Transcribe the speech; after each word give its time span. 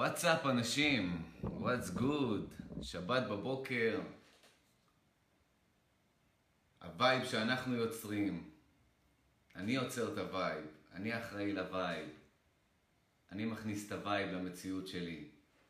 what's 0.00 0.35
up 0.35 0.46
אנשים, 0.46 1.22
what's 1.42 1.98
good, 1.98 2.82
שבת 2.82 3.22
בבוקר, 3.30 4.00
הווייב 6.82 7.24
שאנחנו 7.24 7.74
יוצרים, 7.74 8.50
אני 9.56 9.72
יוצר 9.72 10.12
את 10.12 10.18
הווייב, 10.18 10.64
אני 10.92 11.18
אחראי 11.18 11.52
לווייב, 11.52 12.08
אני 13.32 13.44
מכניס 13.44 13.86
את 13.86 13.92
הווייב 13.92 14.30
למציאות 14.30 14.88
שלי, 14.88 15.28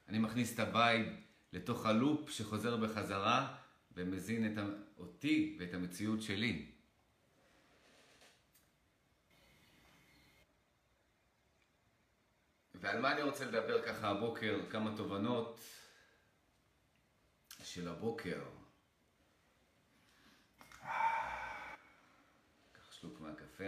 אני 0.08 0.18
מכניס 0.18 0.54
את 0.54 0.60
הווייב 0.60 1.06
לתוך 1.52 1.86
הלופ 1.86 2.30
שחוזר 2.30 2.76
בחזרה 2.76 3.56
ומזין 3.96 4.52
את 4.52 4.64
אותי 4.98 5.56
ואת 5.60 5.74
המציאות 5.74 6.22
שלי. 6.22 6.66
ועל 12.80 13.00
מה 13.00 13.12
אני 13.12 13.22
רוצה 13.22 13.44
לדבר 13.44 13.82
ככה 13.82 14.08
הבוקר? 14.08 14.60
כמה 14.70 14.96
תובנות 14.96 15.60
של 17.62 17.88
הבוקר. 17.88 18.42
קח 22.72 22.92
שלוק 22.92 23.20
מהקפה. 23.20 23.64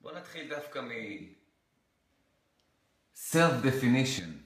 בוא 0.00 0.12
נתחיל 0.12 0.48
דווקא 0.48 0.78
מ... 0.78 0.90
self-definition. 3.14 4.41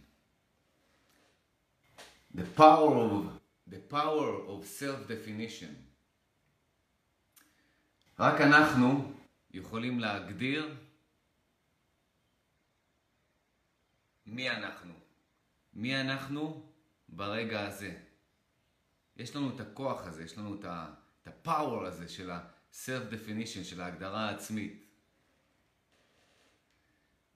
The 2.37 2.45
power 2.45 2.95
of, 2.95 3.25
the 3.67 3.81
power 3.91 4.29
of 4.49 4.67
self-definition. 4.67 5.73
רק 8.19 8.41
אנחנו 8.41 9.13
יכולים 9.51 10.01
להגדיר 10.01 10.77
מי 14.27 14.51
אנחנו. 14.51 14.93
מי 15.75 16.01
אנחנו 16.01 16.63
ברגע 17.09 17.67
הזה. 17.67 17.99
יש 19.17 19.37
לנו 19.37 19.55
את 19.55 19.61
הכוח 19.61 20.07
הזה, 20.07 20.25
יש 20.25 20.39
לנו 20.39 20.55
את 20.55 20.65
ה-power 20.65 21.87
הזה 21.87 22.09
של 22.09 22.31
ה-self-definition, 22.31 23.65
של 23.65 23.81
ההגדרה 23.81 24.29
העצמית. 24.29 24.86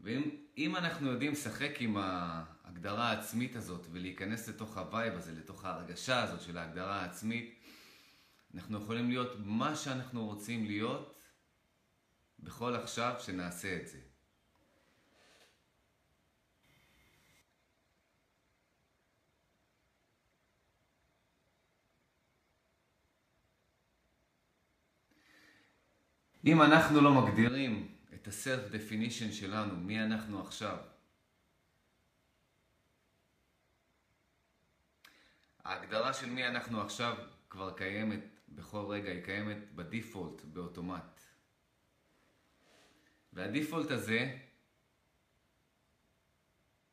ואם 0.02 0.76
אנחנו 0.76 1.10
יודעים 1.10 1.32
לשחק 1.32 1.76
עם 1.80 1.96
ההגדרה 1.96 3.10
העצמית 3.10 3.56
הזאת 3.56 3.86
ולהיכנס 3.92 4.48
לתוך 4.48 4.76
הווייב 4.78 5.14
הזה, 5.14 5.32
לתוך 5.32 5.64
ההרגשה 5.64 6.22
הזאת 6.22 6.40
של 6.40 6.58
ההגדרה 6.58 7.02
העצמית, 7.02 7.54
אנחנו 8.54 8.78
יכולים 8.78 9.08
להיות 9.08 9.32
מה 9.44 9.76
שאנחנו 9.76 10.26
רוצים 10.26 10.66
להיות 10.66 11.24
בכל 12.38 12.74
עכשיו 12.74 13.14
שנעשה 13.18 13.76
את 13.76 13.88
זה. 13.88 13.98
אם 26.46 26.62
אנחנו 26.62 27.00
לא 27.00 27.14
מגדירים 27.14 27.99
את 28.22 28.28
ה-self 28.28 29.32
שלנו, 29.32 29.76
מי 29.76 30.02
אנחנו 30.02 30.40
עכשיו. 30.40 30.78
ההגדרה 35.64 36.14
של 36.14 36.26
מי 36.26 36.46
אנחנו 36.46 36.80
עכשיו 36.80 37.16
כבר 37.50 37.76
קיימת 37.76 38.20
בכל 38.48 38.86
רגע, 38.88 39.10
היא 39.10 39.24
קיימת 39.24 39.72
בדיפולט, 39.74 40.42
באוטומט. 40.44 41.20
והדיפולט 43.32 43.90
הזה 43.90 44.38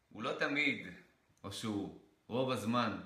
הוא 0.10 0.24
לא 0.24 0.40
תמיד, 0.40 0.88
או 1.44 1.52
שהוא 1.52 2.02
רוב 2.28 2.52
הזמן, 2.52 3.02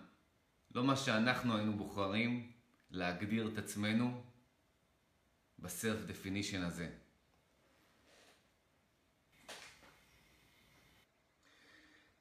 לא 0.76 0.84
מה 0.84 0.96
שאנחנו 0.96 1.58
היינו 1.58 1.78
בוחרים 1.78 2.52
להגדיר 2.90 3.48
את 3.54 3.58
עצמנו 3.58 4.24
ב 5.60 5.68
self 5.68 6.02
definition 6.06 6.62
הזה. 6.62 7.01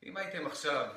אם 0.03 0.17
הייתם 0.17 0.47
עכשיו, 0.47 0.95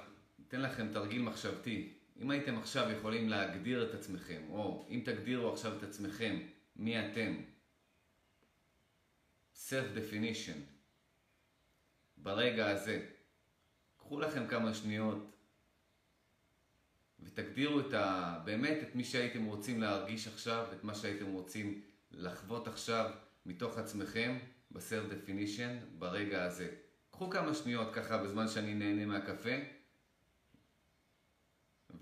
אתן 0.47 0.61
לכם 0.61 0.93
תרגיל 0.93 1.21
מחשבתי, 1.21 1.93
אם 2.21 2.29
הייתם 2.29 2.57
עכשיו 2.57 2.91
יכולים 2.91 3.29
להגדיר 3.29 3.89
את 3.89 3.93
עצמכם, 3.93 4.41
או 4.49 4.87
אם 4.89 5.01
תגדירו 5.05 5.53
עכשיו 5.53 5.77
את 5.77 5.83
עצמכם, 5.83 6.39
מי 6.75 6.99
אתם, 6.99 7.35
self 9.55 9.97
definition, 9.97 10.57
ברגע 12.17 12.69
הזה, 12.69 13.09
קחו 13.97 14.19
לכם 14.19 14.47
כמה 14.47 14.73
שניות 14.73 15.33
ותגדירו 17.19 17.79
את 17.79 17.93
ה... 17.93 18.39
באמת 18.45 18.77
את 18.83 18.95
מי 18.95 19.03
שהייתם 19.03 19.45
רוצים 19.45 19.81
להרגיש 19.81 20.27
עכשיו, 20.27 20.67
את 20.73 20.83
מה 20.83 20.95
שהייתם 20.95 21.25
רוצים 21.25 21.81
לחוות 22.11 22.67
עכשיו 22.67 23.11
מתוך 23.45 23.77
עצמכם 23.77 24.37
ב 24.71 24.79
self 24.79 25.09
definition 25.09 25.77
ברגע 25.99 26.43
הזה. 26.43 26.82
קחו 27.13 27.29
כמה 27.29 27.53
שניות 27.53 27.93
ככה 27.93 28.17
בזמן 28.17 28.47
שאני 28.47 28.73
נהנה 28.73 29.05
מהקפה 29.05 29.49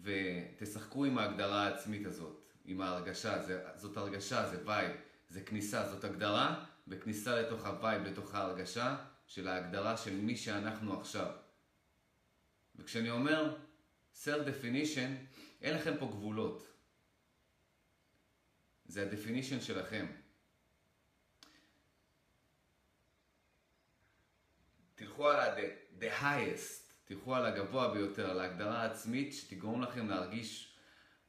ותשחקו 0.02 1.06
עם 1.06 1.18
ההגדרה 1.18 1.68
העצמית 1.68 2.06
הזאת, 2.06 2.52
עם 2.66 2.82
ההרגשה, 2.82 3.42
זה, 3.42 3.64
זאת 3.76 3.98
הרגשה, 3.98 4.50
זה 4.50 4.58
וייב, 4.66 4.92
זה 5.30 5.42
כניסה, 5.42 5.90
זאת 5.90 6.04
הגדרה 6.04 6.66
וכניסה 6.88 7.42
לתוך 7.42 7.66
הווייב, 7.66 8.04
לתוך 8.04 8.36
ההרגשה 8.36 8.98
של 9.28 9.48
ההגדרה 9.48 9.98
של 9.98 10.16
מי 10.16 10.38
שאנחנו 10.38 11.00
עכשיו. 11.00 11.32
וכשאני 12.76 13.10
אומר 13.10 13.58
self 14.24 14.48
definition, 14.48 15.10
אין 15.62 15.76
לכם 15.76 15.94
פה 16.00 16.06
גבולות. 16.06 16.68
זה 18.86 19.04
ה-definition 19.04 19.62
שלכם. 19.62 20.06
תלכו 25.02 25.30
על 25.30 25.40
ה-the, 25.40 26.02
the 26.02 26.22
highest, 26.22 26.94
תלכו 27.06 27.36
על 27.36 27.46
הגבוה 27.46 27.94
ביותר, 27.94 28.30
על 28.30 28.40
ההגדרה 28.40 28.82
העצמית 28.82 29.34
שתגרום 29.34 29.82
לכם 29.82 30.08
להרגיש 30.08 30.78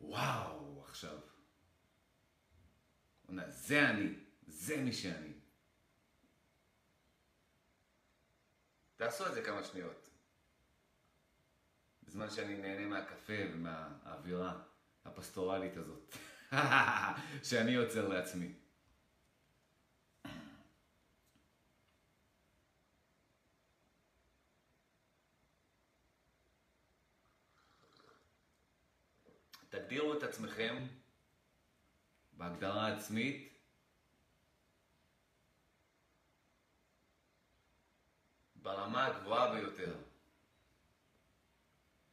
וואו 0.01 0.85
עכשיו. 0.89 1.19
זה 3.49 3.91
אני, 3.91 4.15
זה 4.47 4.77
מי 4.77 4.93
שאני. 4.93 5.33
תעשו 8.97 9.27
את 9.27 9.35
זה 9.35 9.43
כמה 9.43 9.65
שניות. 9.65 10.11
בזמן 12.03 12.31
שאני 12.31 12.57
נהנה 12.57 12.87
מהקפה 12.87 13.39
ומהאווירה 13.53 14.63
הפסטורלית 15.05 15.77
הזאת, 15.77 16.17
שאני 17.49 17.71
יוצר 17.71 18.09
לעצמי. 18.09 18.53
תגדירו 29.73 30.19
את 30.19 30.23
עצמכם 30.23 30.87
בהגדרה 32.33 32.97
עצמית 32.97 33.59
ברמה 38.55 39.07
הגבוהה 39.07 39.55
ביותר. 39.55 39.97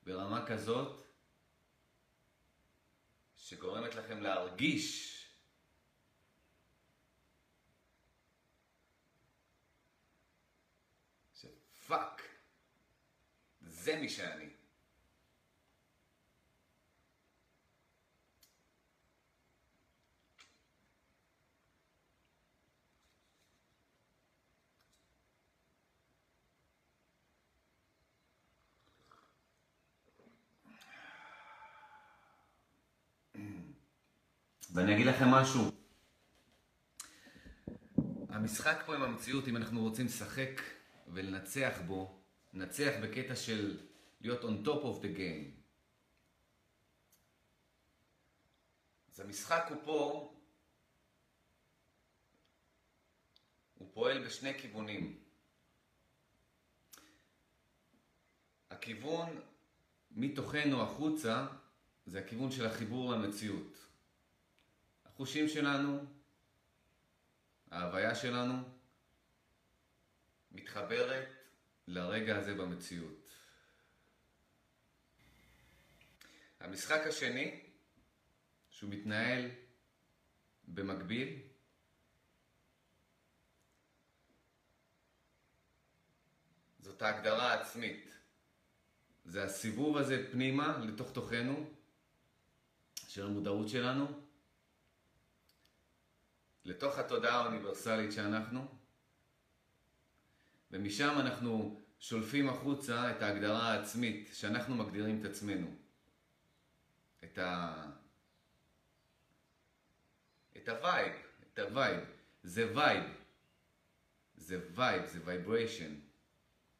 ברמה 0.03 0.45
כזאת 0.47 1.05
שגורמת 3.35 3.95
לכם 3.95 4.21
להרגיש 4.21 5.15
שפאק, 11.33 12.21
זה 13.61 13.95
מי 13.95 14.09
שאני. 14.09 14.58
ואני 34.73 34.95
אגיד 34.95 35.07
לכם 35.07 35.27
משהו. 35.27 35.71
המשחק 38.29 38.83
פה 38.85 38.95
עם 38.95 39.01
המציאות, 39.01 39.47
אם 39.47 39.57
אנחנו 39.57 39.81
רוצים 39.81 40.05
לשחק 40.05 40.61
ולנצח 41.07 41.77
בו, 41.87 42.19
ננצח 42.53 42.91
בקטע 43.03 43.35
של 43.35 43.79
להיות 44.21 44.41
on 44.43 44.67
top 44.67 44.83
of 44.83 45.03
the 45.03 45.17
game. 45.17 45.59
אז 49.11 49.19
המשחק 49.19 49.65
הוא 49.69 49.77
פה, 49.83 50.33
הוא 53.73 53.89
פועל 53.93 54.25
בשני 54.25 54.53
כיוונים. 54.59 55.19
הכיוון 58.69 59.41
מתוכנו 60.11 60.81
החוצה 60.81 61.47
זה 62.05 62.19
הכיוון 62.19 62.51
של 62.51 62.65
החיבור 62.65 63.11
למציאות. 63.11 63.88
החושים 65.19 65.47
שלנו, 65.47 66.05
ההוויה 67.71 68.15
שלנו, 68.15 68.55
מתחברת 70.51 71.27
לרגע 71.87 72.37
הזה 72.37 72.53
במציאות. 72.53 73.29
המשחק 76.59 77.01
השני, 77.07 77.63
שהוא 78.69 78.89
מתנהל 78.89 79.49
במקביל, 80.67 81.39
זאת 86.79 87.01
ההגדרה 87.01 87.53
העצמית. 87.53 88.09
זה 89.25 89.43
הסיבוב 89.43 89.97
הזה 89.97 90.27
פנימה, 90.31 90.77
לתוך 90.77 91.11
תוכנו, 91.11 91.73
של 93.07 93.25
המודעות 93.25 93.69
שלנו, 93.69 94.28
לתוך 96.69 96.97
התודעה 96.97 97.41
האוניברסלית 97.41 98.11
שאנחנו, 98.11 98.67
ומשם 100.71 101.15
אנחנו 101.19 101.79
שולפים 101.99 102.49
החוצה 102.49 103.11
את 103.11 103.21
ההגדרה 103.21 103.73
העצמית 103.73 104.29
שאנחנו 104.33 104.75
מגדירים 104.75 105.21
את 105.21 105.25
עצמנו. 105.25 105.75
את 107.23 107.37
ה... 107.37 107.73
את 110.57 110.69
הווייב, 110.69 111.13
את 111.43 111.59
הווייב. 111.59 112.03
זה 112.43 112.77
וייב. 112.77 113.03
זה 114.35 114.59
וייב, 114.75 115.05
זה 115.05 115.19
vibration. 115.25 115.95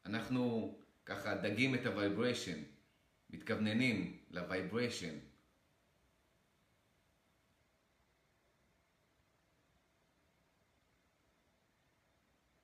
אנחנו 0.06 0.74
ככה 1.06 1.34
דגים 1.34 1.74
את 1.74 1.86
ה 1.86 1.93
vibration, 1.93 2.62
מתכווננים 3.30 4.18
ל 4.30 4.38
vibration. 4.38 5.18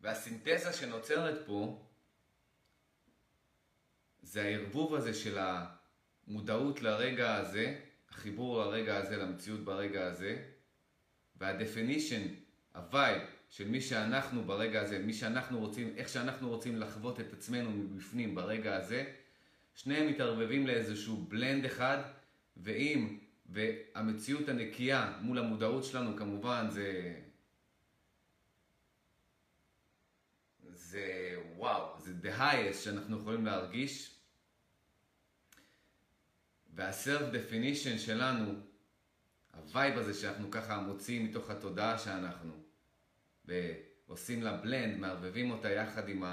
והסינתזה 0.07 0.73
שנוצרת 0.73 1.47
פה 1.47 1.83
זה 4.23 4.43
הערבוב 4.43 4.95
הזה 4.95 5.15
של 5.15 5.39
המודעות 5.39 6.83
לרגע 6.83 7.35
הזה, 7.35 7.81
החיבור 8.11 8.65
לרגע 8.65 8.97
הזה, 8.97 9.17
למציאות 9.17 9.61
ברגע 9.61 10.07
הזה, 10.07 10.43
וה 11.37 11.50
definition, 11.50 12.23
הווייב 12.75 13.23
של 13.49 13.69
מי 13.69 13.81
שאנחנו 13.81 14.45
ברגע 14.45 14.81
הזה, 14.81 14.99
מי 14.99 15.13
שאנחנו 15.13 15.59
רוצים, 15.59 15.95
איך 15.97 16.09
שאנחנו 16.09 16.49
רוצים 16.49 16.81
לחוות 16.81 17.21
את 17.21 17.33
עצמנו 17.33 17.71
מבפנים 17.71 18.35
ברגע 18.35 18.77
הזה, 18.77 19.13
שניהם 19.75 20.07
מתערבבים 20.07 20.67
לאיזשהו 20.67 21.17
blend 21.17 21.65
אחד, 21.65 21.99
ואם, 22.57 23.19
והמציאות 23.47 24.49
הנקייה 24.49 25.19
מול 25.21 25.39
המודעות 25.39 25.85
שלנו 25.85 26.17
כמובן 26.17 26.67
זה... 26.71 27.15
זה 30.77 31.35
וואו, 31.57 32.01
זה 32.01 32.13
the 32.23 32.39
highest 32.41 32.75
שאנחנו 32.85 33.21
יכולים 33.21 33.47
להרגיש. 33.47 34.15
וה-self 36.75 37.35
definition 37.35 37.99
שלנו, 37.99 38.55
הווייב 39.55 39.99
הזה 39.99 40.15
שאנחנו 40.15 40.51
ככה 40.51 40.81
מוציאים 40.81 41.25
מתוך 41.25 41.51
התודעה 41.51 41.99
שאנחנו, 41.99 42.53
ועושים 43.45 44.43
לה 44.43 44.57
blend, 44.57 44.99
מערבבים 44.99 45.51
אותה 45.51 45.71
יחד 45.71 46.09
עם 46.09 46.25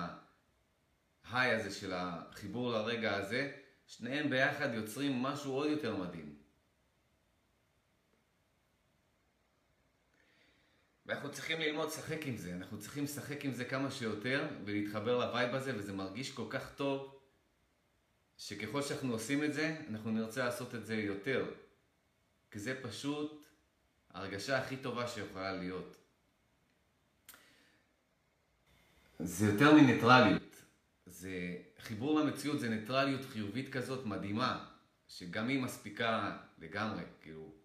ה 1.23 1.29
high 1.29 1.51
הזה 1.51 1.71
של 1.71 1.93
החיבור 1.95 2.71
לרגע 2.71 3.15
הזה, 3.15 3.51
שניהם 3.87 4.29
ביחד 4.29 4.73
יוצרים 4.73 5.23
משהו 5.23 5.53
עוד 5.53 5.69
יותר 5.69 5.95
מדהים. 5.95 6.42
ואנחנו 11.05 11.31
צריכים 11.31 11.59
ללמוד 11.59 11.88
לשחק 11.88 12.25
עם 12.25 12.38
זה, 12.38 12.53
אנחנו 12.53 12.79
צריכים 12.79 13.03
לשחק 13.03 13.45
עם 13.45 13.53
זה 13.53 13.65
כמה 13.65 13.91
שיותר 13.91 14.47
ולהתחבר 14.65 15.17
לווייב 15.17 15.55
הזה, 15.55 15.77
וזה 15.77 15.94
מרגיש 15.94 16.31
כל 16.31 16.45
כך 16.50 16.75
טוב, 16.75 17.19
שככל 18.38 18.81
שאנחנו 18.81 19.13
עושים 19.13 19.44
את 19.44 19.53
זה, 19.53 19.75
אנחנו 19.89 20.11
נרצה 20.11 20.45
לעשות 20.45 20.75
את 20.75 20.85
זה 20.85 20.95
יותר. 20.95 21.45
כי 22.51 22.59
זה 22.59 22.79
פשוט 22.83 23.45
ההרגשה 24.11 24.57
הכי 24.57 24.77
טובה 24.77 25.07
שיכולה 25.07 25.53
להיות. 25.53 25.97
זה 29.19 29.45
יותר 29.45 29.73
מניטרליות. 29.73 30.55
זה 31.05 31.57
חיבור 31.79 32.19
למציאות, 32.19 32.59
זה 32.59 32.69
ניטרליות 32.69 33.25
חיובית 33.25 33.73
כזאת 33.73 34.05
מדהימה, 34.05 34.65
שגם 35.07 35.47
היא 35.47 35.61
מספיקה 35.61 36.38
לגמרי, 36.57 37.03
כאילו. 37.21 37.62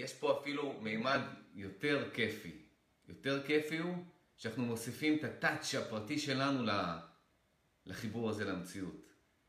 יש 0.00 0.12
פה 0.12 0.38
אפילו 0.40 0.74
מימד 0.82 1.20
יותר 1.54 2.10
כיפי. 2.14 2.52
יותר 3.08 3.42
כיפי 3.46 3.78
הוא 3.78 3.94
שאנחנו 4.36 4.64
מוסיפים 4.64 5.18
את 5.18 5.24
הטאץ' 5.24 5.74
הפרטי 5.74 6.18
שלנו 6.18 6.72
לחיבור 7.86 8.30
הזה 8.30 8.44
למציאות. 8.44 9.06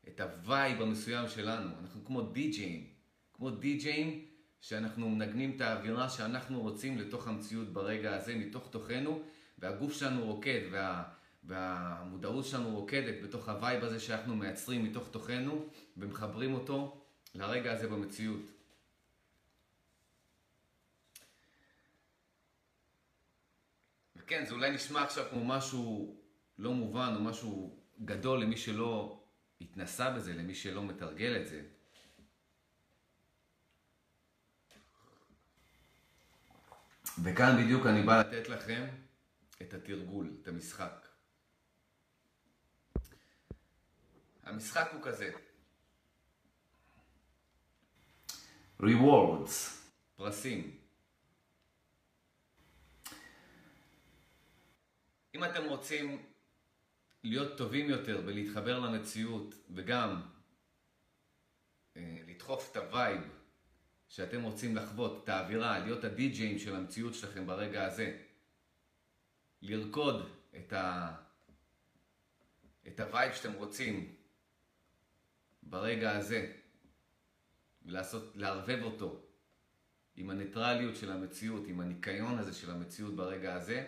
את 0.08 0.20
הווייב 0.20 0.82
המסוים 0.82 1.28
שלנו. 1.28 1.70
אנחנו 1.80 2.04
כמו 2.04 2.22
די-ג'אים. 2.22 2.86
כמו 3.34 3.50
די-ג'אים 3.50 4.26
שאנחנו 4.60 5.10
מנגנים 5.10 5.52
את 5.56 5.60
האווירה 5.60 6.08
שאנחנו 6.08 6.60
רוצים 6.60 6.98
לתוך 6.98 7.28
המציאות 7.28 7.72
ברגע 7.72 8.14
הזה, 8.14 8.34
מתוך 8.34 8.68
תוכנו, 8.70 9.22
והגוף 9.58 9.92
שלנו 9.92 10.24
רוקד, 10.24 10.60
וה, 10.72 11.04
והמודעות 11.44 12.44
שלנו 12.44 12.70
רוקדת 12.70 13.22
בתוך 13.22 13.48
הווייב 13.48 13.84
הזה 13.84 14.00
שאנחנו 14.00 14.36
מייצרים 14.36 14.84
מתוך 14.84 15.08
תוכנו, 15.10 15.66
ומחברים 15.96 16.54
אותו 16.54 17.02
לרגע 17.34 17.72
הזה 17.72 17.88
במציאות. 17.88 18.61
וכן, 24.22 24.44
זה 24.46 24.54
אולי 24.54 24.70
נשמע 24.70 25.02
עכשיו 25.02 25.24
כמו 25.30 25.44
משהו 25.44 26.16
לא 26.58 26.72
מובן, 26.72 27.12
או 27.16 27.22
משהו 27.22 27.80
גדול 28.04 28.42
למי 28.42 28.56
שלא 28.56 29.24
התנסה 29.60 30.10
בזה, 30.10 30.34
למי 30.34 30.54
שלא 30.54 30.82
מתרגל 30.82 31.36
את 31.40 31.48
זה. 31.48 31.62
וכאן 37.22 37.62
בדיוק 37.62 37.86
אני 37.86 38.02
בא 38.02 38.20
לתת 38.20 38.48
לכם 38.48 38.86
את 39.62 39.74
התרגול, 39.74 40.36
את 40.42 40.48
המשחק. 40.48 41.08
המשחק 44.42 44.90
הוא 44.92 45.02
כזה. 45.02 45.32
rewards, 48.80 49.52
פרסים. 50.16 50.81
אם 55.34 55.44
אתם 55.44 55.64
רוצים 55.64 56.22
להיות 57.24 57.58
טובים 57.58 57.90
יותר 57.90 58.22
ולהתחבר 58.26 58.78
למציאות 58.78 59.54
וגם 59.70 60.22
אה, 61.96 62.18
לדחוף 62.26 62.70
את 62.70 62.76
הווייב 62.76 63.20
שאתם 64.08 64.42
רוצים 64.42 64.76
לחוות, 64.76 65.24
את 65.24 65.28
האווירה, 65.28 65.78
להיות 65.78 66.04
הדי-ג'אים 66.04 66.58
של 66.58 66.76
המציאות 66.76 67.14
שלכם 67.14 67.46
ברגע 67.46 67.84
הזה, 67.84 68.18
לרקוד 69.62 70.28
את, 70.56 70.72
ה... 70.72 71.14
את 72.86 73.00
הווייב 73.00 73.34
שאתם 73.34 73.52
רוצים 73.52 74.14
ברגע 75.62 76.16
הזה, 76.16 76.52
ולעשות, 77.84 78.36
לערבב 78.36 78.82
אותו 78.82 79.26
עם 80.16 80.30
הניטרליות 80.30 80.96
של 80.96 81.12
המציאות, 81.12 81.62
עם 81.66 81.80
הניקיון 81.80 82.38
הזה 82.38 82.54
של 82.54 82.70
המציאות 82.70 83.16
ברגע 83.16 83.54
הזה, 83.54 83.86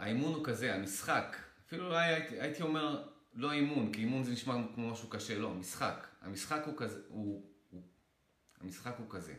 האימון 0.00 0.34
הוא 0.34 0.44
כזה, 0.44 0.74
המשחק, 0.74 1.36
אפילו 1.66 1.86
אולי 1.86 2.14
הייתי, 2.14 2.40
הייתי 2.40 2.62
אומר 2.62 3.08
לא 3.34 3.52
אימון, 3.52 3.92
כי 3.92 4.00
אימון 4.00 4.24
זה 4.24 4.32
נשמע 4.32 4.54
כמו 4.74 4.90
משהו 4.90 5.08
קשה, 5.08 5.38
לא, 5.38 5.54
משחק. 5.54 6.06
המשחק 6.20 6.62
הוא 6.66 6.74
כזה, 6.76 7.00
הוא, 7.08 7.50
הוא, 7.70 7.82
המשחק 8.60 8.94
הוא 8.98 9.06
כזה. 9.10 9.34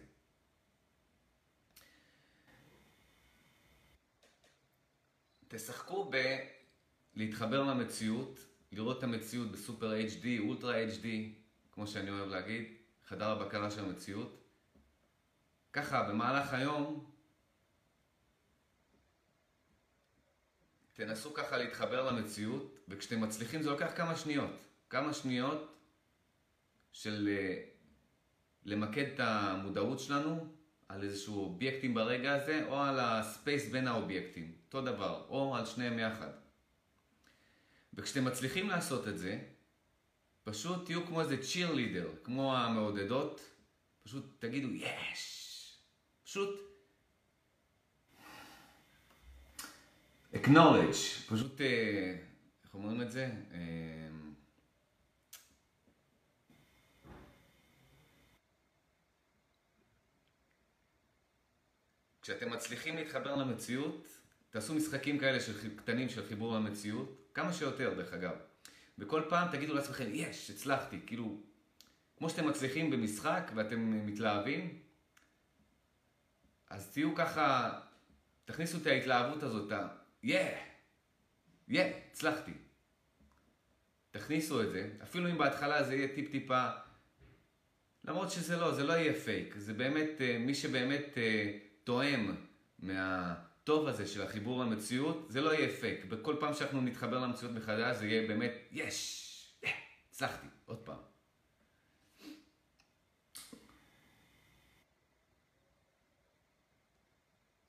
תשחקו 5.47 6.09
ב... 6.11 6.37
להתחבר 7.15 7.63
למציאות, 7.63 8.39
לראות 8.71 8.97
את 8.97 9.03
המציאות 9.03 9.51
בסופר 9.51 9.93
HD, 9.93 10.25
אולטרה 10.39 10.83
HD, 10.83 11.05
כמו 11.71 11.87
שאני 11.87 12.09
אוהב 12.09 12.29
להגיד, 12.29 12.65
חדר 13.07 13.29
הבקרה 13.29 13.71
של 13.71 13.83
המציאות. 13.85 14.37
ככה, 15.73 16.03
במהלך 16.09 16.53
היום, 16.53 17.10
תנסו 21.05 21.33
ככה 21.33 21.57
להתחבר 21.57 22.11
למציאות, 22.11 22.79
וכשאתם 22.87 23.21
מצליחים 23.21 23.61
זה 23.61 23.69
לוקח 23.69 23.91
כמה 23.95 24.15
שניות. 24.15 24.49
כמה 24.89 25.13
שניות 25.13 25.77
של 26.91 27.29
אה, 27.31 27.63
למקד 28.65 29.05
את 29.13 29.19
המודעות 29.19 29.99
שלנו 29.99 30.47
על 30.89 31.03
איזשהו 31.03 31.43
אובייקטים 31.43 31.93
ברגע 31.93 32.33
הזה, 32.33 32.65
או 32.67 32.81
על 32.81 32.99
הספייס 32.99 33.71
בין 33.71 33.87
האובייקטים, 33.87 34.55
אותו 34.65 34.81
דבר, 34.81 35.25
או 35.29 35.55
על 35.55 35.65
שניהם 35.65 35.99
יחד. 35.99 36.31
וכשאתם 37.93 38.25
מצליחים 38.25 38.69
לעשות 38.69 39.07
את 39.07 39.17
זה, 39.17 39.39
פשוט 40.43 40.85
תהיו 40.85 41.05
כמו 41.05 41.21
איזה 41.21 41.43
צ'יר 41.43 41.71
כמו 42.23 42.57
המעודדות, 42.57 43.41
פשוט 44.03 44.25
תגידו 44.39 44.67
יש, 44.67 45.77
פשוט 46.23 46.70
acknowledge, 50.33 51.29
פשוט, 51.29 51.61
אה, 51.61 52.15
איך 52.63 52.73
אומרים 52.73 53.01
את 53.01 53.11
זה? 53.11 53.29
אה, 53.51 54.01
כשאתם 62.21 62.51
מצליחים 62.51 62.95
להתחבר 62.95 63.35
למציאות, 63.35 64.07
תעשו 64.49 64.75
משחקים 64.75 65.19
כאלה 65.19 65.39
של 65.39 65.75
קטנים 65.75 66.09
של 66.09 66.27
חיבור 66.27 66.55
למציאות, 66.55 67.29
כמה 67.33 67.53
שיותר 67.53 67.93
דרך 67.93 68.13
אגב. 68.13 68.35
וכל 68.97 69.21
פעם 69.29 69.51
תגידו 69.51 69.73
לעצמכם, 69.73 70.09
יש, 70.13 70.49
הצלחתי, 70.49 70.99
כאילו, 71.05 71.41
כמו 72.17 72.29
שאתם 72.29 72.47
מצליחים 72.47 72.89
במשחק 72.89 73.51
ואתם 73.55 74.05
מתלהבים, 74.05 74.79
אז 76.69 76.91
תהיו 76.91 77.15
ככה, 77.15 77.79
תכניסו 78.45 78.77
את 78.77 78.87
ההתלהבות 78.87 79.43
הזאת. 79.43 79.71
יא, 80.23 80.39
יא, 81.67 81.83
הצלחתי. 82.11 82.51
תכניסו 84.11 84.61
את 84.61 84.71
זה, 84.71 84.89
אפילו 85.03 85.29
אם 85.29 85.37
בהתחלה 85.37 85.83
זה 85.83 85.95
יהיה 85.95 86.15
טיפ 86.15 86.31
טיפה, 86.31 86.69
למרות 88.03 88.31
שזה 88.31 88.57
לא, 88.57 88.71
זה 88.71 88.83
לא 88.83 88.93
יהיה 88.93 89.13
פייק, 89.13 89.55
זה 89.57 89.73
באמת, 89.73 90.21
אה, 90.21 90.37
מי 90.37 90.55
שבאמת 90.55 91.17
אה, 91.17 91.57
תואם 91.83 92.35
מהטוב 92.79 93.87
הזה 93.87 94.07
של 94.07 94.21
החיבור 94.21 94.63
למציאות, 94.63 95.25
זה 95.29 95.41
לא 95.41 95.53
יהיה 95.53 95.69
פייק. 95.69 96.05
בכל 96.05 96.35
פעם 96.39 96.53
שאנחנו 96.53 96.81
נתחבר 96.81 97.19
למציאות 97.19 97.53
מחדש, 97.53 97.97
זה 97.97 98.07
יהיה 98.07 98.27
באמת, 98.27 98.51
יש, 98.71 99.27
הצלחתי, 100.09 100.47
עוד 100.65 100.77
פעם. 100.77 100.99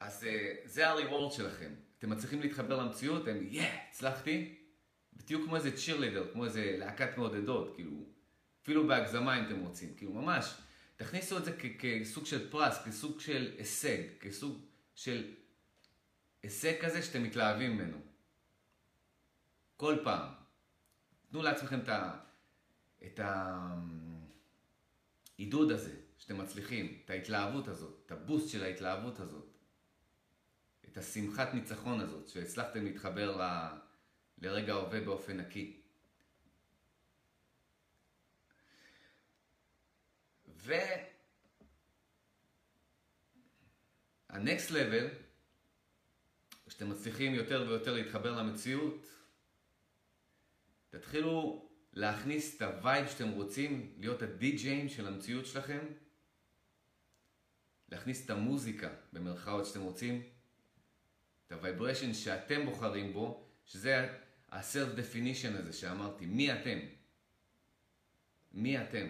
אז 0.01 0.25
אה, 0.25 0.55
זה 0.65 0.89
ה-reward 0.89 1.31
שלכם. 1.31 1.75
אתם 2.03 2.11
מצליחים 2.11 2.41
להתחבר 2.41 2.77
למציאות, 2.83 3.29
הם, 3.29 3.47
יא, 3.51 3.63
yeah, 3.63 3.67
הצלחתי, 3.89 4.55
ותהיו 5.17 5.45
כמו 5.45 5.57
איזה 5.57 5.71
cheerleader, 5.71 6.33
כמו 6.33 6.45
איזה 6.45 6.77
להקת 6.79 7.19
מעודדות, 7.19 7.75
כאילו, 7.75 8.05
אפילו 8.63 8.87
בהגזמה 8.87 9.39
אם 9.39 9.45
אתם 9.45 9.61
רוצים, 9.61 9.95
כאילו, 9.97 10.13
ממש, 10.13 10.55
תכניסו 10.97 11.39
את 11.39 11.45
זה 11.45 11.57
כסוג 11.79 12.27
של 12.27 12.51
פרס, 12.51 12.85
כסוג 12.87 13.21
של 13.21 13.55
הישג, 13.59 13.99
כסוג 14.21 14.67
של 14.95 15.35
הישג 16.43 16.81
כזה 16.81 17.03
שאתם 17.03 17.23
מתלהבים 17.23 17.77
ממנו. 17.77 17.99
כל 19.77 19.97
פעם. 20.05 20.33
תנו 21.31 21.43
לעצמכם 21.43 21.81
את, 21.81 21.89
ה... 21.89 22.19
את 23.05 23.21
העידוד 25.39 25.71
הזה 25.71 25.95
שאתם 26.19 26.39
מצליחים, 26.39 26.99
את 27.05 27.11
ההתלהבות 27.11 27.69
הזאת, 27.69 28.03
את 28.07 28.13
הבוסט 28.13 28.49
של 28.49 28.65
ההתלהבות 28.65 29.21
הזאת. 29.21 29.52
את 30.93 30.99
השמחת 30.99 31.55
ניצחון 31.55 32.01
הזאת, 32.01 32.29
שהצלחתם 32.29 32.85
להתחבר 32.85 33.37
ל... 33.37 33.69
לרגע 34.39 34.73
ההווה 34.73 35.01
באופן 35.01 35.41
נקי. 35.41 35.81
ו... 40.49 40.73
ה 44.29 44.37
next 44.37 44.71
level, 44.71 45.09
כשאתם 46.67 46.91
מצליחים 46.91 47.35
יותר 47.35 47.65
ויותר 47.69 47.95
להתחבר 47.95 48.33
למציאות, 48.33 49.07
תתחילו 50.91 51.69
להכניס 51.93 52.57
את 52.57 52.63
הווייב 52.63 53.09
שאתם 53.09 53.29
רוצים, 53.29 53.95
להיות 53.99 54.23
הדי-ג'יי 54.23 54.89
של 54.89 55.07
המציאות 55.07 55.47
שלכם, 55.47 55.87
להכניס 57.89 58.25
את 58.25 58.31
המוזיקה, 58.31 58.89
במרכאות 59.13 59.67
שאתם 59.67 59.81
רוצים, 59.81 60.23
את 61.53 61.65
ה-vibration 61.65 62.15
שאתם 62.15 62.65
בוחרים 62.65 63.13
בו, 63.13 63.49
שזה 63.65 64.09
ה-self 64.51 64.99
definition 64.99 65.59
הזה 65.59 65.73
שאמרתי, 65.73 66.27
מי 66.27 66.53
אתם? 66.53 66.79
מי 68.53 68.83
אתם? 68.83 69.07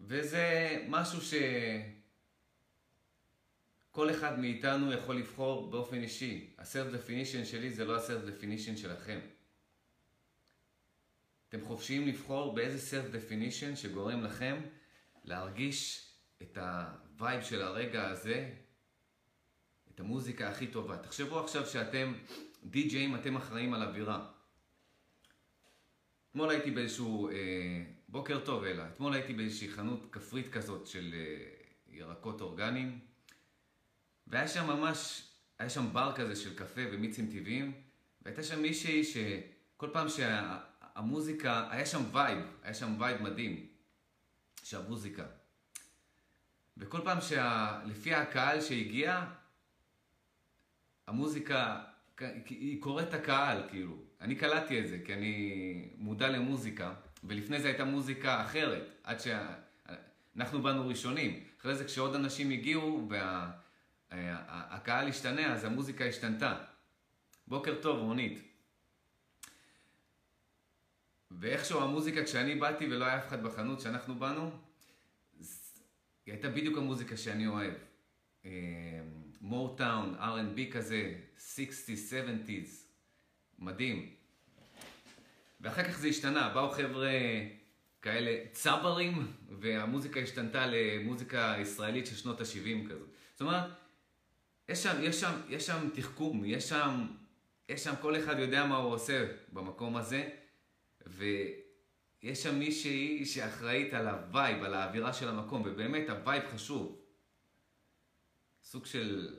וזה 0.00 0.76
משהו 0.88 1.20
שכל 3.90 4.10
אחד 4.10 4.38
מאיתנו 4.38 4.92
יכול 4.92 5.16
לבחור 5.16 5.70
באופן 5.70 6.02
אישי. 6.02 6.54
ה-self 6.58 6.94
definition 6.94 7.44
שלי 7.44 7.70
זה 7.70 7.84
לא 7.84 7.96
ה-self 7.96 8.28
definition 8.28 8.76
שלכם. 8.76 9.20
אתם 11.48 11.64
חופשיים 11.64 12.08
לבחור 12.08 12.54
באיזה 12.54 13.00
self 13.00 13.14
definition 13.14 13.76
שגורם 13.76 14.24
לכם 14.24 14.60
להרגיש 15.24 16.10
את 16.42 16.58
הווייב 16.58 17.42
של 17.42 17.62
הרגע 17.62 18.08
הזה, 18.08 18.54
את 19.94 20.00
המוזיקה 20.00 20.48
הכי 20.48 20.66
טובה. 20.66 20.96
תחשבו 20.96 21.40
עכשיו 21.40 21.66
שאתם 21.66 22.12
די-ג'אים, 22.64 23.14
אתם 23.14 23.36
אחראים 23.36 23.74
על 23.74 23.82
אווירה. 23.82 24.26
אתמול 26.30 26.50
הייתי 26.50 26.70
באיזשהו, 26.70 27.28
אה, 27.28 27.34
בוקר 28.08 28.40
טוב 28.44 28.64
אלה, 28.64 28.88
אתמול 28.88 29.14
הייתי 29.14 29.34
באיזושהי 29.34 29.68
חנות 29.68 30.06
כפרית 30.12 30.48
כזאת 30.52 30.86
של 30.86 31.14
אה, 31.14 31.50
ירקות 31.88 32.40
אורגניים, 32.40 32.98
והיה 34.26 34.48
שם 34.48 34.66
ממש, 34.66 35.28
היה 35.58 35.70
שם 35.70 35.92
בר 35.92 36.12
כזה 36.16 36.36
של 36.36 36.56
קפה 36.56 36.80
ומיצים 36.92 37.26
טבעיים, 37.26 37.72
והייתה 38.22 38.42
שם 38.42 38.62
מישהי 38.62 39.04
שכל 39.04 39.88
פעם 39.92 40.06
שהמוזיקה, 40.08 41.68
היה 41.70 41.86
שם 41.86 42.02
וייב, 42.12 42.38
היה 42.62 42.74
שם 42.74 43.00
וייב 43.00 43.22
מדהים, 43.22 43.66
של 44.62 44.76
המוזיקה. 44.76 45.24
וכל 46.76 47.00
פעם 47.04 47.18
שלפי 47.20 48.14
הקהל 48.14 48.60
שהגיע, 48.60 49.24
המוזיקה, 51.06 51.84
היא 52.48 52.82
קוראת 52.82 53.08
את 53.08 53.14
הקהל, 53.14 53.62
כאילו. 53.68 53.96
אני 54.20 54.34
קלטתי 54.34 54.80
את 54.80 54.88
זה, 54.88 54.98
כי 55.04 55.14
אני 55.14 55.88
מודע 55.96 56.28
למוזיקה, 56.28 56.94
ולפני 57.24 57.60
זה 57.60 57.68
הייתה 57.68 57.84
מוזיקה 57.84 58.44
אחרת, 58.44 58.82
עד 59.02 59.16
שאנחנו 59.20 60.62
באנו 60.62 60.88
ראשונים. 60.88 61.44
אחרי 61.60 61.76
זה 61.76 61.84
כשעוד 61.84 62.14
אנשים 62.14 62.50
הגיעו 62.50 63.08
והקהל 64.10 65.08
השתנה, 65.08 65.52
אז 65.52 65.64
המוזיקה 65.64 66.04
השתנתה. 66.04 66.64
בוקר 67.46 67.82
טוב, 67.82 67.98
רונית. 67.98 68.38
ואיכשהו 71.30 71.80
המוזיקה, 71.82 72.24
כשאני 72.24 72.54
באתי 72.54 72.86
ולא 72.86 73.04
היה 73.04 73.18
אף 73.18 73.28
אחד 73.28 73.42
בחנות 73.42 73.80
שאנחנו 73.80 74.14
באנו, 74.14 74.50
היא 76.26 76.34
הייתה 76.34 76.50
בדיוק 76.50 76.78
המוזיקה 76.78 77.16
שאני 77.16 77.46
אוהב. 77.46 77.74
מורטאון, 79.44 80.14
R&B 80.18 80.72
כזה, 80.72 81.14
60's, 81.38 82.10
70's, 82.10 82.70
מדהים. 83.58 84.14
ואחר 85.60 85.84
כך 85.84 85.98
זה 85.98 86.08
השתנה, 86.08 86.48
באו 86.54 86.70
חבר'ה 86.70 87.10
כאלה 88.02 88.36
צברים, 88.52 89.32
והמוזיקה 89.60 90.20
השתנתה 90.20 90.66
למוזיקה 90.66 91.54
ישראלית 91.58 92.06
של 92.06 92.16
שנות 92.16 92.40
ה-70 92.40 92.88
כזאת. 92.90 93.08
זאת 93.32 93.40
אומרת, 93.40 93.70
יש 94.68 94.82
שם, 94.82 94.96
יש 95.02 95.20
שם, 95.20 95.32
יש 95.48 95.66
שם 95.66 95.88
תחכום, 95.94 96.44
יש 96.44 96.68
שם, 96.68 97.06
יש 97.68 97.84
שם, 97.84 97.94
כל 98.00 98.16
אחד 98.16 98.38
יודע 98.38 98.66
מה 98.66 98.76
הוא 98.76 98.92
עושה 98.92 99.26
במקום 99.52 99.96
הזה, 99.96 100.28
ויש 101.06 102.42
שם 102.42 102.58
מישהי 102.58 103.26
שאחראית 103.26 103.94
על 103.94 104.08
הווייב, 104.08 104.62
על 104.62 104.74
האווירה 104.74 105.12
של 105.12 105.28
המקום, 105.28 105.62
ובאמת 105.66 106.10
הווייב 106.10 106.42
חשוב. 106.54 107.03
סוג 108.64 108.86
של 108.86 109.34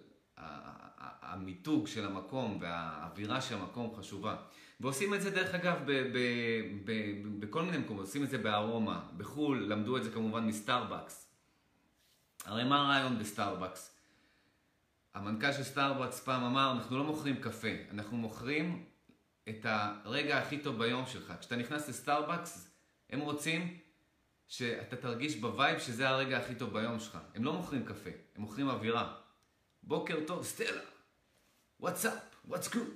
המיתוג 1.22 1.88
של 1.88 2.06
המקום 2.06 2.58
והאווירה 2.62 3.42
של 3.42 3.56
המקום 3.56 3.96
חשובה. 3.96 4.36
ועושים 4.80 5.14
את 5.14 5.22
זה 5.22 5.32
דרך 5.32 5.56
אגב 5.56 5.78
ב- 5.86 5.92
ב- 5.92 6.82
ב- 6.86 7.40
בכל 7.40 7.62
מיני 7.62 7.78
מקומות, 7.78 8.06
עושים 8.06 8.24
את 8.24 8.30
זה 8.30 8.38
בארומה, 8.38 9.08
בחו"ל, 9.18 9.66
למדו 9.68 9.98
את 9.98 10.04
זה 10.04 10.12
כמובן 10.12 10.48
מסטארבקס. 10.48 11.32
הרי 12.46 12.64
מה 12.64 12.82
הרעיון 12.82 13.20
בסטארבקס? 13.20 13.96
המנכ"ל 15.14 15.52
של 15.52 15.64
סטארבקס 15.64 16.20
פעם 16.20 16.44
אמר, 16.44 16.72
אנחנו 16.72 16.98
לא 16.98 17.04
מוכרים 17.04 17.36
קפה, 17.42 17.68
אנחנו 17.92 18.18
מוכרים 18.18 18.86
את 19.50 19.66
הרגע 19.70 20.38
הכי 20.38 20.58
טוב 20.58 20.78
ביום 20.78 21.06
שלך. 21.08 21.34
כשאתה 21.40 21.56
נכנס 21.56 21.90
לסטארבקס, 21.90 22.70
הם 23.10 23.20
רוצים 23.20 23.78
שאתה 24.48 24.96
תרגיש 24.96 25.36
בווייב 25.36 25.80
שזה 25.80 26.10
הרגע 26.10 26.38
הכי 26.38 26.56
טוב 26.56 26.74
ביום 26.74 27.00
שלך. 27.00 27.18
הם 27.36 27.44
לא 27.44 27.54
מוכרים 27.54 27.86
קפה, 27.86 28.10
הם 28.36 28.42
מוכרים 28.42 28.70
אווירה. 28.70 29.16
בוקר 29.84 30.18
טוב, 30.28 30.44
סטלה, 30.44 30.82
up, 31.82 32.48
what's 32.50 32.74
good. 32.74 32.92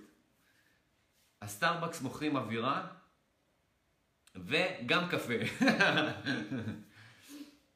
הסטארבקס 1.41 2.01
מוכרים 2.01 2.35
אווירה, 2.35 2.87
וגם 4.35 5.09
קפה. 5.09 5.33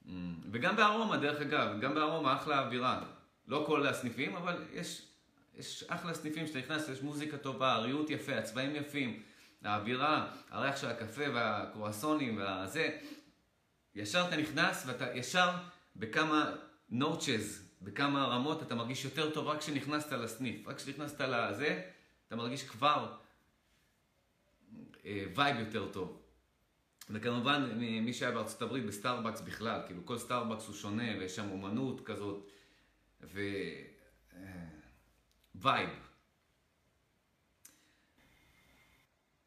וגם 0.51 0.75
בארומה, 0.75 1.17
דרך 1.17 1.41
אגב, 1.41 1.79
גם 1.81 1.95
בארומה 1.95 2.35
אחלה 2.35 2.59
אווירה. 2.59 3.03
לא 3.47 3.63
כל 3.67 3.87
הסניפים, 3.87 4.35
אבל 4.35 4.63
יש, 4.73 5.07
יש 5.55 5.83
אחלה 5.87 6.13
סניפים 6.13 6.47
שאתה 6.47 6.59
נכנס, 6.59 6.89
יש 6.89 7.01
מוזיקה 7.01 7.37
טובה, 7.37 7.73
הריהוט 7.73 8.09
יפה, 8.09 8.37
הצבעים 8.37 8.75
יפים, 8.75 9.23
האווירה, 9.63 10.27
הריח 10.49 10.77
של 10.77 10.87
הקפה 10.87 11.23
והקרואסונים 11.33 12.37
והזה. 12.37 12.97
ישר 13.95 14.25
אתה 14.27 14.37
נכנס 14.37 14.83
ואתה 14.85 15.15
ישר 15.15 15.49
בכמה 15.95 16.55
notches, 16.89 17.69
בכמה 17.81 18.25
רמות 18.25 18.63
אתה 18.63 18.75
מרגיש 18.75 19.05
יותר 19.05 19.33
טוב 19.33 19.47
רק 19.47 19.59
כשנכנסת 19.59 20.11
לסניף. 20.11 20.67
רק 20.67 20.77
כשנכנסת 20.77 21.21
לזה, 21.21 21.81
אתה 22.27 22.35
מרגיש 22.35 22.63
כבר 22.63 23.15
אה, 25.05 25.25
וייב 25.35 25.59
יותר 25.59 25.91
טוב. 25.91 26.19
וכמובן, 27.09 27.71
מי 27.79 28.13
שהיה 28.13 28.31
בארצות 28.31 28.61
הברית 28.61 28.85
בסטארבקס 28.85 29.41
בכלל, 29.41 29.81
כאילו 29.85 30.05
כל 30.05 30.17
סטארבקס 30.17 30.67
הוא 30.67 30.75
שונה 30.75 31.17
ויש 31.19 31.35
שם 31.35 31.51
אומנות 31.51 32.05
כזאת 32.05 32.47
ו... 33.21 33.39
אה, 34.35 34.39
וייב. 35.55 35.89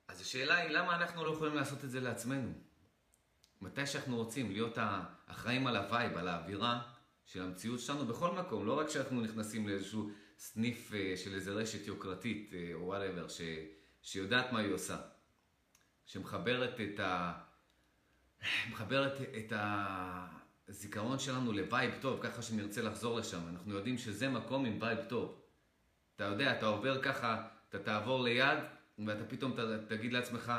אז 0.09 0.21
השאלה 0.21 0.57
היא, 0.57 0.71
למה 0.71 0.97
אנחנו 0.97 1.25
לא 1.25 1.33
יכולים 1.33 1.55
לעשות 1.55 1.85
את 1.85 1.91
זה 1.91 2.01
לעצמנו? 2.01 2.53
מתי 3.61 3.87
שאנחנו 3.87 4.17
רוצים 4.17 4.53
להיות 4.53 4.79
האחראים 4.81 5.67
על 5.67 5.77
הווייב, 5.77 6.17
על 6.17 6.29
האווירה 6.29 6.83
של 7.25 7.43
המציאות 7.43 7.81
שלנו 7.81 8.07
בכל 8.07 8.31
מקום, 8.31 8.67
לא 8.67 8.79
רק 8.79 8.87
כשאנחנו 8.87 9.21
נכנסים 9.21 9.69
לאיזשהו 9.69 10.11
סניף 10.39 10.95
אה, 10.95 11.17
של 11.17 11.35
איזה 11.35 11.53
רשת 11.53 11.87
יוקרתית 11.87 12.55
אה, 12.55 12.71
או 12.75 12.81
whatever, 12.81 13.29
ש... 13.29 13.41
שיודעת 14.03 14.53
מה 14.53 14.59
היא 14.59 14.73
עושה. 14.73 14.97
שמחברת 16.07 16.81
את 16.81 17.01
ה... 17.01 17.33
מחברת 18.71 19.21
את 19.21 19.53
הזיכרון 20.69 21.19
שלנו 21.19 21.53
לווייב 21.53 21.95
טוב, 22.01 22.21
ככה 22.23 22.43
שנרצה 22.43 22.83
לחזור 22.83 23.19
לשם. 23.19 23.49
אנחנו 23.49 23.73
יודעים 23.73 23.99
שזה 23.99 24.29
מקום 24.29 24.65
עם 24.65 24.79
וייב 24.81 24.99
טוב. 25.09 25.41
אתה 26.17 26.25
יודע, 26.25 26.59
אתה 26.59 26.67
עובר 26.67 27.03
ככה, 27.03 27.49
אתה 27.69 27.79
תעבור 27.79 28.23
ליד, 28.23 28.59
ואתה 29.07 29.25
פתאום 29.25 29.57
תגיד 29.89 30.13
לעצמך, 30.13 30.53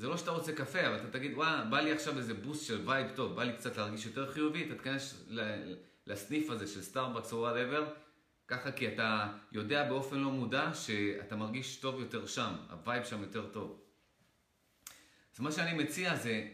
זה 0.00 0.08
לא 0.08 0.16
שאתה 0.16 0.30
רוצה 0.30 0.52
קפה, 0.52 0.86
אבל 0.86 0.96
אתה 0.96 1.10
תגיד, 1.10 1.34
וואה, 1.34 1.64
בא 1.64 1.80
לי 1.80 1.92
עכשיו 1.92 2.18
איזה 2.18 2.34
בוסט 2.34 2.66
של 2.66 2.88
וייב 2.88 3.10
טוב, 3.14 3.36
בא 3.36 3.44
לי 3.44 3.52
קצת 3.52 3.76
להרגיש 3.76 4.06
יותר 4.06 4.32
חיובי, 4.32 4.66
אתה 4.66 4.74
תיכנס 4.74 5.24
לסניף 6.06 6.50
הזה 6.50 6.66
של 6.66 6.82
סטארבקס 6.82 7.32
או 7.32 7.38
whatever, 7.38 7.92
ככה 8.48 8.72
כי 8.72 8.88
אתה 8.88 9.32
יודע 9.52 9.88
באופן 9.88 10.18
לא 10.18 10.30
מודע 10.30 10.74
שאתה 10.74 11.36
מרגיש 11.36 11.76
טוב 11.76 12.00
יותר 12.00 12.26
שם, 12.26 12.52
הווייב 12.70 13.04
שם 13.04 13.20
יותר 13.20 13.46
טוב. 13.46 13.80
אז 15.34 15.40
מה 15.40 15.52
שאני 15.52 15.82
מציע 15.82 16.16
זה 16.16 16.48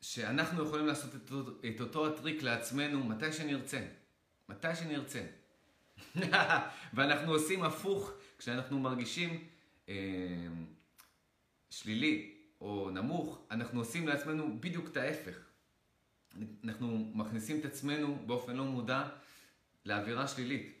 שאנחנו 0.00 0.64
יכולים 0.64 0.86
לעשות 0.86 1.14
את 1.14 1.32
אותו, 1.32 1.50
את 1.68 1.80
אותו 1.80 2.06
הטריק 2.06 2.42
לעצמנו 2.42 3.04
מתי 3.04 3.32
שנרצה. 3.32 3.80
מתי 4.48 4.76
שנרצה. 4.76 5.22
ואנחנו 6.94 7.32
עושים 7.32 7.62
הפוך 7.62 8.12
כשאנחנו 8.38 8.78
מרגישים 8.78 9.44
אה, 9.88 9.94
שלילי 11.70 12.34
או 12.60 12.90
נמוך, 12.90 13.46
אנחנו 13.50 13.80
עושים 13.80 14.08
לעצמנו 14.08 14.60
בדיוק 14.60 14.88
את 14.88 14.96
ההפך. 14.96 15.36
אנחנו 16.64 17.10
מכניסים 17.14 17.60
את 17.60 17.64
עצמנו 17.64 18.18
באופן 18.26 18.56
לא 18.56 18.64
מודע 18.64 19.08
לאווירה 19.84 20.28
שלילית, 20.28 20.78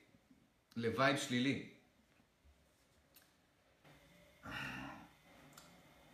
לווייב 0.76 1.16
שלילי. 1.16 1.68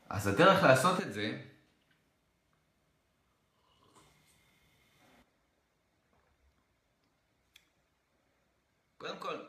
אז 0.09 0.27
הדרך 0.27 0.63
לעשות 0.63 1.01
את 1.01 1.13
זה 1.13 1.43
קודם 8.99 9.19
כל, 9.19 9.45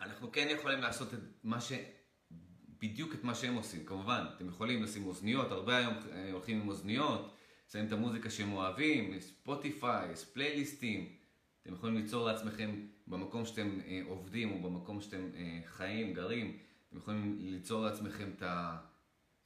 אנחנו 0.00 0.32
כן 0.32 0.48
יכולים 0.50 0.80
לעשות 0.80 1.14
את 1.14 1.18
מה 1.44 1.60
ש... 1.60 1.72
בדיוק 2.82 3.14
את 3.14 3.24
מה 3.24 3.34
שהם 3.34 3.54
עושים, 3.54 3.84
כמובן. 3.84 4.24
אתם 4.36 4.48
יכולים 4.48 4.82
לשים 4.82 5.06
אוזניות, 5.06 5.50
הרבה 5.50 5.76
היום 5.76 5.94
אה, 6.12 6.32
הולכים 6.32 6.60
עם 6.60 6.68
אוזניות, 6.68 7.36
שמים 7.72 7.86
את 7.86 7.92
המוזיקה 7.92 8.30
שהם 8.30 8.52
אוהבים, 8.52 9.20
ספוטיפיי, 9.20 10.12
יש 10.12 10.24
פלייליסטים. 10.24 11.16
אתם 11.62 11.72
יכולים 11.72 11.96
ליצור 11.96 12.26
לעצמכם 12.26 12.86
במקום 13.06 13.46
שאתם 13.46 13.78
אה, 13.86 14.00
עובדים 14.08 14.52
או 14.52 14.70
במקום 14.70 15.00
שאתם 15.00 15.30
אה, 15.34 15.60
חיים, 15.66 16.14
גרים, 16.14 16.58
אתם 16.88 16.96
יכולים 16.96 17.38
ליצור 17.40 17.84
לעצמכם 17.84 18.30
את, 18.36 18.42
ה, 18.42 18.76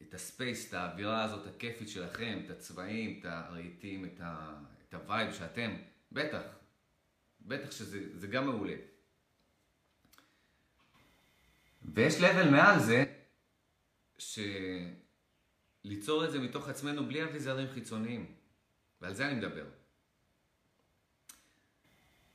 את 0.02 0.14
ה 0.14 0.22
space, 0.22 0.68
את 0.68 0.74
האווירה 0.74 1.24
הזאת 1.24 1.46
הכיפית 1.46 1.88
שלכם, 1.88 2.40
את 2.44 2.50
הצבעים, 2.50 3.18
את 3.20 3.24
הרהיטים, 3.24 4.04
את, 4.04 4.20
ה, 4.20 4.54
את 4.88 4.94
הווייב 4.94 5.32
שאתם, 5.32 5.70
בטח, 6.12 6.42
בטח 7.40 7.70
שזה 7.70 8.26
גם 8.26 8.46
מעולה. 8.46 8.76
ויש 11.82 12.20
level 12.20 12.50
מעל 12.50 12.80
זה, 12.80 13.15
שליצור 14.18 14.94
את 16.24 16.30
זה 16.30 16.38
מתוך 16.38 16.68
עצמנו 16.68 17.06
בלי 17.06 17.24
אביזרים 17.24 17.68
חיצוניים. 17.74 18.34
ועל 19.00 19.14
זה 19.14 19.26
אני 19.26 19.34
מדבר. 19.34 19.66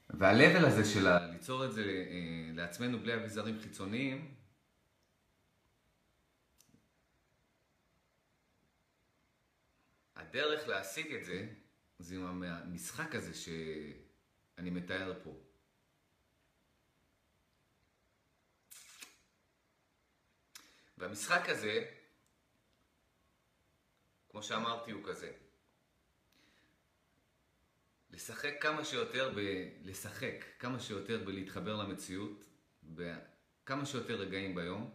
והלבל 0.10 0.66
הזה 0.66 0.86
של 0.86 1.08
ליצור 1.32 1.66
את 1.66 1.72
זה 1.74 1.82
אה, 1.84 2.52
לעצמנו 2.54 3.00
בלי 3.00 3.16
אביזרים 3.16 3.60
חיצוניים, 3.60 4.36
הדרך 10.16 10.68
להשיג 10.68 11.14
את 11.14 11.26
זה, 11.26 11.48
זה 12.00 12.16
עם 12.16 12.44
המשחק 12.44 13.16
הזה 13.16 13.34
שאני 13.34 14.70
מתאר 14.70 15.14
פה. 15.24 15.51
והמשחק 21.02 21.50
הזה, 21.50 21.86
כמו 24.30 24.44
שאמרתי, 24.44 24.92
הוא 24.92 25.04
כזה. 25.06 25.32
לשחק 28.10 28.54
כמה 28.62 28.86
שיותר, 28.86 29.34
ב... 29.36 29.40
לשחק 29.84 30.46
כמה 30.60 30.80
שיותר 30.80 31.24
בלהתחבר 31.26 31.76
למציאות, 31.76 32.44
בכמה 32.84 33.86
שיותר 33.86 34.16
רגעים 34.16 34.56
ביום, 34.56 34.92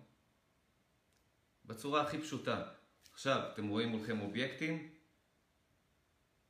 בצורה 1.64 2.02
הכי 2.02 2.18
פשוטה. 2.18 2.68
עכשיו, 3.12 3.50
אתם 3.52 3.68
רואים 3.68 3.88
מולכם 3.88 4.20
אובייקטים, 4.20 4.94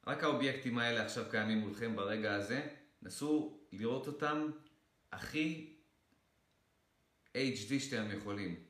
רק 0.07 0.23
האובייקטים 0.23 0.79
האלה 0.79 1.05
עכשיו 1.05 1.25
קיימים 1.31 1.59
מולכם 1.59 1.97
ברגע 1.97 2.35
הזה, 2.35 2.69
נסו 3.03 3.61
לראות 3.73 4.07
אותם 4.07 4.51
הכי 5.13 5.77
HD 7.35 7.81
שאתם 7.81 8.11
יכולים. 8.11 8.66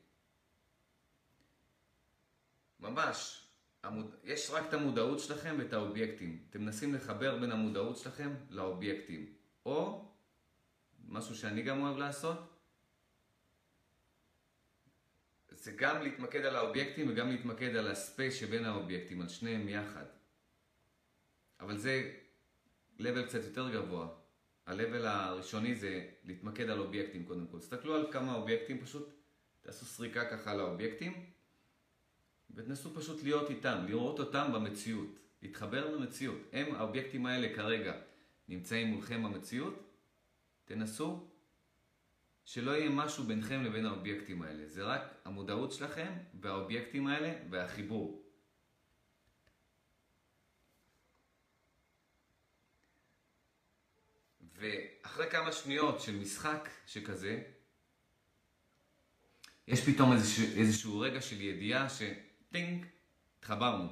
ממש. 2.91 3.47
המוד... 3.83 4.15
יש 4.25 4.51
רק 4.51 4.69
את 4.69 4.75
המודעות 4.75 5.21
שלכם 5.21 5.57
ואת 5.59 5.73
האובייקטים. 5.73 6.45
אתם 6.51 6.61
מנסים 6.61 6.95
לחבר 6.95 7.39
בין 7.39 7.53
המודעות 7.53 7.97
שלכם 7.97 8.35
לאובייקטים. 8.51 9.33
או, 9.67 10.09
משהו 11.09 11.37
שאני 11.37 11.63
גם 11.63 11.83
אוהב 11.83 11.97
לעשות, 11.97 12.57
זה 15.51 15.73
גם 15.73 16.03
להתמקד 16.03 16.45
על 16.45 16.57
האובייקטים 16.57 17.11
וגם 17.11 17.31
להתמקד 17.31 17.77
על 17.77 17.89
הספייס 17.89 18.35
שבין 18.35 18.65
האובייקטים, 18.65 19.21
על 19.21 19.29
שניהם 19.29 19.69
יחד. 19.69 20.05
אבל 21.61 21.77
זה 21.77 22.13
לבל 22.99 23.27
קצת 23.27 23.45
יותר 23.45 23.71
גבוה. 23.71 24.09
ה-level 24.67 25.07
הראשוני 25.07 25.75
זה 25.75 26.09
להתמקד 26.25 26.71
על 26.71 26.79
אובייקטים 26.79 27.27
קודם 27.27 27.47
כל. 27.47 27.59
תסתכלו 27.59 27.95
על 27.95 28.13
כמה 28.13 28.35
אובייקטים 28.35 28.81
פשוט, 28.81 29.09
תעשו 29.63 29.87
סריקה 29.87 30.31
ככה 30.31 30.51
על 30.51 30.61
האובייקטים. 30.61 31.36
ותנסו 32.55 32.95
פשוט 32.95 33.23
להיות 33.23 33.51
איתם, 33.51 33.85
לראות 33.89 34.19
אותם 34.19 34.53
במציאות, 34.53 35.19
להתחבר 35.43 35.97
למציאות. 35.97 36.39
הם, 36.53 36.75
האובייקטים 36.75 37.27
האלה 37.27 37.55
כרגע 37.57 37.95
נמצאים 38.49 38.87
מולכם 38.87 39.23
במציאות, 39.23 39.87
תנסו 40.65 41.29
שלא 42.45 42.71
יהיה 42.71 42.91
משהו 42.91 43.25
ביניכם 43.25 43.65
לבין 43.65 43.87
האובייקטים 43.87 44.43
האלה. 44.43 44.69
זה 44.69 44.85
רק 44.85 45.03
המודעות 45.25 45.73
שלכם 45.73 46.13
והאובייקטים 46.41 47.07
האלה 47.07 47.33
והחיבור. 47.51 48.23
ואחרי 54.55 55.31
כמה 55.31 55.53
שניות 55.53 56.01
של 56.01 56.17
משחק 56.17 56.69
שכזה, 56.87 57.43
יש 59.69 59.89
פתאום 59.89 60.13
איזשהו, 60.13 60.45
איזשהו 60.57 60.99
רגע 60.99 61.21
של 61.21 61.41
ידיעה 61.41 61.89
ש... 61.89 62.03
טינג, 62.57 62.87
התחברנו. 63.39 63.89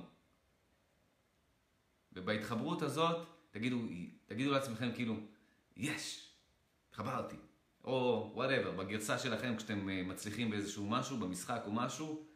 ובהתחברות 2.13 2.83
הזאת, 2.83 3.27
תגידו, 3.51 3.79
תגידו 4.27 4.51
לעצמכם 4.51 4.91
כאילו, 4.95 5.17
יש, 5.77 6.33
התחברתי. 6.89 7.37
או 7.85 8.31
whatever, 8.35 8.71
בגרסה 8.71 9.19
שלכם 9.19 9.57
כשאתם 9.57 9.89
אה, 9.89 10.03
מצליחים 10.03 10.51
באיזשהו 10.51 10.87
משהו, 10.91 11.17
במשחק 11.17 11.63
או 11.67 11.73
משהו, 11.73 12.27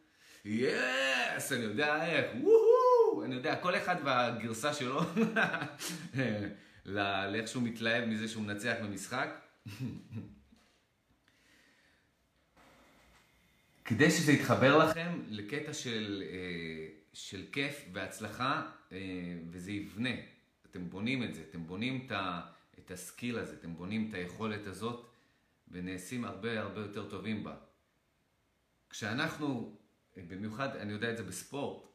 yes, 0.45 1.51
אני 1.51 1.63
יודע 1.63 2.05
איך, 2.05 2.25
וואו, 2.41 3.23
אני 3.25 3.35
יודע, 3.35 3.55
כל 3.55 3.75
אחד 3.75 3.95
והגרסה 4.03 4.73
שלו, 4.73 5.01
לאיך 7.31 7.47
שהוא 7.47 7.63
מתלהב 7.63 8.05
מזה 8.05 8.27
שהוא 8.27 8.43
מנצח 8.43 8.75
במשחק. 8.83 9.29
כדי 13.89 14.11
שזה 14.11 14.31
יתחבר 14.31 14.77
לכם 14.77 15.21
לקטע 15.29 15.73
של, 15.73 16.23
אה, 16.25 16.87
של 17.13 17.45
כיף 17.51 17.85
והצלחה, 17.93 18.71
אה, 18.91 18.97
וזה 19.49 19.71
יבנה. 19.71 20.09
אתם 20.69 20.89
בונים 20.89 21.23
את 21.23 21.35
זה, 21.35 21.43
אתם 21.49 21.67
בונים 21.67 22.03
את, 22.05 22.11
ה, 22.11 22.41
את 22.79 22.91
הסקיל 22.91 23.39
הזה, 23.39 23.55
אתם 23.59 23.75
בונים 23.75 24.09
את 24.09 24.13
היכולת 24.13 24.67
הזאת, 24.67 25.05
ונעשים 25.67 26.25
הרבה 26.25 26.59
הרבה 26.59 26.81
יותר 26.81 27.09
טובים 27.09 27.43
בה. 27.43 27.55
כשאנחנו, 28.89 29.75
במיוחד, 30.17 30.75
אני 30.75 30.93
יודע 30.93 31.11
את 31.11 31.17
זה 31.17 31.23
בספורט, 31.23 31.87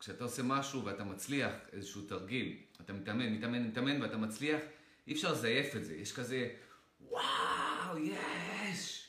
כשאתה 0.00 0.24
עושה 0.24 0.42
משהו 0.42 0.84
ואתה 0.84 1.04
מצליח, 1.04 1.52
איזשהו 1.72 2.02
תרגיל, 2.02 2.56
אתה 2.80 2.92
מתאמן, 2.92 3.32
מתאמן, 3.32 3.66
מתאמן 3.66 4.02
ואתה 4.02 4.16
מצליח, 4.16 4.60
אי 5.06 5.12
אפשר 5.12 5.32
לזייף 5.32 5.76
את 5.76 5.84
זה. 5.84 5.96
יש 5.96 6.12
כזה, 6.12 6.54
וואו, 7.00 7.98
יש! 7.98 9.00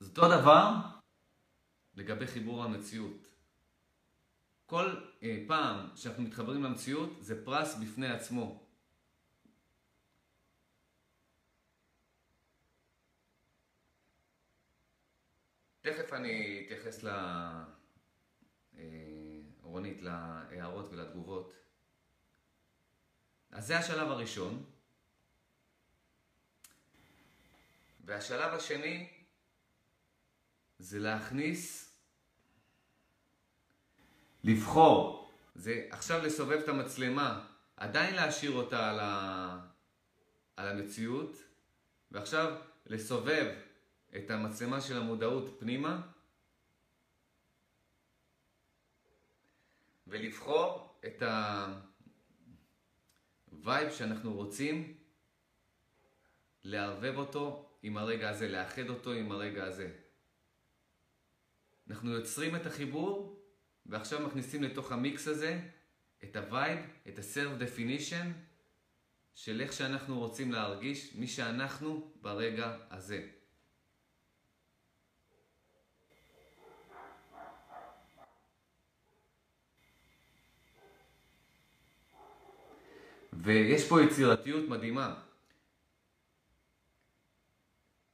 אותו 0.17 0.27
דבר 0.27 0.73
לגבי 1.95 2.27
חיבור 2.27 2.63
למציאות. 2.65 3.27
כל 4.65 4.95
אה, 5.23 5.43
פעם 5.47 5.89
שאנחנו 5.95 6.23
מתחברים 6.23 6.63
למציאות 6.63 7.09
זה 7.19 7.45
פרס 7.45 7.75
בפני 7.75 8.07
עצמו. 8.07 8.67
תכף 15.81 16.13
אני 16.13 16.63
אתייחס 16.65 17.03
ל... 17.03 17.07
אה, 18.77 19.41
רונית, 19.61 20.01
להערות 20.01 20.85
ולתגובות. 20.91 21.53
אז 23.51 23.67
זה 23.67 23.77
השלב 23.77 24.07
הראשון. 24.07 24.65
והשלב 28.05 28.53
השני 28.53 29.20
זה 30.81 30.99
להכניס, 30.99 31.95
לבחור. 34.43 35.31
זה 35.55 35.87
עכשיו 35.89 36.25
לסובב 36.25 36.59
את 36.59 36.69
המצלמה, 36.69 37.47
עדיין 37.77 38.15
להשאיר 38.15 38.51
אותה 38.51 38.89
על, 38.89 38.99
ה... 38.99 39.67
על 40.55 40.67
המציאות, 40.67 41.37
ועכשיו 42.11 42.61
לסובב 42.85 43.55
את 44.15 44.31
המצלמה 44.31 44.81
של 44.81 44.97
המודעות 44.97 45.55
פנימה, 45.59 46.01
ולבחור 50.07 50.99
את 51.05 51.23
הווייב 53.51 53.91
שאנחנו 53.91 54.33
רוצים 54.33 54.97
לערבב 56.63 57.17
אותו 57.17 57.69
עם 57.83 57.97
הרגע 57.97 58.29
הזה, 58.29 58.47
לאחד 58.47 58.89
אותו 58.89 59.11
עם 59.11 59.31
הרגע 59.31 59.63
הזה. 59.63 60.00
אנחנו 61.91 62.11
יוצרים 62.11 62.55
את 62.55 62.65
החיבור, 62.65 63.39
ועכשיו 63.85 64.27
מכניסים 64.27 64.63
לתוך 64.63 64.91
המיקס 64.91 65.27
הזה 65.27 65.59
את 66.23 66.35
הווייב, 66.35 66.79
את 67.07 67.19
ה-self 67.19 67.61
definition 67.61 68.25
של 69.35 69.61
איך 69.61 69.73
שאנחנו 69.73 70.19
רוצים 70.19 70.51
להרגיש, 70.51 71.15
מי 71.15 71.27
שאנחנו 71.27 72.11
ברגע 72.21 72.77
הזה. 72.89 73.27
ויש 83.33 83.89
פה 83.89 84.01
יצירתיות 84.01 84.69
מדהימה. 84.69 85.21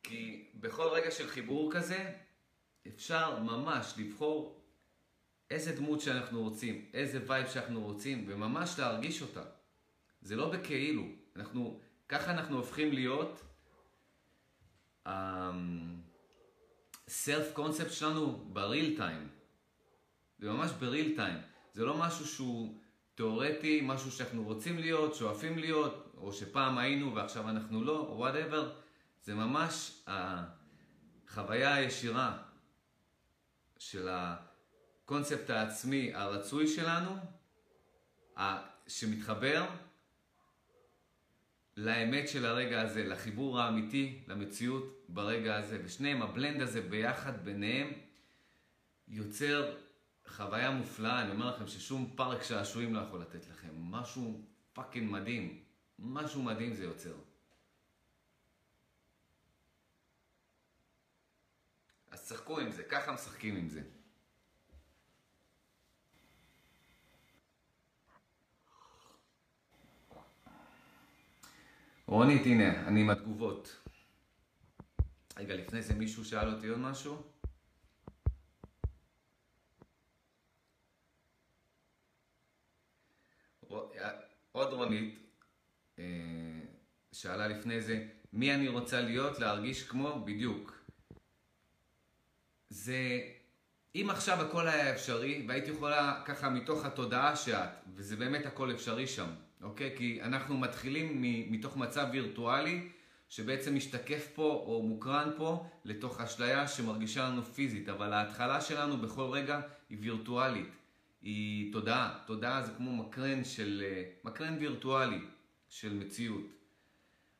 כי 0.04 0.50
בכל 0.56 0.88
רגע 0.88 1.12
של 1.12 1.28
חיבור 1.28 1.74
כזה, 1.74 2.27
אפשר 2.96 3.40
ממש 3.40 3.94
לבחור 3.98 4.58
איזה 5.52 5.76
דמות 5.76 6.02
שאנחנו 6.02 6.42
רוצים, 6.42 6.86
איזה 6.94 7.20
וייב 7.28 7.48
שאנחנו 7.48 7.82
רוצים, 7.82 8.26
וממש 8.28 8.80
להרגיש 8.80 9.22
אותה. 9.22 9.44
זה 10.22 10.36
לא 10.36 10.50
בכאילו. 10.50 11.04
אנחנו, 11.36 11.80
ככה 12.10 12.32
אנחנו 12.32 12.58
הופכים 12.58 12.94
להיות 12.94 13.42
ה-self 15.06 15.62
um, 17.52 17.54
concept 17.54 17.92
שלנו 17.92 18.50
ב-real 18.54 18.98
time. 18.98 19.28
זה 20.40 20.50
ממש 20.50 20.72
ב-real 20.80 21.16
time. 21.16 21.38
זה 21.74 21.86
לא 21.86 21.98
משהו 21.98 22.28
שהוא 22.28 22.78
תיאורטי, 23.16 23.82
משהו 23.84 24.12
שאנחנו 24.12 24.44
רוצים 24.44 24.80
להיות, 24.80 25.16
שואפים 25.16 25.58
להיות, 25.58 26.14
או 26.18 26.34
שפעם 26.34 26.78
היינו 26.78 27.16
ועכשיו 27.16 27.50
אנחנו 27.50 27.84
לא, 27.84 28.00
או 28.00 28.18
whatever. 28.18 28.74
זה 29.24 29.36
ממש 29.36 30.02
החוויה 30.08 31.74
הישירה 31.74 32.47
של 33.80 34.08
הקונספט 34.12 35.50
העצמי 35.50 36.14
הרצוי 36.14 36.68
שלנו, 36.68 37.12
שמתחבר 38.88 39.66
לאמת 41.78 42.30
של 42.30 42.46
הרגע 42.46 42.82
הזה, 42.82 43.04
לחיבור 43.04 43.60
האמיתי, 43.60 44.20
למציאות 44.28 45.06
ברגע 45.10 45.56
הזה. 45.56 45.82
ושניהם, 45.84 46.22
ה-blend 46.22 46.62
הזה 46.62 46.82
ביחד 46.82 47.46
ביניהם, 47.46 47.94
יוצר 49.08 49.76
חוויה 50.28 50.72
מופלאה. 50.72 51.22
אני 51.22 51.32
אומר 51.32 51.56
לכם 51.56 51.68
ששום 51.68 52.14
פארק 52.16 52.44
שעשועים 52.44 52.96
לא 52.96 53.00
יכול 53.00 53.22
לתת 53.22 53.50
לכם. 53.50 53.70
משהו 53.78 54.42
fucking 54.74 55.12
מדהים. 55.12 55.64
משהו 56.00 56.44
מדהים 56.44 56.74
זה 56.74 56.84
יוצר. 56.84 57.14
אז 62.18 62.30
שחקו 62.30 62.60
עם 62.60 62.72
זה, 62.72 62.84
ככה 62.84 63.12
משחקים 63.12 63.56
עם 63.56 63.70
זה. 63.70 63.82
רונית, 72.08 72.46
הנה, 72.46 72.88
אני 72.88 73.02
עם 73.02 73.10
התגובות. 73.10 73.82
רגע, 75.38 75.56
לפני 75.56 75.82
זה 75.82 75.94
מישהו 75.94 76.26
שאל 76.26 76.50
אותי 76.54 76.68
עוד 76.68 76.80
משהו? 76.80 77.24
עוד 84.52 84.74
רונית 84.74 85.20
אה, 86.00 86.04
שאלה 87.12 87.48
לפני 87.48 87.82
זה, 87.82 88.08
מי 88.34 88.56
אני 88.56 88.68
רוצה 88.68 89.02
להיות, 89.02 89.40
להרגיש 89.40 89.84
כמו? 89.84 90.26
בדיוק. 90.26 90.77
זה, 92.70 93.22
אם 93.96 94.08
עכשיו 94.10 94.42
הכל 94.42 94.68
היה 94.68 94.94
אפשרי, 94.94 95.46
והייתי 95.48 95.72
יכולה 95.72 96.22
ככה 96.26 96.50
מתוך 96.50 96.86
התודעה 96.86 97.36
שאת, 97.36 97.70
וזה 97.96 98.16
באמת 98.16 98.46
הכל 98.46 98.72
אפשרי 98.72 99.08
שם, 99.08 99.28
אוקיי? 99.62 99.94
כי 99.98 100.20
אנחנו 100.22 100.58
מתחילים 100.58 101.22
מתוך 101.52 101.78
מצב 101.78 102.08
וירטואלי, 102.12 102.90
שבעצם 103.30 103.76
משתקף 103.76 104.28
פה 104.36 104.64
או 104.68 104.84
מוקרן 104.84 105.30
פה 105.38 105.70
לתוך 105.86 106.22
אשליה 106.22 106.68
שמרגישה 106.68 107.30
לנו 107.30 107.44
פיזית, 107.44 107.90
אבל 107.90 108.14
ההתחלה 108.14 108.62
שלנו 108.62 108.98
בכל 108.98 109.30
רגע 109.32 109.60
היא 109.90 109.98
וירטואלית, 110.02 110.70
היא 111.22 111.74
תודעה, 111.74 112.20
תודעה 112.26 112.64
זה 112.64 112.72
כמו 112.78 112.96
מקרן 112.96 113.44
של, 113.44 113.84
מקרן 114.24 114.58
וירטואלי 114.60 115.20
של 115.70 115.94
מציאות. 115.94 116.46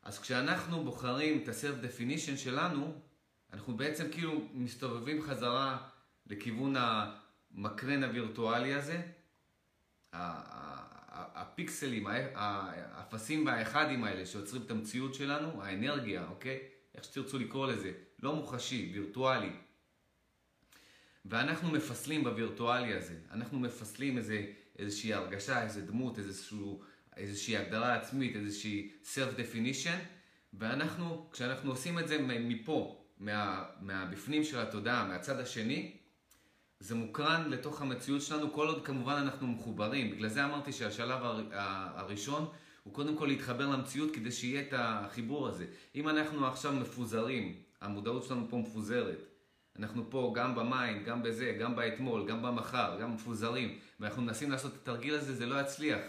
אז 0.02 0.18
כשאנחנו 0.18 0.84
בוחרים 0.84 1.42
את 1.42 1.48
ה-self 1.48 1.84
definition 1.84 2.36
שלנו, 2.36 2.94
אנחנו 3.52 3.76
בעצם 3.76 4.10
כאילו 4.10 4.48
מסתובבים 4.52 5.22
חזרה 5.22 5.88
לכיוון 6.26 6.74
המקרן 6.78 8.04
הווירטואלי 8.04 8.74
הזה. 8.74 9.02
הפיקסלים, 11.12 12.06
האפסים 12.34 13.46
והאחדים 13.46 14.04
האלה 14.04 14.26
שיוצרים 14.26 14.62
את 14.62 14.70
המציאות 14.70 15.14
שלנו, 15.14 15.62
האנרגיה, 15.62 16.26
אוקיי? 16.28 16.58
איך 16.94 17.04
שתרצו 17.04 17.38
לקרוא 17.38 17.66
לזה, 17.66 17.92
לא 18.22 18.34
מוחשי, 18.34 18.90
וירטואלי. 18.94 19.50
ואנחנו 21.24 21.70
מפסלים 21.70 22.24
בווירטואלי 22.24 22.94
הזה, 22.94 23.14
אנחנו 23.30 23.58
מפסלים 23.58 24.18
איזה, 24.18 24.46
איזושהי 24.78 25.14
הרגשה, 25.14 25.62
איזה 25.62 25.86
דמות, 25.86 26.18
איזשהו, 26.18 26.82
איזושהי 27.16 27.56
הגדרה 27.56 27.94
עצמית, 27.94 28.36
איזושהי 28.36 28.92
self 29.04 29.38
definition, 29.38 29.98
ואנחנו, 30.52 31.28
כשאנחנו 31.32 31.70
עושים 31.70 31.98
את 31.98 32.08
זה 32.08 32.18
מפה, 32.22 33.07
מה, 33.20 33.64
מהבפנים 33.80 34.44
של 34.44 34.58
התודעה, 34.58 35.04
מהצד 35.08 35.40
השני, 35.40 35.92
זה 36.80 36.94
מוקרן 36.94 37.50
לתוך 37.50 37.82
המציאות 37.82 38.22
שלנו, 38.22 38.52
כל 38.52 38.66
עוד 38.66 38.84
כמובן 38.86 39.12
אנחנו 39.12 39.46
מחוברים. 39.46 40.10
בגלל 40.10 40.28
זה 40.28 40.44
אמרתי 40.44 40.72
שהשלב 40.72 41.18
הראשון 41.94 42.48
הוא 42.82 42.94
קודם 42.94 43.16
כל 43.16 43.26
להתחבר 43.26 43.66
למציאות 43.66 44.14
כדי 44.14 44.32
שיהיה 44.32 44.60
את 44.60 44.74
החיבור 44.76 45.48
הזה. 45.48 45.66
אם 45.94 46.08
אנחנו 46.08 46.46
עכשיו 46.46 46.72
מפוזרים, 46.72 47.54
המודעות 47.80 48.24
שלנו 48.24 48.46
פה 48.50 48.56
מפוזרת, 48.56 49.26
אנחנו 49.78 50.10
פה 50.10 50.32
גם 50.36 50.54
ב-mind, 50.54 51.06
גם 51.06 51.22
בזה, 51.22 51.56
גם 51.60 51.76
באתמול, 51.76 52.28
גם 52.28 52.42
במחר, 52.42 52.98
גם 53.00 53.14
מפוזרים, 53.14 53.78
ואנחנו 54.00 54.22
מנסים 54.22 54.50
לעשות 54.50 54.72
את 54.72 54.78
התרגיל 54.82 55.14
הזה, 55.14 55.34
זה 55.34 55.46
לא 55.46 55.60
יצליח. 55.60 56.00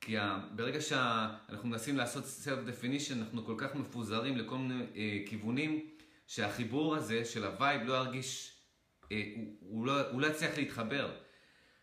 כי 0.00 0.16
ברגע 0.56 0.80
שאנחנו 0.80 1.68
מנסים 1.68 1.96
לעשות 1.96 2.24
self-definition, 2.24 3.14
אנחנו 3.18 3.44
כל 3.44 3.54
כך 3.58 3.74
מפוזרים 3.74 4.36
לכל 4.36 4.58
מיני 4.58 4.84
אה, 4.96 5.18
כיוונים, 5.26 5.80
שהחיבור 6.26 6.96
הזה 6.96 7.24
של 7.24 7.44
הווייב 7.44 7.82
לא 7.82 7.94
ירגיש, 7.94 8.60
אה, 9.12 9.22
הוא, 9.36 9.56
הוא, 9.60 9.86
לא, 9.86 10.20
לא 10.20 10.26
יצליח 10.26 10.58
להתחבר. 10.58 11.16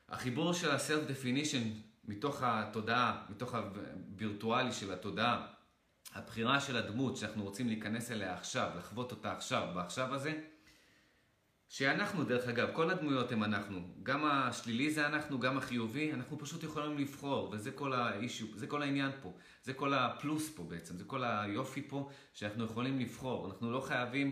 החיבור 0.10 0.54
של 0.54 0.72
ה-self-definition 0.72 1.68
מתוך 2.06 2.44
התודעה, 2.44 3.26
מתוך 3.30 3.56
הווירטואלי 3.56 4.72
של 4.72 4.94
התודעה, 4.94 5.48
הבחירה 6.14 6.60
של 6.60 6.78
הדמות 6.78 7.18
שאנחנו 7.18 7.44
רוצים 7.44 7.68
להיכנס 7.68 8.12
אליה 8.12 8.34
עכשיו, 8.34 8.70
לחוות 8.78 9.12
אותה 9.12 9.32
עכשיו, 9.32 9.68
בעכשיו 9.76 10.14
הזה, 10.14 10.42
שאנחנו, 11.74 12.24
דרך 12.24 12.48
אגב, 12.48 12.70
כל 12.74 12.90
הדמויות 12.90 13.32
הם 13.32 13.44
אנחנו. 13.44 13.80
גם 14.04 14.26
השלילי 14.26 14.92
זה 14.92 15.08
אנחנו, 15.08 15.40
גם 15.40 15.58
החיובי, 15.58 16.14
אנחנו 16.14 16.40
פשוט 16.40 16.64
יכולים 16.64 16.98
לבחור, 16.98 17.50
וזה 17.52 17.72
כל 17.72 17.94
האישו, 17.94 18.46
זה 18.56 18.68
כל 18.68 18.82
העניין 18.82 19.12
פה. 19.22 19.34
זה 19.64 19.74
כל 19.74 19.94
הפלוס 19.94 20.50
פה 20.56 20.64
בעצם, 20.64 20.98
זה 20.98 21.04
כל 21.04 21.24
היופי 21.24 21.82
פה, 21.82 22.10
שאנחנו 22.34 22.66
יכולים 22.66 23.00
לבחור. 23.00 23.48
אנחנו 23.48 23.72
לא 23.72 23.80
חייבים 23.80 24.32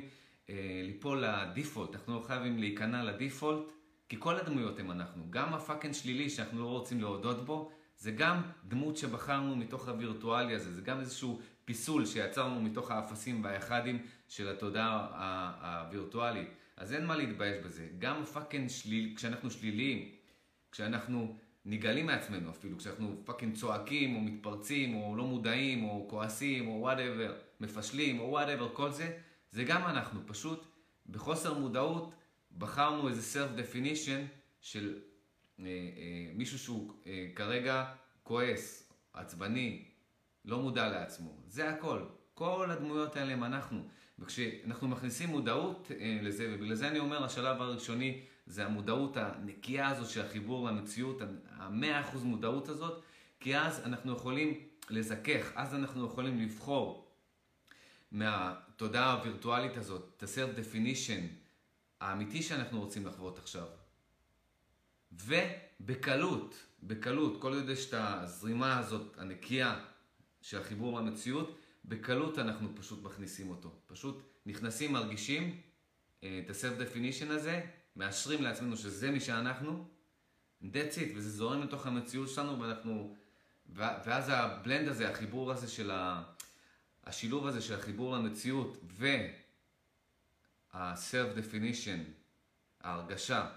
אה, 0.50 0.82
ליפול 0.84 1.24
לדיפולט, 1.26 1.96
אנחנו 1.96 2.16
לא 2.16 2.24
חייבים 2.28 2.58
להיכנע 2.60 3.04
לדיפולט, 3.04 3.62
כי 4.10 4.16
כל 4.20 4.36
הדמויות 4.36 4.80
הם 4.80 4.92
אנחנו. 4.92 5.24
גם 5.30 5.54
הפאקינג 5.54 5.94
שלילי 5.94 6.30
שאנחנו 6.30 6.62
לא 6.62 6.68
רוצים 6.68 7.02
להודות 7.02 7.46
בו, 7.46 7.72
זה 7.98 8.12
גם 8.12 8.42
דמות 8.68 8.98
שבחרנו 8.98 9.56
מתוך 9.56 9.88
הווירטואלי 9.88 10.56
הזה, 10.56 10.74
זה 10.74 10.82
גם 10.82 11.00
איזשהו 11.00 11.42
פיסול 11.66 12.06
שיצרנו 12.06 12.62
מתוך 12.62 12.92
האפסים 12.92 13.44
והאחדים 13.44 14.06
של 14.28 14.50
התודעה 14.50 15.08
הווירטואלית. 15.62 16.61
אז 16.82 16.94
אין 16.94 17.06
מה 17.06 17.16
להתבייש 17.16 17.66
בזה. 17.66 17.88
גם 18.00 18.26
fucking 18.26 18.70
שליל, 18.70 19.14
כשאנחנו 19.16 19.52
שליליים, 19.52 20.10
כשאנחנו 20.72 21.36
נגעלים 21.66 22.06
מעצמנו 22.06 22.50
אפילו, 22.50 22.78
כשאנחנו 22.78 23.22
fucking 23.26 23.56
צועקים, 23.56 24.16
או 24.16 24.22
מתפרצים, 24.22 24.96
או 24.96 25.16
לא 25.16 25.24
מודעים, 25.24 25.84
או 25.84 26.08
כועסים, 26.10 26.68
או 26.68 26.72
whatever, 26.80 27.34
מפשלים, 27.60 28.20
או 28.20 28.30
whatever, 28.30 28.76
כל 28.76 28.92
זה, 28.92 29.18
זה 29.52 29.64
גם 29.64 29.82
אנחנו. 29.86 30.20
פשוט 30.26 30.66
בחוסר 31.10 31.54
מודעות 31.54 32.14
בחרנו 32.58 33.08
איזה 33.10 33.40
self 33.40 33.60
definition 33.60 34.22
של 34.62 35.00
אה, 35.60 35.66
אה, 35.66 36.32
מישהו 36.34 36.60
שהוא 36.60 36.94
אה, 37.08 37.28
כרגע 37.36 37.94
כועס, 38.24 38.92
עצבני, 39.14 39.86
לא 40.46 40.60
מודע 40.60 40.88
לעצמו. 40.88 41.38
זה 41.48 41.70
הכל. 41.70 42.02
כל 42.34 42.72
הדמויות 42.72 43.16
האלה 43.16 43.34
הם 43.34 43.44
אנחנו. 43.44 43.88
וכשאנחנו 44.22 44.88
מכניסים 44.88 45.30
מודעות 45.30 45.92
אה, 46.00 46.20
לזה, 46.22 46.48
ובגלל 46.52 46.76
זה 46.76 46.88
אני 46.88 47.00
אומר, 47.00 47.24
השלב 47.24 47.62
הראשוני 47.62 48.22
זה 48.46 48.66
המודעות 48.66 49.18
הנקייה 49.18 49.90
הזו 49.90 50.12
של 50.12 50.26
החיבור 50.26 50.68
למציאות, 50.68 51.22
המאה 51.50 52.02
אחוז 52.02 52.24
מודעות 52.24 52.70
הזאת, 52.70 53.04
כי 53.40 53.58
אז 53.58 53.82
אנחנו 53.86 54.14
יכולים 54.14 54.60
לזכך, 54.90 55.52
אז 55.56 55.76
אנחנו 55.76 56.06
יכולים 56.06 56.40
לבחור 56.40 57.12
מהתודעה 58.12 59.14
הווירטואלית 59.14 59.78
הזאת, 59.78 60.14
את 60.18 60.24
ה-self 60.24 60.58
definition 60.58 61.22
האמיתי 62.00 62.44
שאנחנו 62.44 62.80
רוצים 62.80 63.06
לחוות 63.06 63.40
עכשיו. 63.40 63.68
ובקלות, 65.12 66.56
בקלות, 66.84 67.42
כל 67.42 67.54
עוד 67.54 67.70
יש 67.70 67.90
את 67.90 67.94
הזרימה 67.98 68.80
הזאת, 68.80 69.18
הנקייה 69.18 69.80
של 70.42 70.62
החיבור 70.62 71.00
למציאות, 71.00 71.61
בקלות 71.86 72.40
אנחנו 72.40 72.76
פשוט 72.76 73.04
מכניסים 73.04 73.50
אותו. 73.50 73.72
פשוט 73.88 74.24
נכנסים, 74.46 74.94
מרגישים 74.94 75.62
אה, 76.24 76.42
את 76.46 76.50
ה-self 76.50 76.82
definition 76.82 77.32
הזה, 77.32 77.62
מאשרים 77.96 78.42
לעצמנו 78.42 78.78
שזה 78.78 79.12
מי 79.12 79.20
שאנחנו, 79.20 79.88
that's 80.64 80.96
it, 80.96 81.16
וזה 81.16 81.30
זורם 81.30 81.62
לתוך 81.62 81.88
המציאות 81.88 82.30
שלנו, 82.30 82.60
ואנחנו, 82.60 83.16
ואז 83.76 84.30
הבלנד 84.30 84.88
הזה, 84.88 85.10
החיבור 85.10 85.52
הזה 85.52 85.68
של 85.68 85.92
ה... 85.92 86.24
השילוב 87.04 87.48
הזה 87.48 87.62
של 87.62 87.74
החיבור 87.74 88.16
למציאות 88.16 88.78
וה-self 90.74 91.38
definition, 91.38 92.00
ההרגשה, 92.82 93.50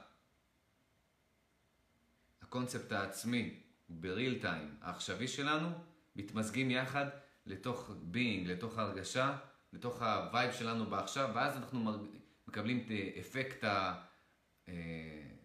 הקונספט 2.42 2.92
העצמי, 2.92 3.60
בריל 3.88 4.40
טיים, 4.40 4.76
העכשווי 4.80 5.28
שלנו, 5.28 5.68
מתמזגים 6.16 6.70
יחד 6.70 7.06
לתוך 7.46 7.90
being, 7.90 8.48
לתוך 8.48 8.78
הרגשה, 8.78 9.36
לתוך 9.72 10.02
הווייב 10.02 10.52
שלנו 10.52 10.86
בעכשיו, 10.86 11.30
ואז 11.34 11.56
אנחנו 11.56 12.06
מקבלים 12.48 12.78
את 12.78 13.16
אפקט 13.20 13.64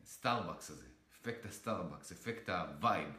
הסטארבקס 0.04 0.70
הזה, 0.70 0.88
אפקט 1.22 1.46
הסטארבקס, 1.46 2.12
אפקט 2.12 2.50
הווייב. 2.50 3.10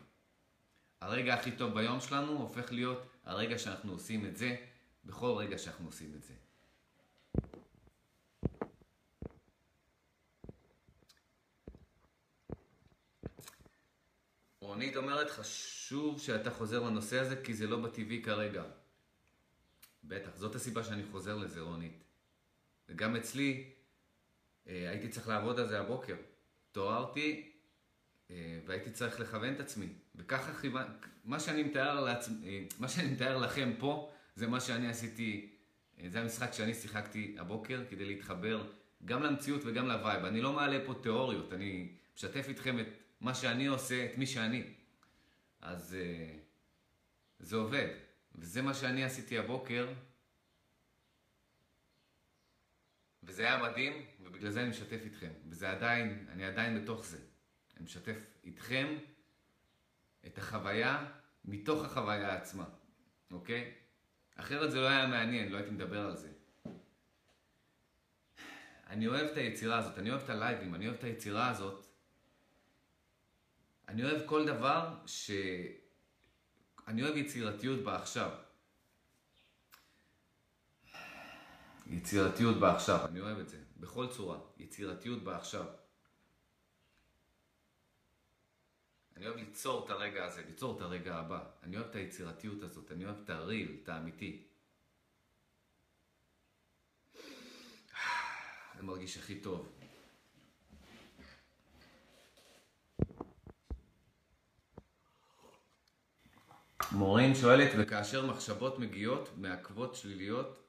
הרגע 1.01 1.35
הכי 1.35 1.53
טוב 1.53 1.75
ביום 1.75 2.01
שלנו 2.01 2.33
הופך 2.33 2.73
להיות 2.73 3.07
הרגע 3.25 3.59
שאנחנו 3.59 3.93
עושים 3.93 4.27
את 4.27 4.37
זה, 4.37 4.57
בכל 5.05 5.35
רגע 5.39 5.59
שאנחנו 5.59 5.87
עושים 5.87 6.13
את 6.15 6.23
זה. 6.23 6.35
רונית 14.71 14.97
אומרת, 14.97 15.31
חשוב 15.31 16.21
שאתה 16.21 16.51
חוזר 16.51 16.83
לנושא 16.83 17.19
הזה, 17.19 17.43
כי 17.43 17.55
זה 17.55 17.67
לא 17.67 17.77
בטבעי 17.77 18.23
כרגע. 18.23 18.63
בטח, 20.05 20.31
זאת 20.37 20.55
הסיבה 20.55 20.85
שאני 20.85 21.03
חוזר 21.11 21.37
לזה, 21.37 21.61
רונית. 21.61 22.05
וגם 22.89 23.17
אצלי, 23.17 23.71
אה, 24.69 24.91
הייתי 24.91 25.09
צריך 25.09 25.29
לעבוד 25.29 25.61
על 25.61 25.69
זה 25.69 25.81
הבוקר. 25.81 26.17
התעוררתי 26.71 27.53
אה, 28.31 28.61
והייתי 28.67 28.91
צריך 28.91 29.21
לכוון 29.21 29.55
את 29.55 29.61
עצמי. 29.61 29.89
וככה 30.15 30.55
חיוון... 30.55 30.87
מה 31.25 31.41
שאני 31.41 31.63
מתאר, 31.63 32.01
לעצ... 32.01 32.29
אה, 32.29 32.65
מה 32.79 32.89
שאני 32.89 33.09
מתאר 33.11 33.39
לכם 33.39 33.73
פה, 33.79 34.13
זה 34.37 34.47
מה 34.47 34.61
שאני 34.61 34.89
עשיתי, 34.89 35.51
זה 36.07 36.21
המשחק 36.21 36.53
שאני 36.53 36.75
שיחקתי 36.75 37.37
הבוקר 37.39 37.83
כדי 37.91 38.05
להתחבר 38.05 38.67
גם 39.05 39.23
למציאות 39.23 39.63
וגם 39.65 39.87
לווייב. 39.87 40.25
אני 40.25 40.41
לא 40.41 40.53
מעלה 40.53 40.79
פה 40.87 40.95
תיאוריות, 41.03 41.53
אני 41.53 41.89
משתף 42.17 42.49
איתכם 42.49 42.81
את 42.81 42.87
מה 43.21 43.35
שאני 43.35 43.67
עושה, 43.67 44.05
את 44.05 44.19
מי 44.19 44.27
שאני. 44.27 44.75
אז 45.61 45.97
זה 47.39 47.57
עובד. 47.57 47.89
וזה 48.35 48.63
מה 48.63 48.75
שאני 48.75 49.05
עשיתי 49.05 49.39
הבוקר, 49.39 49.93
וזה 53.23 53.43
היה 53.43 53.63
מדהים, 53.63 54.07
ובגלל 54.21 54.51
זה 54.51 54.61
אני 54.61 54.69
משתף 54.69 55.01
איתכם. 55.05 55.33
וזה 55.49 55.71
עדיין, 55.71 56.27
אני 56.33 56.45
עדיין 56.45 56.83
בתוך 56.83 57.05
זה. 57.05 57.19
אני 57.77 57.85
משתף 57.85 58.17
איתכם 58.45 58.99
את 60.27 60.39
החוויה 60.39 61.11
מתוך 61.45 61.85
החוויה 61.85 62.35
עצמה, 62.37 62.65
אוקיי? 63.31 63.75
אחרת 64.37 64.71
זה 64.71 64.81
לא 64.81 64.89
היה 64.89 65.07
מעניין, 65.07 65.53
לא 65.53 65.57
הייתי 65.57 65.71
מדבר 65.71 66.07
על 66.07 66.17
זה. 66.17 66.33
אני 68.87 69.07
אוהב 69.07 69.27
את 69.27 69.37
היצירה 69.37 69.79
הזאת, 69.79 69.99
אני 69.99 70.11
אוהב 70.11 70.23
את 70.23 70.31
הלייבים, 70.31 70.75
אני 70.75 70.87
אוהב 70.87 70.99
את 70.99 71.05
היצירה 71.05 71.51
הזאת. 71.51 71.90
אני 73.91 74.05
אוהב 74.05 74.27
כל 74.27 74.47
דבר 74.47 74.95
ש... 75.07 75.31
אני 76.89 77.03
אוהב 77.03 77.17
יצירתיות 77.17 77.85
בעכשיו. 77.85 78.31
יצירתיות 81.87 82.57
בעכשיו, 82.57 83.07
אני 83.07 83.21
אוהב 83.21 83.39
את 83.39 83.49
זה, 83.49 83.59
בכל 83.77 84.07
צורה, 84.11 84.39
יצירתיות 84.59 85.25
בעכשיו. 85.25 85.67
אני 89.17 89.27
אוהב 89.27 89.37
ליצור 89.37 89.85
את 89.85 89.91
הרגע 89.91 90.25
הזה, 90.25 90.43
ליצור 90.47 90.77
את 90.77 90.83
הרגע 90.83 91.17
הבא. 91.17 91.45
אני 91.63 91.77
אוהב 91.77 91.89
את 91.89 91.95
היצירתיות 91.95 92.63
הזאת, 92.63 92.93
אני 92.93 93.05
אוהב 93.05 93.17
את 93.25 93.31
הריל, 93.31 93.81
את 93.83 93.89
האמיתי. 93.89 94.47
זה 98.77 98.83
מרגיש 98.83 99.17
הכי 99.17 99.41
טוב. 99.41 99.80
מורין 107.01 107.35
שואלת, 107.35 107.71
וכאשר 107.79 108.27
מחשבות 108.27 108.79
מגיעות, 108.79 109.31
מעכבות 109.37 109.95
שליליות, 109.95 110.63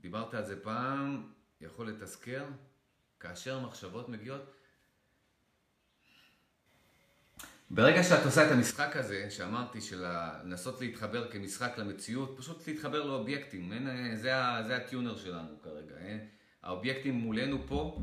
דיברת 0.00 0.34
על 0.34 0.44
זה 0.44 0.62
פעם, 0.62 1.22
יכול 1.60 1.88
לתזכר, 1.88 2.44
כאשר 3.20 3.60
מחשבות 3.60 4.08
מגיעות. 4.08 4.54
ברגע 7.70 8.02
שאת 8.02 8.24
עושה 8.24 8.46
את 8.46 8.52
המשחק 8.52 8.96
הזה, 8.96 9.30
שאמרתי, 9.30 9.80
של 9.80 10.04
לנסות 10.44 10.80
להתחבר 10.80 11.30
כמשחק 11.30 11.78
למציאות, 11.78 12.34
פשוט 12.38 12.68
להתחבר 12.68 13.04
לאובייקטים, 13.04 13.72
אין, 13.72 14.16
זה, 14.16 14.32
זה 14.66 14.76
הטיונר 14.76 15.16
שלנו 15.16 15.62
כרגע. 15.62 15.94
אין, 15.98 16.28
האובייקטים 16.62 17.14
מולנו 17.14 17.58
פה, 17.66 18.02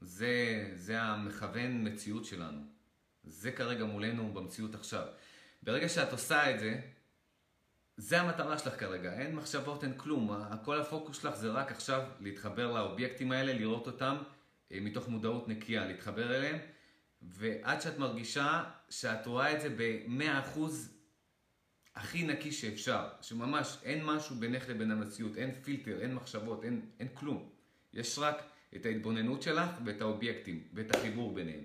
זה, 0.00 0.64
זה 0.76 1.02
המכוון 1.02 1.86
מציאות 1.88 2.24
שלנו. 2.24 2.60
זה 3.24 3.52
כרגע 3.52 3.84
מולנו 3.84 4.34
במציאות 4.34 4.74
עכשיו. 4.74 5.06
ברגע 5.62 5.88
שאת 5.88 6.12
עושה 6.12 6.54
את 6.54 6.60
זה, 6.60 6.80
זה 7.96 8.20
המטרה 8.20 8.58
שלך 8.58 8.80
כרגע, 8.80 9.12
אין 9.12 9.34
מחשבות, 9.34 9.84
אין 9.84 9.92
כלום. 9.96 10.30
כל 10.64 10.80
הפוקוס 10.80 11.22
שלך 11.22 11.34
זה 11.34 11.50
רק 11.50 11.70
עכשיו 11.70 12.02
להתחבר 12.20 12.72
לאובייקטים 12.72 13.32
האלה, 13.32 13.52
לראות 13.52 13.86
אותם 13.86 14.16
אה, 14.72 14.78
מתוך 14.80 15.08
מודעות 15.08 15.48
נקייה, 15.48 15.86
להתחבר 15.86 16.36
אליהם, 16.36 16.58
ועד 17.22 17.80
שאת 17.80 17.98
מרגישה 17.98 18.64
שאת 18.90 19.26
רואה 19.26 19.52
את 19.56 19.60
זה 19.60 19.68
ב-100% 19.76 20.60
הכי 21.94 22.22
נקי 22.22 22.52
שאפשר, 22.52 23.08
שממש 23.20 23.76
אין 23.82 24.04
משהו 24.04 24.36
בינך 24.36 24.68
לבין 24.68 24.90
המציאות, 24.90 25.36
אין 25.36 25.54
פילטר, 25.62 26.00
אין 26.00 26.14
מחשבות, 26.14 26.64
אין, 26.64 26.80
אין 27.00 27.08
כלום. 27.14 27.50
יש 27.92 28.18
רק 28.18 28.42
את 28.76 28.86
ההתבוננות 28.86 29.42
שלך 29.42 29.70
ואת 29.84 30.00
האובייקטים 30.00 30.68
ואת 30.74 30.96
החיבור 30.96 31.34
ביניהם. 31.34 31.64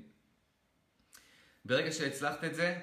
ברגע 1.66 1.92
שהצלחת 1.92 2.44
את 2.44 2.56
זה, 2.56 2.80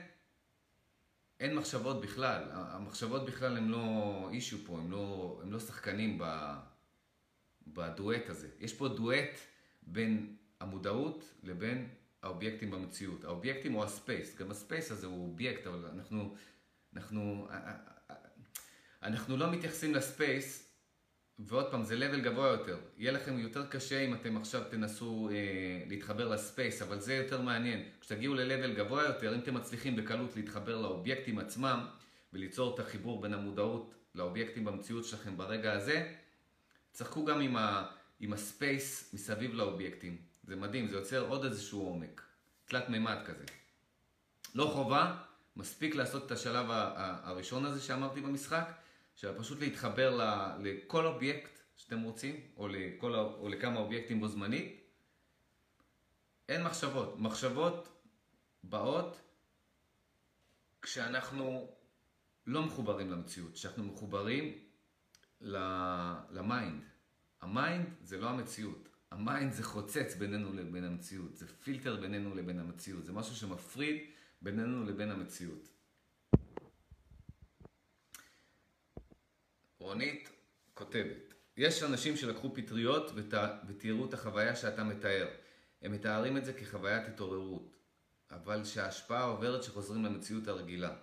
אין 1.42 1.55
מחשבות 1.55 2.00
בכלל. 2.00 2.42
המחשבות 2.52 3.26
בכלל 3.26 3.57
הם 3.57 3.70
לא 3.70 4.28
issue 4.33 4.59
פה, 4.66 4.78
הם 4.78 4.90
לא, 4.90 5.40
לא 5.44 5.61
שחקנים 5.61 6.18
ב, 6.20 6.55
בדואט 7.66 8.28
הזה. 8.28 8.48
יש 8.61 8.74
פה 8.74 8.88
דואט 8.88 9.38
בין 9.83 10.37
המודעות 10.61 11.35
לבין 11.42 11.88
האובייקטים 12.22 12.70
במציאות. 12.70 13.24
האובייקטים 13.24 13.72
הוא 13.72 13.85
ה-space, 13.85 14.37
גם 14.37 14.50
ה-space 14.51 14.90
הזה 14.90 15.07
הוא 15.07 15.28
אובייקט, 15.31 15.66
אבל 15.66 15.87
אנחנו, 15.87 16.35
אנחנו, 16.96 17.48
אנחנו 19.02 19.37
לא 19.37 19.52
מתייחסים 19.52 19.94
ל-space 19.95 20.72
ועוד 21.38 21.71
פעם, 21.71 21.85
זה 21.85 21.95
level 21.95 22.21
גבוה 22.21 22.49
יותר. 22.49 22.79
יהיה 22.97 23.12
לכם 23.12 23.38
יותר 23.38 23.66
קשה 23.66 24.01
אם 24.01 24.14
אתם 24.14 24.37
עכשיו 24.37 24.62
תנסו 24.71 25.29
אה, 25.33 25.37
להתחבר 25.88 26.29
לספייס, 26.29 26.83
אבל 26.83 27.01
זה 27.01 27.14
יותר 27.14 27.40
מעניין. 27.40 27.88
כשתגיעו 28.01 28.35
ל-level 28.35 28.77
גבוה 28.77 29.05
יותר, 29.05 29.35
אם 29.35 29.40
אתם 29.40 29.55
מצליחים 29.55 29.97
בקלות 29.97 30.37
להתחבר 30.37 30.81
לאובייקטים 30.81 31.38
עצמם, 31.38 31.87
וליצור 32.33 32.75
את 32.75 32.81
החיבור 32.81 33.21
בין 33.21 33.35
המודעות 33.35 33.95
לאובייקטים 34.14 34.64
במציאות 34.64 35.05
שלכם 35.05 35.37
ברגע 35.37 35.73
הזה, 35.73 36.12
צחקו 36.92 37.25
גם 37.25 37.40
עם, 37.40 37.57
ה, 37.57 37.87
עם 38.21 38.33
הספייס 38.33 39.14
מסביב 39.14 39.55
לאובייקטים. 39.55 40.16
זה 40.45 40.57
מדהים, 40.57 40.88
זה 40.88 40.97
יוצר 40.97 41.29
עוד 41.29 41.45
איזשהו 41.45 41.81
עומק. 41.83 42.23
תלת 42.64 42.88
מימד 42.88 43.18
כזה. 43.27 43.45
לא 44.55 44.64
חובה, 44.64 45.16
מספיק 45.57 45.95
לעשות 45.95 46.27
את 46.27 46.31
השלב 46.31 46.66
הראשון 46.68 47.64
הזה 47.64 47.81
שאמרתי 47.81 48.21
במשחק, 48.21 48.73
של 49.14 49.38
פשוט 49.38 49.61
להתחבר 49.61 50.20
לכל 50.61 51.07
אובייקט 51.07 51.59
שאתם 51.77 52.01
רוצים, 52.01 52.40
או, 52.57 52.68
לכל, 52.68 53.14
או 53.14 53.48
לכמה 53.48 53.81
אובייקטים 53.81 54.20
בו 54.20 54.29
זמנית. 54.29 54.81
אין 56.48 56.62
מחשבות. 56.62 57.18
מחשבות 57.18 57.88
באות 58.64 59.20
כשאנחנו 60.83 61.70
לא 62.46 62.62
מחוברים 62.62 63.11
למציאות, 63.11 63.53
כשאנחנו 63.55 63.85
מחוברים 63.85 64.59
ל-mind. 66.31 66.85
ה-mind 67.40 67.87
זה 68.03 68.18
לא 68.18 68.29
המציאות. 68.29 68.88
ה-mind 69.11 69.53
זה 69.53 69.62
חוצץ 69.64 70.14
בינינו 70.18 70.53
לבין 70.53 70.85
המציאות, 70.85 71.37
זה 71.37 71.46
פילטר 71.46 72.01
בינינו 72.01 72.35
לבין 72.35 72.59
המציאות, 72.59 73.05
זה 73.05 73.12
משהו 73.12 73.37
שמפריד 73.37 73.96
בינינו 74.42 74.85
לבין 74.85 75.11
המציאות. 75.11 75.68
רונית 79.83 80.31
כותבת, 80.75 81.35
יש 81.57 81.83
אנשים 81.83 82.16
שלקחו 82.16 82.55
פטריות 82.55 83.12
ותיארו 83.68 84.05
את 84.05 84.14
החוויה 84.14 84.57
שאתה 84.57 84.85
מתאר. 84.85 85.29
הם 85.83 85.92
מתארים 85.92 86.37
את 86.37 86.45
זה 86.45 86.53
כחוויית 86.53 87.09
התעוררות, 87.09 87.77
אבל 88.31 88.64
שההשפעה 88.64 89.23
עוברת 89.23 89.62
שחוזרים 89.62 90.05
למציאות 90.05 90.49
הרגילה. 90.49 90.97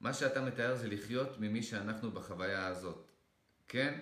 מה 0.00 0.14
שאתה 0.14 0.40
מתאר 0.40 0.76
זה 0.76 0.88
לחיות 0.88 1.40
ממי 1.40 1.62
שאנחנו 1.62 2.10
בחוויה 2.10 2.66
הזאת. 2.66 3.10
כן? 3.68 4.00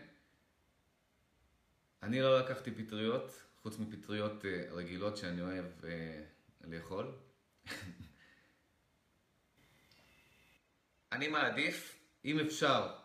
אני 2.03 2.21
לא 2.21 2.41
לקחתי 2.41 2.71
פטריות, 2.71 3.43
חוץ 3.63 3.79
מפטריות 3.79 4.45
אה, 4.45 4.67
רגילות 4.71 5.17
שאני 5.17 5.41
אוהב 5.41 5.85
אה, 5.85 6.23
לאכול. 6.65 7.13
אני 11.13 11.29
מעדיף, 11.29 11.99
אם 12.25 12.41
אפשר, 12.41 13.01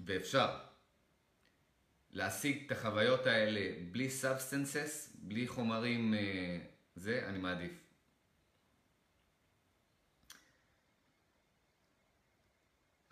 ואפשר 0.00 0.58
להשיג 2.10 2.66
את 2.66 2.72
החוויות 2.72 3.26
האלה 3.26 3.74
בלי 3.92 4.10
substances, 4.10 5.16
בלי 5.18 5.48
חומרים, 5.48 6.14
אה, 6.14 6.58
זה, 6.96 7.26
אני 7.28 7.38
מעדיף. 7.38 7.72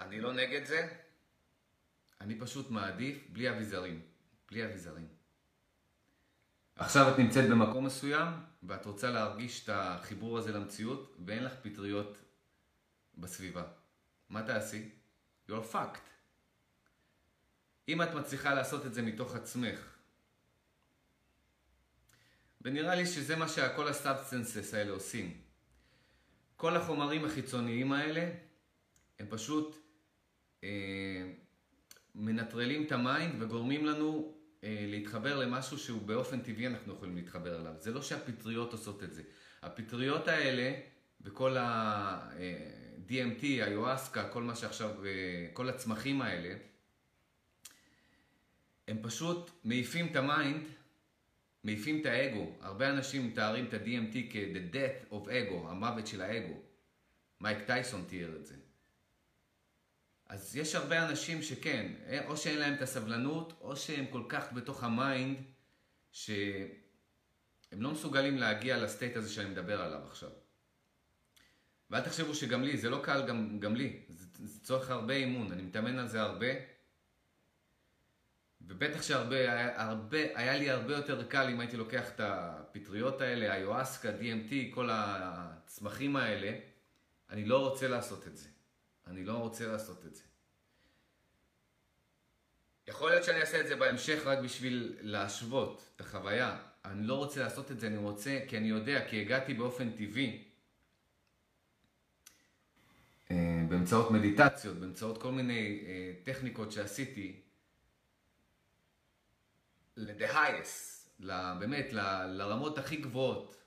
אני 0.01 0.21
לא 0.21 0.33
נגד 0.33 0.65
זה, 0.65 0.89
אני 2.21 2.39
פשוט 2.41 2.71
מעדיף 2.71 3.27
בלי 3.29 3.51
אביזרים. 3.51 4.03
בלי 4.51 4.65
אביזרים. 4.65 5.09
עכשיו 6.77 7.15
את 7.15 7.19
נמצאת 7.19 7.51
במקום 7.51 7.87
מסוים, 7.87 8.29
ואת 8.63 8.87
רוצה 8.87 9.11
להרגיש 9.11 9.65
את 9.65 9.69
החיבור 9.73 10.39
הזה 10.39 10.53
למציאות, 10.53 11.17
ואין 11.27 11.45
לך 11.45 11.53
פטריות 11.63 12.17
בסביבה. 13.19 13.63
מה 14.29 14.43
תעשי? 14.43 15.02
You're 15.51 15.75
fucked. 15.75 16.09
אם 17.89 18.03
את 18.03 18.15
מצליחה 18.15 18.55
לעשות 18.55 18.87
את 18.87 18.95
זה 18.95 19.03
מתוך 19.03 19.35
עצמך, 19.35 19.97
ונראה 22.61 22.95
לי 22.95 23.07
שזה 23.07 23.37
מה 23.37 23.49
שכל 23.49 23.89
ה-substances 23.89 24.75
האלה 24.75 24.93
עושים. 24.93 25.41
כל 26.57 26.77
החומרים 26.77 27.25
החיצוניים 27.25 27.93
האלה, 27.93 28.31
הם 29.19 29.27
פשוט 29.31 29.77
אה, 30.65 31.33
מנטרלים 32.15 32.87
את 32.87 32.93
ה 32.93 33.03
mind 33.03 33.43
וגורמים 33.43 33.87
לנו 33.87 34.35
אה, 34.65 34.85
להתחבר 34.89 35.39
למשהו 35.39 35.79
שהוא 35.79 36.03
באופן 36.03 36.41
טבעי 36.41 36.67
אנחנו 36.67 36.95
יכולים 36.95 37.17
להתחבר 37.17 37.61
אליו. 37.61 37.75
זה 37.79 37.91
לא 37.91 38.03
שהפטריות 38.03 38.73
עושות 38.73 39.03
את 39.03 39.13
זה. 39.13 39.23
הפטריות 39.63 40.29
האלה 40.29 40.73
וכל 41.21 41.57
ה... 41.57 41.63
אה, 42.39 42.82
DMT, 43.09 43.43
איואסקה, 43.45 44.29
כל 44.29 44.43
מה 44.43 44.57
שעכשיו, 44.57 45.05
אה, 45.07 45.11
כל 45.53 45.69
הצמחים 45.69 46.23
האלה, 46.23 46.55
הם 48.89 48.99
פשוט 49.03 49.51
מעיפים 49.65 50.07
את 50.07 50.17
ה 50.17 50.24
mind, 50.24 50.63
מעיפים 51.65 52.01
את 52.01 52.07
האגו. 52.07 52.53
הרבה 52.61 52.91
אנשים 52.91 53.27
מתארים 53.27 53.67
את 53.67 53.75
ה-DMT 53.75 54.15
כ-the 54.31 54.75
death 54.75 55.13
of 55.13 55.27
ego, 55.27 55.69
המוות 55.69 56.07
של 56.07 56.21
האגו. 56.21 56.55
מייק 57.41 57.59
טייסון 57.67 58.05
תיאר 58.09 58.37
את 58.37 58.47
זה. 58.47 58.55
אז 60.27 60.57
יש 60.57 60.75
הרבה 60.75 61.09
אנשים 61.09 61.43
שכן, 61.43 61.93
אה, 62.07 62.27
או 62.27 62.37
שאין 62.37 62.59
להם 62.59 62.75
את 62.75 62.83
הסבלנות, 62.83 63.53
או 63.61 63.77
שהם 63.77 64.07
כל 64.11 64.23
כך 64.29 64.53
בתוך 64.53 64.85
ה 64.85 64.93
mind, 64.93 65.37
שהם 66.13 66.69
לא 67.71 67.91
מסוגלים 67.91 68.37
להגיע 68.39 68.79
ל 68.79 68.85
state 68.85 69.17
הזה 69.17 69.33
שאני 69.33 69.51
מדבר 69.51 69.83
עליו 69.83 70.01
עכשיו. 70.07 70.31
ואל 71.93 72.01
תחשבו 72.01 72.35
שגם 72.35 72.63
לי, 72.63 72.77
זה 72.77 72.91
לא 72.91 73.01
קל 73.03 73.27
גם, 73.27 73.59
גם 73.61 73.77
לי, 73.77 74.01
זה, 74.09 74.27
זה 74.45 74.61
צורך 74.61 74.91
הרבה 74.91 75.15
אימון, 75.15 75.53
אני 75.53 75.63
מתאמן 75.63 75.99
על 75.99 76.09
זה 76.09 76.21
הרבה. 76.21 76.47
ובטח 78.61 79.03
שהרבה, 79.03 79.37
היה, 79.37 79.83
הרבה, 79.83 80.19
היה 80.35 80.57
לי 80.59 80.71
הרבה 80.71 80.97
יותר 80.97 81.29
קל 81.29 81.49
אם 81.49 81.61
הייתי 81.61 81.77
לוקח 81.77 82.11
את 82.15 82.21
הפטריות 82.21 83.21
האלה, 83.21 83.53
האיואסקה, 83.53 84.09
DMT, 84.09 84.75
כל 84.75 84.89
הצמחים 84.93 86.17
האלה. 86.17 86.59
אני 87.31 87.45
לא 87.45 87.69
רוצה 87.69 87.89
לעשות 87.89 88.27
את 88.27 88.37
זה. 88.37 88.49
אני 89.07 89.25
לא 89.25 89.33
רוצה 89.33 89.67
לעשות 89.67 90.07
את 90.07 90.15
זה. 90.15 90.23
יכול 92.87 93.11
להיות 93.11 93.25
שאני 93.25 93.41
אעשה 93.41 93.61
את 93.61 93.67
זה 93.67 93.77
בהמשך 93.77 94.23
רק 94.25 94.39
בשביל 94.39 94.97
להשוות 95.01 95.91
את 95.97 96.01
החוויה. 96.01 96.59
אני 96.85 97.07
לא 97.07 97.15
רוצה 97.15 97.41
לעשות 97.41 97.71
את 97.71 97.81
זה, 97.81 97.87
אני 97.87 97.97
רוצה, 97.97 98.39
כי 98.49 98.57
אני 98.59 98.69
יודע, 98.69 99.09
כי 99.09 99.21
הגעתי 99.21 99.55
באופן 99.55 99.91
טבעי 99.91 100.45
אה, 103.33 103.62
באמצעות 103.73 104.11
מדיטציות, 104.11 104.77
באמצעות 104.77 105.23
כל 105.23 105.33
מיני 105.33 105.85
אה, 105.87 106.13
טכניקות 106.25 106.73
שעשיתי, 106.73 107.43
ל-the 109.97 110.33
highest, 110.33 111.09
באמת, 111.59 111.93
ל- 111.93 112.27
לרמות 112.27 112.79
הכי 112.79 112.97
גבוהות, 112.97 113.63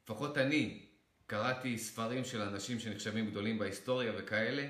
שלפחות 0.00 0.38
אני 0.38 0.86
קראתי 1.26 1.78
ספרים 1.78 2.24
של 2.24 2.42
אנשים 2.42 2.80
שנחשבים 2.80 3.30
גדולים 3.30 3.58
בהיסטוריה 3.58 4.12
וכאלה, 4.18 4.68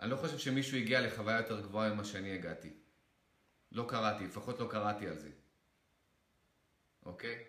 אני 0.00 0.10
לא 0.10 0.16
חושב 0.16 0.38
שמישהו 0.38 0.78
הגיע 0.78 1.00
לחוויה 1.00 1.36
יותר 1.36 1.60
גבוהה 1.60 1.94
ממה 1.94 2.04
שאני 2.04 2.32
הגעתי. 2.32 2.72
לא 3.72 3.86
קראתי, 3.88 4.24
לפחות 4.24 4.60
לא 4.60 4.68
קראתי 4.70 5.08
על 5.08 5.18
זה. 5.18 5.30
אוקיי? 7.06 7.44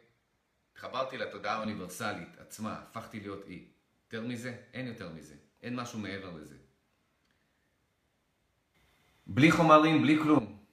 התחברתי 0.76 1.18
לתודעה 1.18 1.56
האוניברסלית 1.56 2.38
עצמה, 2.38 2.74
הפכתי 2.80 3.20
להיות 3.20 3.48
אי. 3.48 3.68
יותר 4.06 4.28
מזה? 4.28 4.62
אין 4.74 4.88
יותר 4.88 5.10
מזה. 5.10 5.36
אין 5.62 5.76
משהו 5.76 6.00
מעבר 6.00 6.32
לזה. 6.32 6.58
בלי 9.28 9.52
חומרים, 9.52 10.02
בלי 10.02 10.18
כלום. 10.24 10.66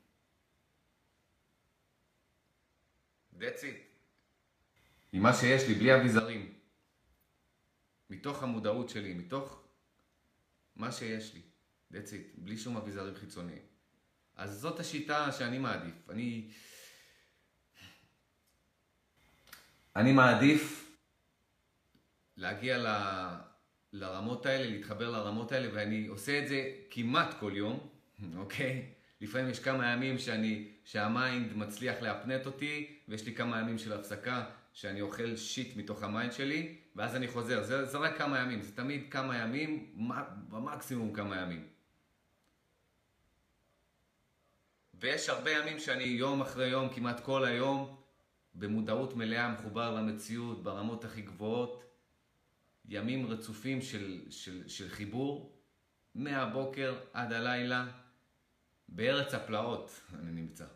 That's 3.38 3.61
it. 3.61 3.78
עם 5.12 5.22
מה 5.22 5.34
שיש 5.34 5.68
לי, 5.68 5.74
בלי 5.74 5.94
אביזרים. 5.94 6.55
מתוך 8.11 8.42
המודעות 8.42 8.88
שלי, 8.88 9.14
מתוך 9.14 9.62
מה 10.76 10.92
שיש 10.92 11.34
לי. 11.34 11.40
That's 11.92 12.11
it. 12.11 12.40
בלי 12.40 12.59
שום 12.59 12.76
אביזרים 12.76 13.14
חיצוניים. 13.14 13.62
אז 14.36 14.61
זאת 14.61 14.80
השיטה 14.80 15.32
שאני 15.32 15.59
מעדיף. 15.59 16.11
אני... 16.11 16.50
אני 19.97 20.12
מעדיף 20.12 20.97
להגיע 22.36 22.78
ל... 22.78 22.86
לרמות 23.93 24.47
האלה, 24.47 24.70
להתחבר 24.70 25.11
לרמות 25.11 25.53
האלה, 25.53 25.68
ואני 25.72 26.07
עושה 26.07 26.38
את 26.38 26.49
זה 26.49 26.70
כמעט 26.90 27.34
כל 27.40 27.53
יום, 27.55 27.88
אוקיי? 28.36 28.86
לפעמים 29.20 29.51
יש 29.51 29.59
כמה 29.59 29.86
ימים 29.93 30.18
שאני, 30.18 30.68
שה 30.84 31.15
mind 31.15 31.57
מצליח 31.57 32.03
להפנט 32.03 32.47
אותי, 32.47 32.99
ויש 33.09 33.26
לי 33.26 33.34
כמה 33.34 33.61
ימים 33.61 33.78
של 33.78 33.93
הפסקה, 33.93 34.45
שאני 34.72 35.01
אוכל 35.01 35.36
shit 35.36 35.76
מתוך 35.76 36.03
ה 36.03 36.09
mind 36.09 36.32
שלי, 36.32 36.76
ואז 36.97 37.16
אני 37.16 37.28
חוזר. 37.28 37.62
זה, 37.62 37.84
זה 37.84 37.99
רק 37.99 38.18
כמה 38.18 38.38
ימים, 38.38 38.62
זה 38.62 38.76
תמיד 38.76 39.07
כמה 39.11 39.38
ימים, 39.38 39.95
במקסימום 40.49 41.12
כמה 41.12 41.40
ימים. 41.40 41.68
ויש 44.95 45.28
הרבה 45.28 45.51
ימים 45.51 45.78
שאני 45.78 46.05
יום 46.05 46.40
אחרי 46.40 46.66
יום, 46.66 46.88
כמעט 46.95 47.20
כל 47.20 47.45
היום, 47.45 48.01
במודעות 48.55 49.16
מלאה, 49.16 49.48
מחובר 49.48 49.94
למציאות, 49.94 50.62
ברמות 50.62 51.05
הכי 51.05 51.22
גבוהות. 51.22 51.82
ימים 52.88 53.26
רצופים 53.26 53.82
של, 53.82 54.26
של, 54.30 54.68
של 54.68 54.88
חיבור, 54.88 55.59
מהבוקר 56.14 57.00
עד 57.12 57.32
הלילה, 57.32 57.86
בארץ 58.88 59.34
הפלאות 59.34 60.00
אני 60.14 60.32
נמצא. 60.32 60.66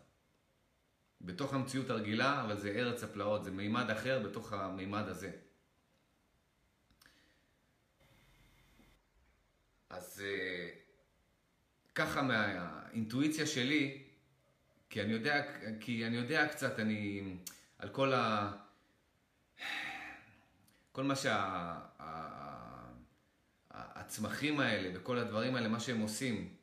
בתוך 1.21 1.53
המציאות 1.53 1.89
הרגילה, 1.89 2.43
אבל 2.43 2.57
זה 2.57 2.69
ארץ 2.69 3.03
הפלאות, 3.03 3.43
זה 3.43 3.51
מימד 3.51 3.89
אחר 3.89 4.23
בתוך 4.23 4.53
המימד 4.53 5.07
הזה. 5.07 5.31
אז 9.89 10.23
אה, 10.25 10.69
ככה 11.95 12.21
מהאינטואיציה 12.21 13.45
שלי, 13.45 14.03
כי 14.89 15.01
אני 15.01 15.13
יודע, 15.13 15.43
כי 15.79 16.07
אני 16.07 16.15
יודע 16.15 16.47
קצת, 16.47 16.79
אני, 16.79 17.23
על 17.77 17.89
כל 17.89 18.13
ה... 18.13 18.51
כל 20.91 21.03
מה 21.03 21.13
שהצמחים 23.73 24.59
האלה 24.59 24.89
וכל 24.93 25.17
הדברים 25.17 25.55
האלה, 25.55 25.67
מה 25.67 25.79
שהם 25.79 25.99
עושים, 25.99 26.53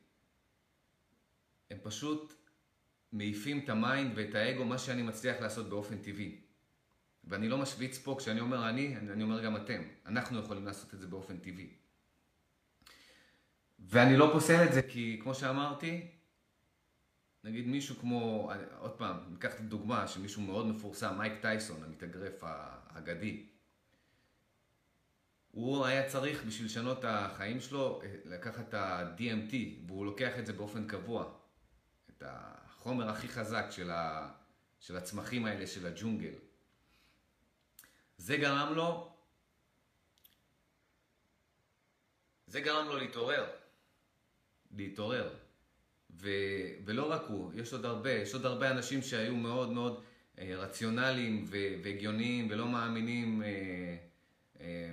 הם 1.71 1.77
פשוט 1.83 2.33
מעיפים 3.11 3.59
את 3.63 3.69
ה 3.69 3.77
mind 3.77 4.11
ואת 4.15 4.35
האגו, 4.35 4.65
מה 4.65 4.77
שאני 4.77 5.01
מצליח 5.01 5.41
לעשות 5.41 5.69
באופן 5.69 5.97
טבעי. 5.97 6.41
ואני 7.23 7.49
לא 7.49 7.57
משוויץ 7.57 7.97
פה, 7.97 8.15
כשאני 8.19 8.39
אומר 8.39 8.69
אני, 8.69 8.97
אני 8.97 9.23
אומר 9.23 9.43
גם 9.43 9.55
אתם. 9.55 9.81
אנחנו 10.05 10.39
יכולים 10.39 10.65
לעשות 10.65 10.93
את 10.93 10.99
זה 10.99 11.07
באופן 11.07 11.37
טבעי. 11.37 11.69
ואני 13.79 14.17
לא 14.17 14.29
פוסל 14.33 14.63
את 14.67 14.73
זה 14.73 14.81
כי, 14.81 15.19
כמו 15.23 15.35
שאמרתי, 15.35 16.14
נגיד 17.45 17.67
מישהו 17.67 17.95
כמו, 17.95 18.51
עוד 18.79 18.91
פעם, 18.91 19.17
ניקח 19.29 19.53
את 19.55 19.59
הדוגמה 19.59 20.07
של 20.07 20.21
מישהו 20.21 20.41
מאוד 20.41 20.65
מפורסם, 20.65 21.17
מייק 21.17 21.41
טייסון, 21.41 21.83
המתאגרף 21.83 22.33
האגדי. 22.41 23.45
הוא 25.51 25.85
היה 25.85 26.09
צריך 26.09 26.43
בשביל 26.43 26.65
לשנות 26.65 26.99
את 26.99 27.05
החיים 27.07 27.59
שלו 27.59 28.01
לקחת 28.25 28.69
את 28.69 28.73
ה-DMT, 28.73 29.53
והוא 29.87 30.05
לוקח 30.05 30.39
את 30.39 30.45
זה 30.45 30.53
באופן 30.53 30.87
קבוע. 30.87 31.33
את 32.09 32.23
החומר 32.25 33.09
הכי 33.09 33.27
חזק 33.27 33.65
של, 33.69 33.91
ה... 33.91 34.31
של 34.79 34.97
הצמחים 34.97 35.45
האלה, 35.45 35.67
של 35.67 35.85
הג'ונגל. 35.85 36.33
זה 38.17 38.37
גרם 38.37 38.73
לו, 38.73 39.15
זה 42.47 42.61
גרם 42.61 42.87
לו 42.87 42.97
להתעורר. 42.97 43.51
להתעורר. 44.71 45.44
ו... 46.19 46.29
ולא 46.85 47.11
רק 47.11 47.21
הוא, 47.27 47.51
יש 47.55 47.73
עוד 47.73 47.85
הרבה, 47.85 48.11
יש 48.11 48.33
עוד 48.33 48.45
הרבה 48.45 48.71
אנשים 48.71 49.01
שהיו 49.01 49.35
מאוד 49.35 49.71
מאוד 49.71 50.03
אה, 50.39 50.55
רציונליים 50.55 51.45
והגיוניים 51.83 52.47
ולא 52.49 52.67
מאמינים 52.67 53.43
אה, 53.43 53.97
אה, 54.61 54.91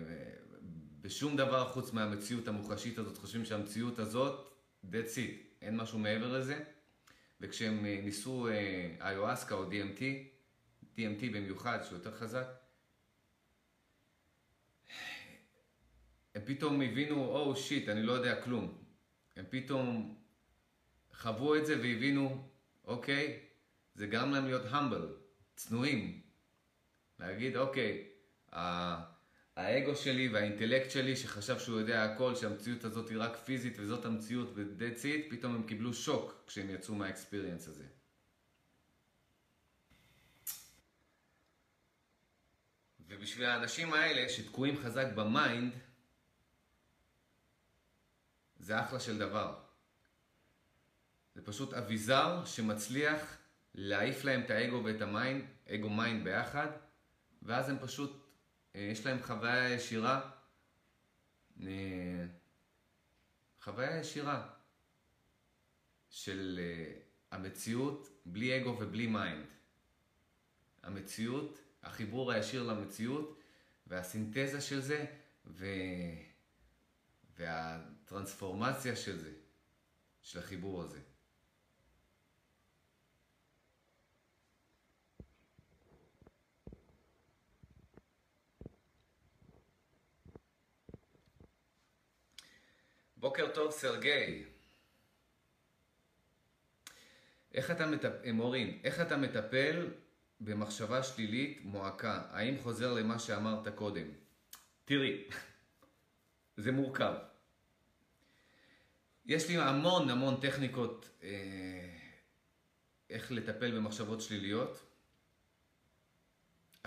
בשום 1.01 1.37
דבר 1.37 1.69
חוץ 1.69 1.93
מהמציאות 1.93 2.49
המוחשית 2.49 2.99
הזאת, 2.99 3.19
חושבים 3.19 3.45
שהמציאות 3.45 3.99
הזאת, 3.99 4.53
that's 4.85 5.15
it, 5.17 5.63
אין 5.63 5.77
משהו 5.77 5.99
מעבר 5.99 6.39
לזה. 6.39 6.65
וכשהם 7.41 7.87
ניסו 7.87 8.49
איואסקה 9.01 9.55
או 9.55 9.71
DMT, 9.71 10.01
DMT 10.97 11.23
במיוחד, 11.33 11.79
שהוא 11.83 11.99
יותר 11.99 12.13
חזק, 12.13 12.47
הם 16.35 16.43
פתאום 16.45 16.81
הבינו, 16.81 17.25
או 17.25 17.53
oh, 17.53 17.57
שיט, 17.57 17.89
אני 17.89 18.03
לא 18.03 18.13
יודע 18.13 18.43
כלום. 18.43 18.75
הם 19.37 19.45
פתאום 19.51 20.17
חוו 21.23 21.57
את 21.57 21.67
זה 21.67 21.77
והבינו, 21.77 22.49
אוקיי, 22.85 23.41
זה 23.95 24.07
גרם 24.07 24.31
להם 24.31 24.45
להיות 24.45 24.73
humble, 24.73 25.07
צנועים. 25.57 26.23
להגיד, 27.19 27.57
אוקיי, 27.57 28.09
האגו 29.57 29.97
שלי 29.97 30.29
והאינטלקט 30.29 30.91
שלי 30.91 31.17
שחשב 31.17 31.59
שהוא 31.59 31.81
יודע 31.81 32.05
הכל, 32.05 32.35
שהמציאות 32.35 32.85
הזאת 32.85 33.11
היא 33.11 33.19
רק 33.21 33.37
פיזית 33.37 33.75
וזאת 33.79 34.05
המציאות 34.05 34.49
ו-that's 34.55 35.03
it, 35.03 35.31
פתאום 35.31 35.55
הם 35.55 35.63
קיבלו 35.63 35.95
שוק 35.95 36.45
כשהם 36.47 36.71
יצאו 36.71 36.95
מה 36.95 37.07
experience 37.07 37.69
הזה. 37.69 37.87
ובשביל 43.01 43.47
האנשים 43.47 43.93
האלה 43.93 44.29
שתקועים 44.29 44.77
חזק 44.77 45.07
ב 45.15 45.25
mind, 45.25 45.73
זה 48.59 48.81
אחלה 48.81 49.01
של 49.01 49.19
דבר. 49.19 49.72
זה 51.35 51.43
פשוט 51.45 51.75
אביזר 51.75 52.45
שמצליח 52.45 53.37
להעיף 53.75 54.25
להם 54.25 54.41
את 54.45 54.51
האגו 54.51 54.85
ואת 54.85 55.01
ה 55.01 55.08
mind, 55.08 55.45
אגו 55.75 55.91
mind 55.91 56.25
ביחד, 56.25 56.69
ואז 57.43 57.69
הם 57.69 57.79
פשוט 57.81 58.27
אה, 58.77 58.81
יש 58.81 59.07
להם 59.07 59.23
חוויה 59.23 59.75
ישירה, 59.75 60.31
אה, 61.63 62.27
חוויה 63.61 63.99
ישירה 63.99 64.49
של 66.11 66.61
אה, 66.63 66.93
המציאות 67.31 68.09
בלי 68.27 68.61
אגו 68.61 68.77
ובלי 68.81 69.07
mind. 69.07 69.47
המציאות, 70.83 71.59
החיבור 71.83 72.33
הישיר 72.33 72.63
למציאות 72.63 73.41
והסינתזה 73.87 74.61
של 74.61 74.81
זה 74.81 75.05
ו... 75.47 75.67
והטרנספורמציה 77.37 78.97
של 78.97 79.19
זה, 79.19 79.33
של 80.23 80.39
החיבור 80.39 80.83
הזה. 80.83 81.01
בוקר 93.23 93.49
טוב, 93.55 93.71
סרגי. 93.71 94.45
איך 97.55 97.71
אתה 97.71 97.87
מטפל, 97.87 98.33
מורין, 98.33 98.79
איך 98.85 99.01
אתה 99.01 99.17
מטפל 99.17 99.91
במחשבה 100.41 101.03
שלילית 101.03 101.61
מועקה? 101.65 102.23
האם 102.31 102.55
חוזר 102.63 102.93
למה 102.93 103.19
שאמרת 103.19 103.69
קודם? 103.69 104.07
תראי, 104.85 105.25
זה 106.57 106.73
מורכב. 106.73 107.15
יש 109.27 109.49
לי 109.49 109.57
המון 109.57 110.11
המון 110.11 110.41
טכניקות 110.41 111.09
אה, 111.23 111.97
איך 113.11 113.33
לטפל 113.33 113.77
במחשבות 113.77 114.21
שליליות. 114.21 114.83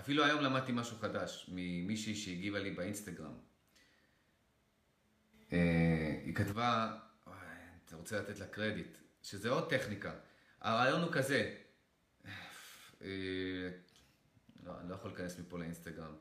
אפילו 0.00 0.24
היום 0.24 0.40
למדתי 0.40 0.72
משהו 0.72 0.96
חדש 0.96 1.46
ממישהי 1.52 2.14
שהגיבה 2.14 2.58
לי 2.58 2.70
באינסטגרם. 2.70 3.34
אה, 5.52 6.05
היא 6.26 6.34
כתבה, 6.34 6.96
אתה 7.84 7.96
רוצה 7.96 8.20
לתת 8.20 8.38
לה 8.38 8.46
קרדיט, 8.46 8.98
שזה 9.22 9.50
עוד 9.50 9.70
טכניקה. 9.70 10.12
הרעיון 10.60 11.02
הוא 11.02 11.12
כזה, 11.12 11.54
אה, 13.02 13.08
לא, 14.64 14.80
אני 14.80 14.88
לא 14.88 14.94
יכול 14.94 15.10
להיכנס 15.10 15.38
מפה 15.38 15.58
לאינסטגרם. 15.58 16.14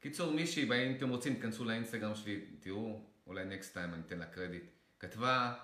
קיצור, 0.00 0.32
מישהי, 0.32 0.64
אם 0.64 0.96
אתם 0.96 1.08
רוצים, 1.08 1.34
תיכנסו 1.34 1.64
לאינסטגרם 1.64 2.14
שלי, 2.14 2.40
תראו, 2.60 3.04
אולי 3.26 3.44
נקסט 3.44 3.74
טיים 3.74 3.94
אני 3.94 4.02
אתן 4.06 4.18
לה 4.18 4.26
קרדיט. 4.26 4.64
כתבה, 4.98 5.54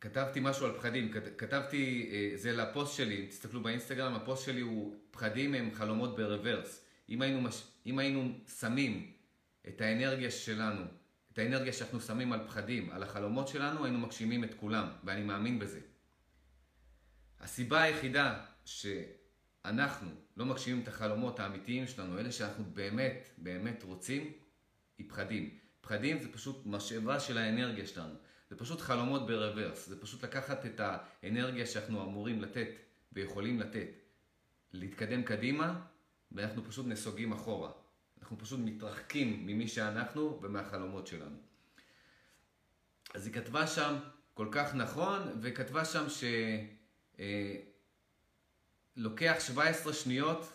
כתבתי 0.00 0.40
משהו 0.42 0.66
על 0.66 0.78
פחדים, 0.78 1.12
כתבתי, 1.38 2.10
אה, 2.12 2.36
זה 2.36 2.52
לפוסט 2.52 2.96
שלי, 2.96 3.26
תסתכלו 3.26 3.62
באינסטגרם, 3.62 4.14
הפוסט 4.14 4.44
שלי 4.44 4.60
הוא, 4.60 4.96
פחדים 5.10 5.54
הם 5.54 5.74
חלומות 5.74 6.16
ברוורס. 6.16 6.84
אם 7.08 7.22
היינו, 7.22 7.40
מש... 7.40 7.62
אם 7.86 7.98
היינו 7.98 8.38
שמים 8.58 9.12
את 9.68 9.80
האנרגיה 9.80 10.30
שלנו 10.30 10.99
את 11.32 11.38
האנרגיה 11.38 11.72
שאנחנו 11.72 12.00
שמים 12.00 12.32
על 12.32 12.46
פחדים, 12.46 12.90
על 12.90 13.02
החלומות 13.02 13.48
שלנו, 13.48 13.84
היינו 13.84 13.98
מגשימים 13.98 14.44
את 14.44 14.54
כולם, 14.54 14.88
ואני 15.04 15.22
מאמין 15.22 15.58
בזה. 15.58 15.80
הסיבה 17.40 17.82
היחידה 17.82 18.44
שאנחנו 18.64 20.10
לא 20.36 20.46
מגשימים 20.46 20.82
את 20.82 20.88
החלומות 20.88 21.40
האמיתיים 21.40 21.86
שלנו, 21.86 22.18
אלה 22.18 22.32
שאנחנו 22.32 22.64
באמת, 22.64 23.28
באמת 23.38 23.82
רוצים, 23.82 24.32
היא 24.98 25.10
פחדים. 25.10 25.58
פחדים 25.80 26.22
זה 26.22 26.32
פשוט 26.32 26.62
משאבה 26.66 27.20
של 27.20 27.38
האנרגיה 27.38 27.86
שלנו. 27.86 28.14
זה 28.50 28.56
פשוט 28.56 28.80
חלומות 28.80 29.26
ברוורס. 29.26 29.86
זה 29.86 30.00
פשוט 30.00 30.24
לקחת 30.24 30.66
את 30.66 30.80
האנרגיה 30.80 31.66
שאנחנו 31.66 32.02
אמורים 32.02 32.42
לתת 32.42 32.68
ויכולים 33.12 33.60
לתת, 33.60 33.88
להתקדם 34.72 35.22
קדימה, 35.22 35.80
ואנחנו 36.32 36.64
פשוט 36.64 36.86
נסוגים 36.86 37.32
אחורה. 37.32 37.70
אנחנו 38.30 38.44
פשוט 38.44 38.60
מתרחקים 38.60 39.46
ממי 39.46 39.68
שאנחנו 39.68 40.38
ומהחלומות 40.42 41.06
שלנו. 41.06 41.36
אז 43.14 43.26
היא 43.26 43.34
כתבה 43.34 43.66
שם 43.66 43.96
כל 44.34 44.48
כך 44.52 44.74
נכון, 44.74 45.38
וכתבה 45.40 45.84
שם 45.84 46.06
שלוקח 48.96 49.34
אה, 49.34 49.40
17 49.40 49.92
שניות, 49.92 50.52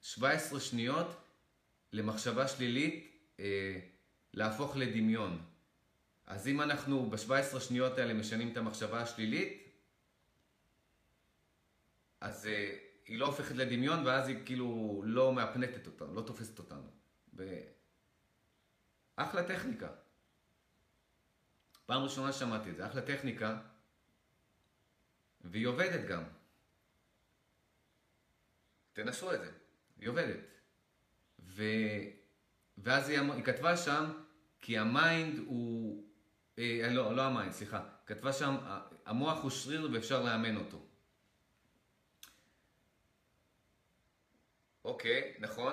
17 0.00 0.60
שניות 0.60 1.06
למחשבה 1.92 2.48
שלילית 2.48 3.12
אה, 3.40 3.78
להפוך 4.34 4.76
לדמיון. 4.76 5.42
אז 6.26 6.48
אם 6.48 6.60
אנחנו 6.60 7.10
ב-17 7.10 7.60
שניות 7.60 7.98
האלה 7.98 8.14
משנים 8.14 8.52
את 8.52 8.56
המחשבה 8.56 9.02
השלילית, 9.02 9.68
אז 12.20 12.46
אה, 12.46 12.91
היא 13.06 13.18
לא 13.18 13.26
הופכת 13.26 13.54
לדמיון, 13.54 14.06
ואז 14.06 14.28
היא 14.28 14.36
כאילו 14.44 15.02
לא 15.06 15.32
מהפנטת 15.32 15.86
אותנו, 15.86 16.14
לא 16.14 16.22
תופסת 16.22 16.58
אותנו. 16.58 16.90
אחלה 19.16 19.48
טכניקה. 19.48 19.88
פעם 21.86 22.02
ראשונה 22.02 22.32
שמעתי 22.32 22.70
את 22.70 22.76
זה, 22.76 22.86
אחלה 22.86 23.02
טכניקה, 23.02 23.60
והיא 25.40 25.66
עובדת 25.66 26.08
גם. 26.08 26.22
תנסו 28.92 29.34
את 29.34 29.40
זה, 29.40 29.52
היא 30.00 30.08
עובדת. 30.08 30.40
ו... 31.40 31.62
ואז 32.78 33.08
היא, 33.08 33.20
היא 33.20 33.44
כתבה 33.44 33.76
שם, 33.76 34.22
כי 34.60 34.78
ה 34.78 34.90
mind 34.90 35.38
הוא... 35.38 36.04
אה, 36.58 36.88
לא, 36.90 37.16
לא 37.16 37.22
ה 37.22 37.27
mind, 37.27 37.52
סליחה. 37.52 37.88
כתבה 38.06 38.32
שם, 38.32 38.56
המוח 39.06 39.42
הוא 39.42 39.50
שריר 39.50 39.90
ואפשר 39.92 40.22
לאמן 40.22 40.56
אותו. 40.56 40.86
אוקיי, 44.84 45.32
נכון. 45.38 45.72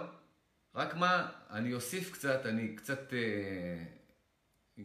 רק 0.75 0.95
מה, 0.95 1.29
אני 1.49 1.73
אוסיף 1.73 2.11
קצת, 2.11 2.45
אני 2.45 2.75
קצת 2.75 3.13
אה, 3.13 3.83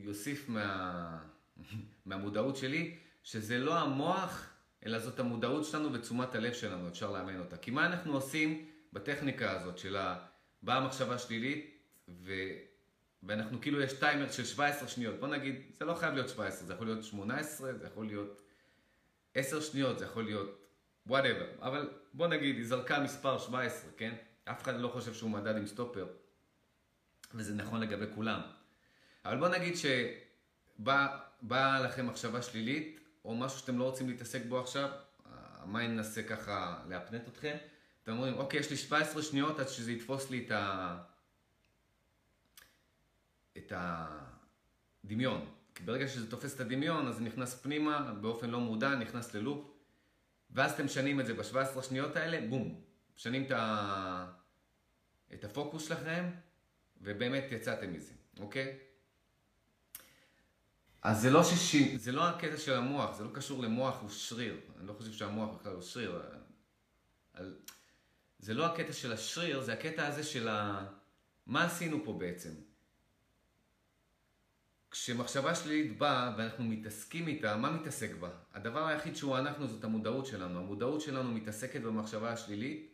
אוסיף 0.06 0.48
מה, 0.48 1.18
מהמודעות 2.06 2.56
שלי, 2.56 2.96
שזה 3.22 3.58
לא 3.58 3.78
המוח, 3.78 4.50
אלא 4.86 4.98
זאת 4.98 5.20
המודעות 5.20 5.64
שלנו 5.64 5.92
ותשומת 5.92 6.34
הלב 6.34 6.52
שלנו, 6.52 6.88
אפשר 6.88 7.10
לאמן 7.10 7.38
אותה. 7.38 7.56
כי 7.56 7.70
מה 7.70 7.86
אנחנו 7.86 8.14
עושים 8.14 8.66
בטכניקה 8.92 9.50
הזאת 9.50 9.78
של 9.78 9.96
באה 10.62 10.86
מחשבה 10.86 11.18
שלילית, 11.18 11.78
ו... 12.08 12.32
ואנחנו 13.26 13.60
כאילו 13.60 13.80
יש 13.80 13.92
טיימר 13.92 14.30
של 14.30 14.44
17 14.44 14.88
שניות. 14.88 15.20
בוא 15.20 15.28
נגיד, 15.28 15.62
זה 15.78 15.84
לא 15.84 15.94
חייב 15.94 16.14
להיות 16.14 16.28
17, 16.28 16.66
זה 16.66 16.72
יכול 16.72 16.86
להיות 16.86 17.04
18, 17.04 17.74
זה 17.74 17.86
יכול 17.86 18.06
להיות 18.06 18.42
10 19.34 19.60
שניות, 19.60 19.98
זה 19.98 20.04
יכול 20.04 20.24
להיות 20.24 20.63
whatever. 21.06 21.46
אבל 21.62 21.90
בוא 22.14 22.26
נגיד, 22.26 22.56
היא 22.56 22.66
זרקה 22.66 23.00
מספר 23.00 23.38
17, 23.38 23.90
כן? 23.96 24.14
אף 24.44 24.62
אחד 24.62 24.80
לא 24.80 24.88
חושב 24.88 25.14
שהוא 25.14 25.30
מדד 25.30 25.56
עם 25.56 25.66
סטופר, 25.66 26.06
וזה 27.34 27.54
נכון 27.54 27.80
לגבי 27.80 28.06
כולם. 28.14 28.40
אבל 29.24 29.38
בוא 29.38 29.48
נגיד 29.48 29.74
שבאה 29.76 31.80
לכם 31.80 32.06
מחשבה 32.06 32.42
שלילית, 32.42 33.00
או 33.24 33.34
משהו 33.34 33.58
שאתם 33.58 33.78
לא 33.78 33.84
רוצים 33.84 34.08
להתעסק 34.08 34.42
בו 34.48 34.60
עכשיו, 34.60 34.90
ה 35.24 35.38
mind 35.38 35.94
ינסה 35.94 36.22
ככה 36.22 36.84
להפנט 36.88 37.28
אתכם, 37.28 37.56
אתם 38.02 38.12
אומרים, 38.12 38.34
אוקיי, 38.34 38.60
יש 38.60 38.70
לי 38.70 38.76
17 38.76 39.22
שניות 39.22 39.60
עד 39.60 39.68
שזה 39.68 39.92
יתפוס 39.92 40.30
לי 40.30 40.44
את, 40.46 40.50
ה... 40.50 40.98
את 43.56 43.72
הדמיון. 45.04 45.46
כי 45.74 45.82
ברגע 45.82 46.08
שזה 46.08 46.30
תופס 46.30 46.54
את 46.54 46.60
הדמיון, 46.60 47.08
אז 47.08 47.16
זה 47.16 47.20
נכנס 47.20 47.54
פנימה, 47.54 48.12
באופן 48.20 48.50
לא 48.50 48.60
מודע, 48.60 48.94
נכנס 48.94 49.34
ללופ, 49.34 49.73
ואז 50.54 50.72
אתם 50.72 50.84
משנים 50.84 51.20
את 51.20 51.26
זה 51.26 51.34
ב-17 51.34 51.82
שניות 51.82 52.16
האלה, 52.16 52.48
בום, 52.48 52.80
משנים 53.16 53.44
את, 53.44 53.50
ה... 53.50 54.26
את 55.34 55.44
הפוקוס 55.44 55.88
שלכם, 55.88 56.30
ובאמת 57.00 57.44
יצאתם 57.52 57.92
מזה, 57.92 58.12
אוקיי? 58.40 58.78
אז 61.02 61.20
זה 61.20 61.30
לא, 61.30 61.44
שש... 61.44 61.76
זה 61.96 62.12
לא 62.12 62.28
הקטע 62.28 62.56
של 62.56 62.74
המוח, 62.74 63.16
זה 63.16 63.24
לא 63.24 63.30
קשור 63.34 63.62
למוח 63.62 64.00
הוא 64.00 64.10
שריר. 64.10 64.60
אני 64.78 64.86
לא 64.86 64.92
חושב 64.92 65.12
שהמוח 65.12 65.56
בכלל 65.58 65.72
הוא 65.72 65.82
שריר. 65.82 66.22
על... 67.32 67.56
זה 68.38 68.54
לא 68.54 68.66
הקטע 68.66 68.92
של 68.92 69.12
השריר, 69.12 69.60
זה 69.60 69.72
הקטע 69.72 70.06
הזה 70.06 70.22
של 70.22 70.48
ה... 70.48 70.86
מה 71.46 71.64
עשינו 71.64 72.04
פה 72.04 72.12
בעצם? 72.12 72.50
כשמחשבה 74.94 75.54
שלילית 75.54 75.98
באה 75.98 76.34
ואנחנו 76.38 76.64
מתעסקים 76.64 77.28
איתה, 77.28 77.56
מה 77.56 77.70
מתעסק 77.70 78.14
בה? 78.14 78.28
הדבר 78.52 78.86
היחיד 78.86 79.16
שהוא 79.16 79.38
אנחנו 79.38 79.66
זאת 79.66 79.84
המודעות 79.84 80.26
שלנו. 80.26 80.58
המודעות 80.58 81.00
שלנו 81.00 81.32
מתעסקת 81.32 81.80
במחשבה 81.80 82.32
השלילית, 82.32 82.90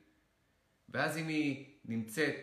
ואז 0.88 1.18
אם 1.18 1.28
היא 1.28 1.66
נמצאת, 1.84 2.34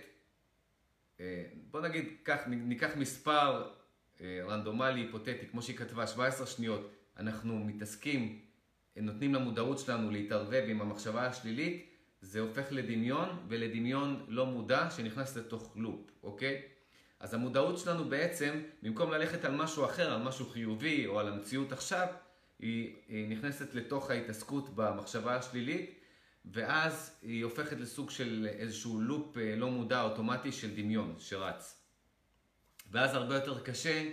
אה, 1.20 1.44
בוא 1.72 1.82
נגיד, 1.82 2.06
כך, 2.26 2.38
ניקח 2.48 2.90
מספר 2.98 3.70
אה, 4.22 4.40
רנדומלי, 4.48 5.02
היפותטי, 5.02 5.48
כמו 5.52 5.62
שהיא 5.62 5.78
כתבה, 5.78 6.08
17 6.08 6.48
שניות, 6.48 6.92
אנחנו 7.18 7.60
מתעסקים, 7.60 8.42
נותנים 8.96 9.34
למודעות 9.34 9.80
שלנו 9.80 10.12
להתערבב 10.12 10.64
עם 10.68 10.82
המחשבה 10.82 11.28
השלילית, 11.28 11.90
זה 12.22 12.40
הופך 12.40 12.68
לדמיון, 12.72 13.46
ולדמיון 13.48 14.26
לא 14.28 14.46
מודע 14.46 14.90
שנכנס 14.90 15.38
לתוך 15.38 15.74
לופ, 15.78 16.12
אוקיי? 16.24 16.62
אז 17.20 17.34
המודעות 17.34 17.78
שלנו 17.78 18.10
בעצם, 18.10 18.62
במקום 18.82 19.12
ללכת 19.12 19.46
על 19.46 19.56
משהו 19.56 19.86
אחר, 19.86 20.14
על 20.14 20.22
משהו 20.22 20.46
חיובי 20.50 21.08
או 21.08 21.20
על 21.20 21.28
המציאות 21.28 21.72
עכשיו, 21.72 22.08
היא, 22.60 22.96
היא 23.08 23.30
נכנסת 23.30 23.74
לתוך 23.74 24.10
ההתעסקות 24.10 24.76
במחשבה 24.76 25.36
השלילית, 25.36 26.00
ואז 26.46 27.18
היא 27.22 27.44
הופכת 27.44 27.78
לסוג 27.78 28.10
של 28.10 28.48
איזשהו 28.50 29.02
לופ 29.02 29.38
אה, 29.38 29.56
לא 29.56 29.72
מודע 29.72 30.02
אוטומטי 30.02 30.52
של 30.52 30.76
דמיון 30.76 31.16
שרץ. 31.20 31.84
ואז 32.92 33.16
הרבה 33.16 33.36
יותר 33.36 33.64
קשה 33.64 34.10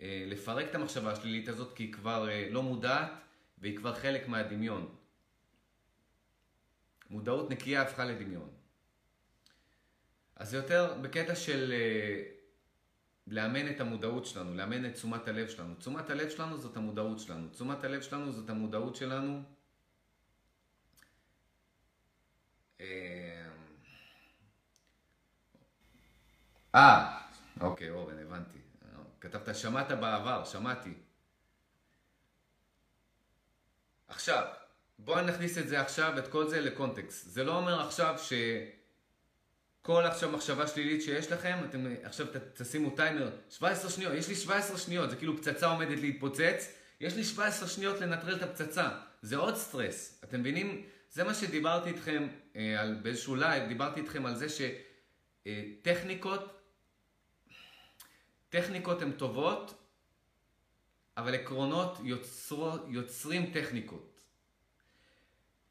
אה, 0.00 0.24
לפרק 0.26 0.66
את 0.70 0.74
המחשבה 0.74 1.12
השלילית 1.12 1.48
הזאת, 1.48 1.76
כי 1.76 1.82
היא 1.82 1.92
כבר 1.92 2.28
אה, 2.28 2.48
לא 2.50 2.62
מודעת 2.62 3.12
והיא 3.58 3.76
כבר 3.76 3.94
חלק 3.94 4.28
מהדמיון. 4.28 4.94
מודעות 7.10 7.50
נקייה 7.50 7.82
הפכה 7.82 8.04
לדמיון. 8.04 8.50
אז 10.36 10.50
זה 10.50 10.56
יותר 10.56 10.94
בקטע 11.02 11.34
של 11.34 11.72
לאמן 13.30 13.70
את 13.70 13.80
המודעות 13.80 14.26
שלנו, 14.26 14.54
לאמן 14.54 14.86
את 14.86 14.94
תשומת 14.94 15.28
הלב 15.28 15.48
שלנו. 15.48 15.74
תשומת 15.74 16.10
הלב 16.10 16.28
שלנו 16.28 16.58
זאת 16.58 16.76
המודעות 16.76 17.18
שלנו. 17.18 17.48
תשומת 17.48 17.84
הלב 17.84 18.02
שלנו 18.02 18.32
זאת 18.32 18.50
המודעות 18.50 18.96
שלנו. 18.96 19.42
אה, 26.74 27.20
אוקיי, 27.60 27.90
אורן, 27.90 28.18
הבנתי. 28.18 28.58
כתבת, 29.20 29.54
שמעת 29.56 29.92
בעבר, 29.92 30.44
שמעתי. 30.44 30.94
עכשיו, 34.08 34.46
בואו 34.98 35.26
נכניס 35.26 35.58
את 35.58 35.68
זה 35.68 35.80
עכשיו, 35.80 36.18
את 36.18 36.28
כל 36.28 36.48
זה 36.48 36.60
לקונטקסט. 36.60 37.28
זה 37.28 37.44
לא 37.44 37.56
אומר 37.56 37.86
עכשיו 37.86 38.18
ש... 38.18 38.32
כל 39.88 40.04
עכשיו 40.06 40.30
מחשבה 40.30 40.66
שלילית 40.66 41.02
שיש 41.02 41.32
לכם, 41.32 41.58
אתם 41.70 41.86
עכשיו 42.02 42.26
תשימו 42.54 42.90
טיימר 42.90 43.30
17 43.50 43.90
שניות, 43.90 44.14
יש 44.14 44.28
לי 44.28 44.34
17 44.34 44.78
שניות, 44.78 45.10
זה 45.10 45.16
כאילו 45.16 45.36
פצצה 45.36 45.66
עומדת 45.66 46.00
להתפוצץ, 46.00 46.74
יש 47.00 47.16
לי 47.16 47.24
17 47.24 47.68
שניות 47.68 48.00
לנטרל 48.00 48.36
את 48.36 48.42
הפצצה, 48.42 48.88
זה 49.22 49.36
עוד 49.36 49.56
סטרס, 49.56 50.20
אתם 50.24 50.40
מבינים? 50.40 50.86
זה 51.10 51.24
מה 51.24 51.34
שדיברתי 51.34 51.88
איתכם 51.88 52.28
אה, 52.56 52.80
על, 52.80 52.94
באיזשהו 53.02 53.34
לייב, 53.34 53.68
דיברתי 53.68 54.00
איתכם 54.00 54.26
על 54.26 54.34
זה 54.36 54.46
שטכניקות, 55.48 56.40
אה, 56.40 56.46
טכניקות 58.48 59.02
הן 59.02 59.12
טובות, 59.12 59.82
אבל 61.16 61.34
עקרונות 61.34 61.98
יוצרו, 62.04 62.72
יוצרים 62.88 63.50
טכניקות. 63.52 64.20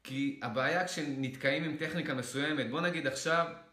כי 0.02 0.40
הבעיה 0.42 0.86
כשנתקעים 0.86 1.64
עם 1.64 1.76
טכניקה 1.76 2.14
מסוימת, 2.14 2.70
בוא 2.70 2.80
נגיד 2.80 3.06
עכשיו, 3.06 3.46
אה, 3.46 3.67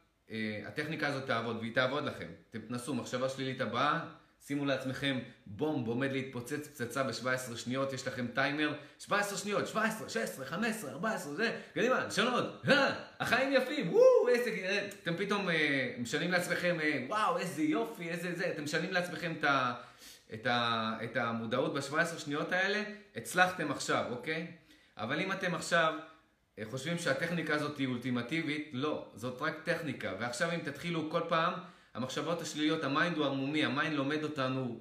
הטכניקה 0.68 1.08
הזאת 1.08 1.26
תעבוד, 1.26 1.58
והיא 1.58 1.76
תעבוד 1.76 2.06
לכם. 2.06 2.28
אתם 2.50 2.60
תנסו, 2.60 2.96
מחשבה 2.96 3.30
שלילית 3.30 3.62
הבאה, 3.62 4.00
שימו 4.48 4.66
לעצמכם 4.66 5.20
בומב 5.46 5.88
עומד 5.88 6.12
להתפוצץ 6.12 6.68
פצצה 6.68 7.04
ב-17 7.04 7.58
שניות, 7.58 7.94
יש 7.94 8.08
לכם 8.08 8.28
טיימר, 8.28 8.74
17 9.00 9.38
שניות, 9.38 9.68
17, 9.68 10.10
16, 10.10 10.46
15, 10.46 10.92
14, 10.92 11.34
זה, 11.34 11.60
קדימה, 11.74 12.06
לשנות, 12.06 12.62
אה, 12.70 12.94
החיים 13.20 13.54
יפים, 13.54 13.94
וואו, 13.94 14.30
איזה, 14.30 14.50
אה, 14.50 14.88
אתם 15.04 15.18
פתאום 15.18 15.50
אה, 15.50 15.94
משנים 16.00 16.32
לעצמכם, 16.32 16.78
אה, 16.82 17.06
וואו, 17.08 17.38
איזה 17.38 17.62
יופי, 17.62 18.10
איזה 18.10 18.36
זה, 18.36 18.50
אתם 18.50 18.64
משנים 18.64 18.94
לעצמכם 18.94 19.34
את, 19.40 19.44
ה, 19.44 19.74
את, 20.34 20.48
ה, 20.48 20.92
את 21.04 21.18
המודעות 21.18 21.74
ב-17 21.74 22.20
שניות 22.20 22.52
האלה, 22.52 22.84
הצלחתם 23.16 23.72
עכשיו, 23.72 24.06
אוקיי? 24.10 24.48
אבל 24.98 25.20
אם 25.20 25.32
אתם 25.32 25.56
עכשיו... 25.56 25.94
חושבים 26.64 26.98
שהטכניקה 26.98 27.56
הזאת 27.56 27.78
היא 27.78 27.88
אולטימטיבית, 27.88 28.70
לא, 28.74 29.12
זאת 29.16 29.42
רק 29.42 29.56
טכניקה. 29.64 30.14
ועכשיו 30.20 30.52
אם 30.52 30.60
תתחילו 30.60 31.10
כל 31.12 31.22
פעם, 31.30 31.54
המחשבות 31.94 32.42
השליליות, 32.42 32.84
ה 32.84 32.91
mind 32.91 33.18
הוא 33.18 33.26
ערמומי, 33.26 33.66
ה 33.66 33.72
mind 33.72 33.96
לומד 33.96 34.24
אותנו, 34.24 34.80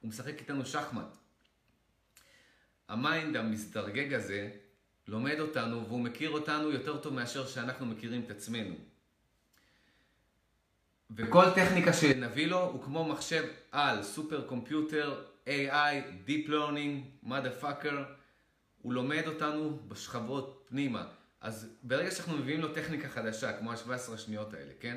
הוא 0.00 0.08
משחק 0.08 0.40
איתנו 0.40 0.66
שחמט. 0.66 1.16
ה 2.88 2.98
mind 2.98 3.36
המזדרגג 3.36 4.14
הזה 4.14 4.50
לומד 5.08 5.40
אותנו 5.40 5.86
והוא 5.86 6.00
מכיר 6.00 6.30
אותנו 6.30 6.70
יותר 6.70 6.96
טוב 6.96 7.14
מאשר 7.14 7.46
שאנחנו 7.46 7.86
מכירים 7.86 8.22
את 8.26 8.30
עצמנו. 8.30 8.74
וכל 11.10 11.44
טכניקה 11.54 11.92
שנביא 11.92 12.46
לו 12.46 12.60
הוא 12.60 12.82
כמו 12.82 13.04
מחשב 13.04 13.44
על, 13.72 14.02
super 14.02 14.46
computer, 14.46 15.24
AI, 15.46 16.28
Deep 16.28 16.48
Learning, 16.48 17.26
motherfucker, 17.28 17.94
הוא 18.82 18.94
לומד 18.94 19.22
אותנו 19.26 19.78
בשכבות 19.88 20.59
פנימה. 20.70 21.04
אז 21.40 21.68
ברגע 21.82 22.10
שאנחנו 22.10 22.36
מביאים 22.36 22.60
לו 22.60 22.74
טכניקה 22.74 23.08
חדשה, 23.08 23.52
כמו 23.58 23.72
ה-17 23.72 24.18
שניות 24.18 24.54
האלה, 24.54 24.72
כן? 24.80 24.96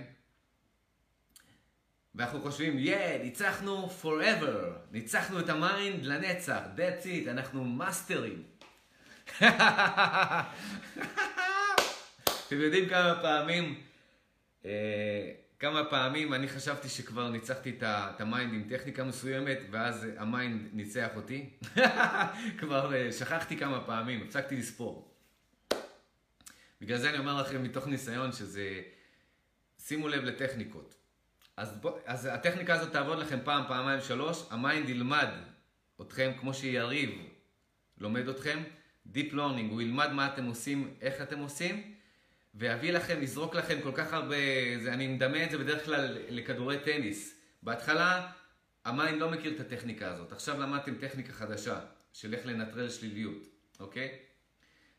ואנחנו 2.15 2.41
חושבים, 2.41 2.78
yeah, 2.78 3.24
ניצחנו 3.24 3.89
forever, 4.03 4.67
ניצחנו 4.91 5.39
את 5.39 5.49
ה 5.49 5.61
mind 5.61 6.05
לנצח, 6.05 6.61
that's 6.76 7.05
it, 7.05 7.30
אנחנו 7.30 7.63
מאסטרים. 7.63 8.43
אתם 12.47 12.61
יודעים 12.61 12.89
כמה 12.89 13.19
פעמים, 13.21 13.82
אה, 14.65 15.32
כמה 15.59 15.86
פעמים 15.86 16.34
אני 16.34 16.47
חשבתי 16.47 16.89
שכבר 16.89 17.30
ניצחתי 17.30 17.78
את 17.82 18.21
ה 18.22 18.28
mind 18.28 18.53
עם 18.53 18.63
טכניקה 18.69 19.03
מסוימת, 19.03 19.59
ואז 19.71 20.07
ה 20.18 20.28
mind 20.28 20.70
ניצח 20.74 21.09
אותי? 21.15 21.49
כבר 22.59 22.95
אה, 22.95 23.11
שכחתי 23.11 23.57
כמה 23.57 23.84
פעמים, 23.86 24.21
הפסקתי 24.21 24.55
לספור. 24.55 25.12
בגלל 26.84 26.97
זה 26.97 27.09
אני 27.09 27.17
אומר 27.17 27.41
לכם 27.41 27.63
מתוך 27.63 27.88
ניסיון 27.88 28.31
שזה, 28.31 28.81
שימו 29.79 30.07
לב 30.07 30.23
לטכניקות. 30.23 30.95
אז, 31.57 31.77
בוא, 31.81 31.99
אז 32.05 32.25
הטכניקה 32.25 32.73
הזאת 32.75 32.91
תעבוד 32.91 33.19
לכם 33.19 33.39
פעם, 33.43 33.63
פעמיים, 33.67 34.01
שלוש, 34.01 34.43
ה 34.49 34.57
mind 34.57 34.89
ילמד 34.89 35.27
אתכם 36.01 36.31
כמו 36.39 36.53
שיריב 36.53 37.09
לומד 37.97 38.27
אתכם, 38.27 38.63
Deep 39.13 39.31
Learning, 39.31 39.69
הוא 39.69 39.81
ילמד 39.81 40.11
מה 40.11 40.34
אתם 40.34 40.45
עושים, 40.45 40.93
איך 41.01 41.21
אתם 41.21 41.39
עושים, 41.39 41.93
ויביא 42.55 42.91
לכם, 42.91 43.23
יזרוק 43.23 43.55
לכם 43.55 43.81
כל 43.84 43.91
כך 43.95 44.13
הרבה, 44.13 44.36
זה, 44.84 44.93
אני 44.93 45.07
מדמה 45.07 45.43
את 45.43 45.51
זה 45.51 45.57
בדרך 45.57 45.86
כלל 45.86 46.17
לכדורי 46.29 46.79
טניס. 46.79 47.39
בהתחלה 47.63 48.31
ה 48.86 48.93
mind 48.93 49.22
לא 49.21 49.31
מכיר 49.31 49.55
את 49.55 49.59
הטכניקה 49.59 50.11
הזאת, 50.11 50.31
עכשיו 50.31 50.61
למדתם 50.61 50.95
טכניקה 50.95 51.34
חדשה, 51.34 51.79
של 52.13 52.34
איך 52.34 52.45
לנטרל 52.45 52.89
שליליות, 52.89 53.43
אוקיי? 53.79 54.17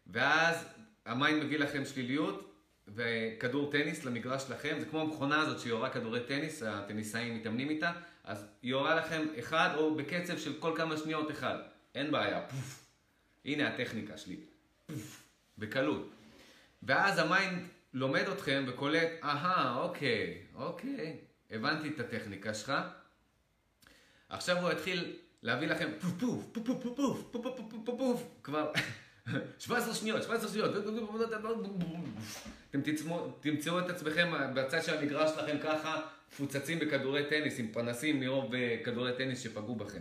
ואז 0.06 0.66
ה 1.06 1.14
mind 1.14 1.44
מביא 1.44 1.58
לכם 1.58 1.84
שליליות, 1.84 2.54
וכדור 2.88 3.72
טניס 3.72 4.04
למגרש 4.04 4.42
שלכם, 4.42 4.76
זה 4.80 4.86
כמו 4.86 5.00
המכונה 5.00 5.40
הזאת 5.40 5.60
שיורה 5.60 5.90
כדורי 5.90 6.20
טניס, 6.26 6.62
הטניסאים 6.62 7.36
מתאמנים 7.36 7.70
איתה, 7.70 7.92
אז 8.24 8.46
היא 8.62 8.70
יורה 8.70 8.94
לכם 8.94 9.26
אחד 9.38 9.70
או 9.76 9.94
בקצב 9.94 10.38
של 10.38 10.60
כל 10.60 10.72
כמה 10.76 10.96
שניות 10.96 11.30
אחד. 11.30 11.58
אין 11.94 12.10
בעיה, 12.10 12.42
פוף. 12.42 12.86
הנה 13.44 13.68
הטכניקה 13.68 14.18
שלי. 14.18 14.36
פוף. 14.86 15.22
בקלות. 15.58 16.10
ואז 16.82 17.18
ה 17.18 17.27
mind 17.27 17.62
לומד 17.94 18.28
אתכם 18.28 18.64
וקולט, 18.68 19.08
אהה, 19.22 19.76
אוקיי, 19.76 20.42
אוקיי, 20.54 21.16
הבנתי 21.50 21.88
את 21.88 22.00
הטכניקה 22.00 22.54
שלך. 22.54 22.72
עכשיו 24.28 24.58
הוא 24.58 24.72
יתחיל 24.72 25.16
להביא 25.42 25.68
לכם 25.68 25.90
פוף 26.00 26.12
פוף, 26.20 26.44
פוף 26.52 26.66
פוף 26.66 26.82
פוף 26.82 26.96
פוף 26.96 27.22
פוף 27.32 27.42
פוף 27.42 27.70
פוף 27.70 27.84
פוף 27.84 27.98
פוף, 27.98 28.22
כבר 28.42 28.72
17 29.58 29.94
שניות, 29.94 30.22
17 30.22 30.48
שניות, 30.48 30.74
אתם 32.70 32.80
תמצאו 33.40 33.78
את 33.78 33.90
עצמכם 33.90 34.32
בצד 34.54 34.82
של 34.82 34.98
המגרש 34.98 35.30
שלכם 35.30 35.58
ככה, 35.62 36.02
מפוצצים 36.32 36.78
בכדורי 36.78 37.28
טניס, 37.28 37.58
עם 37.58 37.72
פנסים 37.72 38.20
מרוב 38.20 38.52
כדורי 38.84 39.16
טניס 39.16 39.40
שפגעו 39.40 39.76
בכם. 39.76 40.00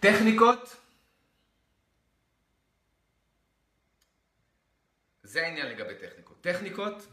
טכניקות, 0.00 0.76
זה 5.22 5.42
העניין 5.42 5.66
לגבי 5.66 5.94
טכניקות. 5.94 6.40
טכניקות, 6.40 7.06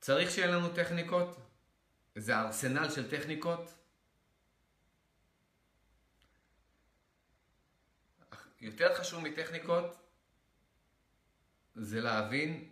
צריך 0.00 0.30
שיהיה 0.30 0.46
לנו 0.46 0.68
טכניקות, 0.68 1.36
זה 2.14 2.36
ארסנל 2.36 2.90
של 2.90 3.10
טכניקות. 3.10 3.83
יותר 8.60 8.94
חשוב 8.94 9.22
מטכניקות 9.22 9.96
זה 11.74 12.00
להבין 12.00 12.64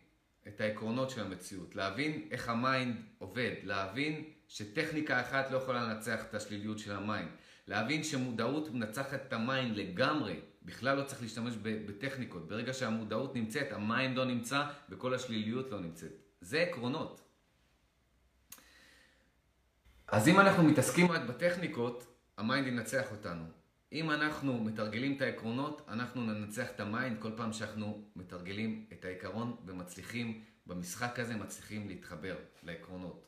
את 0.49 0.61
העקרונות 0.61 1.11
של 1.11 1.21
המציאות, 1.21 1.77
להבין 1.77 2.29
איך 2.31 2.49
ה 2.49 2.58
mind 2.58 2.97
עובד, 3.19 3.53
להבין 3.63 4.25
שטכניקה 4.49 5.21
אחת 5.21 5.51
לא 5.51 5.57
יכולה 5.57 5.83
לנצח 5.83 6.25
את 6.25 6.35
השליליות 6.35 6.79
של 6.79 6.93
ה 6.93 6.99
mind, 6.99 7.29
להבין 7.67 8.05
שמודעות 8.05 8.71
מנצחת 8.71 9.21
את 9.29 9.33
ה 9.33 9.41
mind 9.41 9.77
לגמרי, 9.77 10.41
בכלל 10.63 10.97
לא 10.97 11.05
צריך 11.05 11.23
להשתמש 11.23 11.55
בטכניקות, 11.63 12.49
ברגע 12.49 12.73
שהמודעות 12.73 13.35
נמצאת, 13.35 13.73
ה 13.73 13.81
mind 13.81 14.17
לא 14.17 14.25
נמצא 14.25 14.65
וכל 14.89 15.15
השליליות 15.15 15.71
לא 15.71 15.81
נמצאת. 15.81 16.13
זה 16.41 16.61
עקרונות. 16.61 17.21
אז 20.07 20.29
אם 20.29 20.41
אנחנו 20.41 20.63
מתעסקים 20.63 21.13
רק 21.13 21.23
בטכניקות, 21.23 22.07
ה 22.39 22.44
mind 22.44 22.67
ינצח 22.67 23.11
אותנו. 23.11 23.62
אם 23.93 24.11
אנחנו 24.11 24.65
מתרגלים 24.65 25.17
את 25.17 25.23
העקרונות, 25.23 25.83
אנחנו 25.89 26.23
ננצח 26.23 26.71
את 26.71 26.81
ה 26.81 26.88
mind 26.88 27.19
כל 27.21 27.31
פעם 27.37 27.53
שאנחנו 27.53 28.03
מתרגלים 28.17 28.87
את 28.93 29.05
העיקרון 29.05 29.57
ומצליחים 29.67 30.41
במשחק 30.67 31.19
הזה, 31.19 31.37
מצליחים 31.37 31.89
להתחבר 31.89 32.37
לעקרונות. 32.63 33.27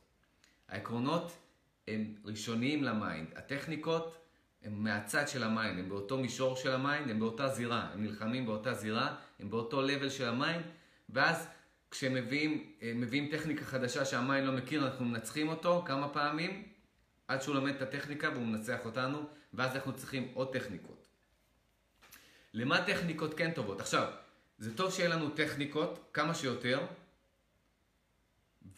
העקרונות 0.68 1.32
הם 1.88 2.14
ראשוניים 2.24 2.84
ל 2.84 2.91
mind, 2.91 3.28
הטכניקות 3.36 4.18
הם 4.62 4.84
מהצד 4.84 5.28
של 5.28 5.42
ה 5.42 5.48
mind, 5.48 5.78
הם 5.78 5.88
באותו 5.88 6.18
מישור 6.18 6.56
של 6.56 6.72
ה 6.72 6.78
mind, 6.78 7.10
הם 7.10 7.18
באותה 7.18 7.48
זירה, 7.48 7.88
הם 7.92 8.02
נלחמים 8.02 8.46
באותה 8.46 8.74
זירה, 8.74 9.16
הם 9.40 9.50
באותו 9.50 9.82
level 9.82 10.10
של 10.10 10.28
ה 10.28 10.34
mind, 10.34 10.64
ואז 11.08 11.48
כשמביאים 11.90 12.72
מביאים 12.94 13.28
טכניקה 13.30 13.64
חדשה 13.64 14.04
שה 14.04 14.22
mind 14.22 14.46
לא 14.46 14.52
מכיר, 14.52 14.86
אנחנו 14.86 15.04
מנצחים 15.04 15.48
אותו 15.48 15.82
כמה 15.86 16.08
פעמים, 16.08 16.62
עד 17.28 17.42
שהוא 17.42 17.54
לומד 17.54 17.74
את 17.74 17.82
הטכניקה 17.82 18.30
והוא 18.30 18.46
מנצח 18.46 18.78
אותנו. 18.84 19.18
ואז 19.56 19.76
אנחנו 19.76 19.96
צריכים 19.96 20.30
עוד 20.34 20.52
טכניקות. 20.52 21.06
למה 22.52 22.86
טכניקות 22.86 23.34
כן 23.34 23.50
טובות? 23.52 23.80
עכשיו, 23.80 24.12
זה 24.58 24.76
טוב 24.76 24.92
שיהיה 24.92 25.08
לנו 25.08 25.30
טכניקות 25.30 26.10
כמה 26.12 26.34
שיותר, 26.34 26.86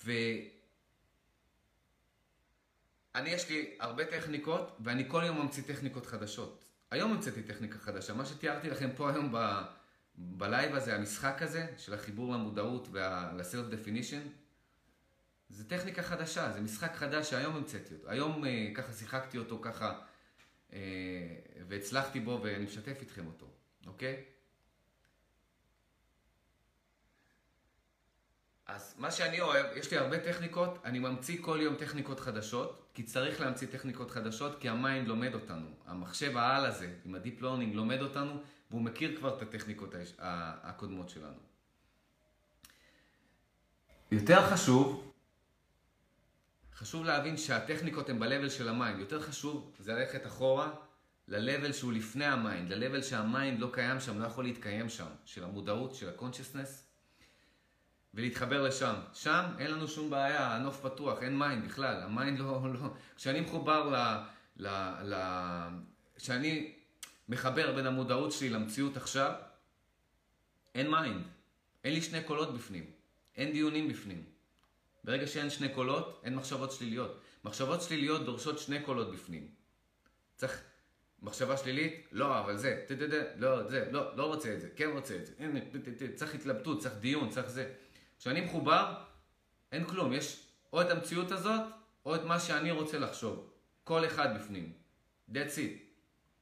ואני 0.04 0.48
יש 3.14 3.48
לי 3.48 3.76
הרבה 3.80 4.04
טכניקות, 4.04 4.76
ואני 4.80 5.04
כל 5.08 5.22
יום 5.26 5.42
ממציא 5.42 5.62
טכניקות 5.66 6.06
חדשות. 6.06 6.64
היום 6.90 7.12
המצאתי 7.12 7.42
טכניקה 7.42 7.78
חדשה. 7.78 8.14
מה 8.14 8.26
שתיארתי 8.26 8.70
לכם 8.70 8.90
פה 8.96 9.10
היום 9.10 9.32
ב... 9.32 9.62
בלייב 10.18 10.74
הזה, 10.74 10.96
המשחק 10.96 11.42
הזה, 11.42 11.66
של 11.78 11.94
החיבור 11.94 12.34
למודעות 12.34 12.88
ול-self 12.92 13.74
זה 15.48 15.68
טכניקה 15.68 16.02
חדשה, 16.02 16.52
זה 16.52 16.60
משחק 16.60 16.94
חדש 16.94 17.30
שהיום 17.30 17.56
המצאתי 17.56 17.94
אותו. 17.94 18.10
היום 18.10 18.44
uh, 18.44 18.46
ככה 18.74 18.92
שיחקתי 18.92 19.38
אותו 19.38 19.58
ככה 19.62 19.88
אה, 19.88 19.98
והצלחתי 21.68 22.20
בו 22.20 22.40
ואני 22.42 22.64
משתף 22.64 22.98
איתכם 23.00 23.26
אותו, 23.26 23.46
אוקיי? 23.86 24.24
אז 28.66 28.94
מה 28.98 29.10
שאני 29.10 29.40
אוהב, 29.40 29.76
יש 29.76 29.90
לי 29.90 29.98
הרבה 29.98 30.18
טכניקות, 30.18 30.78
אני 30.84 30.98
ממציא 30.98 31.42
כל 31.42 31.58
יום 31.62 31.74
טכניקות 31.74 32.20
חדשות, 32.20 32.90
כי 32.94 33.02
צריך 33.02 33.40
להמציא 33.40 33.68
טכניקות 33.68 34.10
חדשות, 34.10 34.60
כי 34.60 34.68
ה 34.68 34.76
mind 34.76 35.08
לומד 35.08 35.34
אותנו. 35.34 35.66
המחשב 35.86 36.36
העל 36.36 36.66
הזה, 36.66 36.94
עם 37.04 37.14
ה 37.14 37.20
deep 37.20 37.42
learning, 37.42 37.74
לומד 37.74 38.00
אותנו, 38.00 38.42
והוא 38.70 38.82
מכיר 38.82 39.16
כבר 39.16 39.36
את 39.36 39.42
הטכניקות 39.42 39.94
הקודמות 40.18 41.08
שלנו. 41.08 41.38
יותר 44.10 44.50
חשוב, 44.50 45.05
חשוב 46.76 47.04
להבין 47.04 47.36
שהטכניקות 47.36 48.08
הן 48.08 48.18
ב-level 48.18 48.50
של 48.50 48.68
ה 48.68 48.73
mind. 48.73 49.00
יותר 49.00 49.20
חשוב 49.20 49.72
זה 49.78 49.92
ללכת 49.92 50.26
אחורה 50.26 50.70
ל-level 51.28 51.72
שהוא 51.72 51.92
לפני 51.92 52.24
ה 52.24 52.32
mind, 52.32 52.72
ל-level 52.72 53.02
שה 53.02 53.27
mind 53.27 53.60
לא 53.60 53.70
קיים 53.72 54.00
שם, 54.00 54.18
לא 54.18 54.26
יכול 54.26 54.44
להתקיים 54.44 54.88
שם, 54.88 55.06
של 55.24 55.44
המודעות, 55.44 55.94
של 55.94 56.08
ה-consciousness, 56.08 56.68
ולהתחבר 58.14 58.62
לשם. 58.62 58.94
שם 59.12 59.44
אין 59.58 59.70
לנו 59.70 59.88
שום 59.88 60.10
בעיה, 60.10 60.54
הנוף 60.54 60.80
פתוח, 60.82 61.22
אין 61.22 61.38
mind 61.38 61.64
בכלל, 61.64 62.02
ה 62.02 62.09
mind 62.09 62.38
לא... 62.38 62.60
לא... 62.74 62.88
כשאני 63.16 63.40
מחובר 63.40 63.90
ל... 63.90 63.96
ל... 64.56 64.68
ל... 65.02 65.14
כשאני 66.16 66.72
מחבר 67.28 67.72
בין 67.72 67.86
המודעות 67.86 68.32
שלי 68.32 68.48
למציאות 68.48 68.96
עכשיו, 68.96 69.32
אין 70.74 70.90
mind. 70.90 71.22
אין 71.84 71.94
לי 71.94 72.02
שני 72.02 72.22
קולות 72.24 72.54
בפנים, 72.54 72.90
אין 73.36 73.52
דיונים 73.52 73.88
בפנים. 73.88 74.35
ברגע 75.06 75.26
שאין 75.26 75.50
שני 75.50 75.68
קולות, 75.68 76.20
אין 76.24 76.34
מחשבות 76.34 76.72
שליליות. 76.72 77.20
מחשבות 77.44 77.82
שליליות 77.82 78.24
דורשות 78.24 78.58
שני 78.58 78.82
קולות 78.82 79.12
בפנים. 79.12 79.48
צריך 80.36 80.62
מחשבה 81.22 81.56
שלילית, 81.56 82.08
לא, 82.12 82.40
אבל 82.40 82.56
זה, 82.56 82.84
ת, 82.88 82.90
לא, 83.36 83.68
זה, 83.68 83.88
לא, 83.90 84.16
לא 84.16 84.26
רוצה 84.26 84.54
את 84.54 84.60
זה, 84.60 84.68
כן 84.76 84.90
רוצה 84.92 85.16
את 85.16 85.26
זה, 85.26 85.32
הנה, 85.38 85.60
ת, 85.60 86.14
צריך 86.14 86.34
התלבטות, 86.34 86.80
צריך 86.80 86.94
דיון, 86.94 87.30
צריך 87.30 87.48
זה. 87.48 87.72
כשאני 88.18 88.40
מחובר, 88.40 88.94
אין 89.72 89.84
כלום, 89.84 90.12
יש 90.12 90.46
או 90.72 90.82
את 90.82 90.90
המציאות 90.90 91.30
הזאת, 91.32 91.60
או 92.06 92.14
את 92.14 92.22
מה 92.24 92.40
שאני 92.40 92.70
רוצה 92.70 92.98
לחשוב. 92.98 93.50
קול 93.84 94.06
אחד 94.06 94.38
בפנים. 94.38 94.72
That's 95.30 95.56
it. 95.56 95.76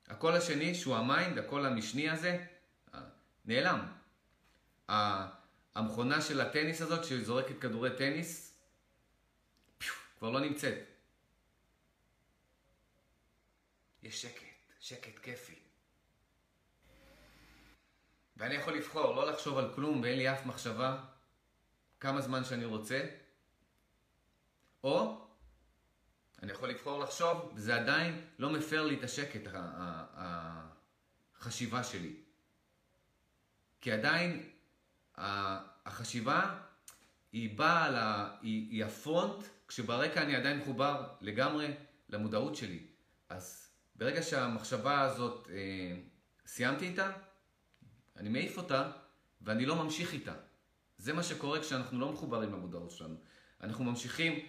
הקול 0.09 0.33
השני, 0.33 0.75
שהוא 0.75 0.97
ה 0.97 1.04
mind, 1.04 1.39
הקול 1.39 1.67
המשני 1.67 2.11
הזה, 2.11 2.45
נעלם. 3.45 3.81
המכונה 5.75 6.21
של 6.21 6.41
הטניס 6.41 6.83
הזאת, 6.83 7.05
שזורקת 7.05 7.59
כדורי 7.59 7.91
טניס, 7.97 8.44
כבר 10.25 10.33
לא 10.33 10.41
נמצאת. 10.41 10.79
יש 14.03 14.23
שקט, 14.23 14.43
שקט 14.81 15.19
כיפי. 15.19 15.59
ואני 18.37 18.55
יכול 18.55 18.77
לבחור 18.77 19.15
לא 19.15 19.31
לחשוב 19.31 19.59
על 19.59 19.75
כלום 19.75 20.01
ואין 20.01 20.19
לי 20.19 20.33
אף 20.33 20.47
מחשבה 20.47 21.05
כמה 22.01 22.21
זמן 22.21 22.45
שאני 22.45 22.65
רוצה, 22.65 23.07
או 24.85 25.27
אני 26.43 26.53
יכול 26.53 26.69
לבחור 26.69 26.99
לחשוב, 26.99 27.53
וזה 27.55 27.77
עדיין 27.77 28.27
לא 28.39 28.51
מפר 28.51 28.87
לי 28.87 28.99
את 28.99 29.05
השקט, 29.05 29.51
החשיבה 31.41 31.85
שלי. 31.85 32.17
כי 33.81 33.93
עדיין 33.93 34.51
החשיבה 35.17 36.61
היא 37.33 37.59
באה, 37.59 38.37
היא, 38.43 38.71
היא 38.71 38.85
הפרונט, 38.85 39.45
כשברקע 39.75 40.23
אני 40.23 40.37
עדיין 40.37 40.59
מחובר 40.59 41.05
לגמרי 41.21 41.75
למודעות 42.09 42.57
שלי. 42.57 42.87
אז 43.29 43.69
ברגע 43.97 44.23
שהמחשבה 44.23 45.01
הזאת, 45.01 45.49
אה, 45.51 45.97
סיימתי 46.47 46.85
איתה, 46.85 47.13
אני 48.17 48.29
מעיף 48.29 48.57
אותה 48.57 48.91
ואני 49.41 49.67
לא 49.67 49.77
ממשיך 49.77 50.13
איתה. 50.13 50.33
זה 50.99 51.13
מה 51.13 51.23
שקורה 51.23 51.61
כשאנחנו 51.61 52.01
לא 52.01 52.13
מחוברים 52.13 52.53
למודעות 52.53 52.91
שלנו. 52.91 53.15
אנחנו 53.63 53.85
ממשיכים 53.85 54.47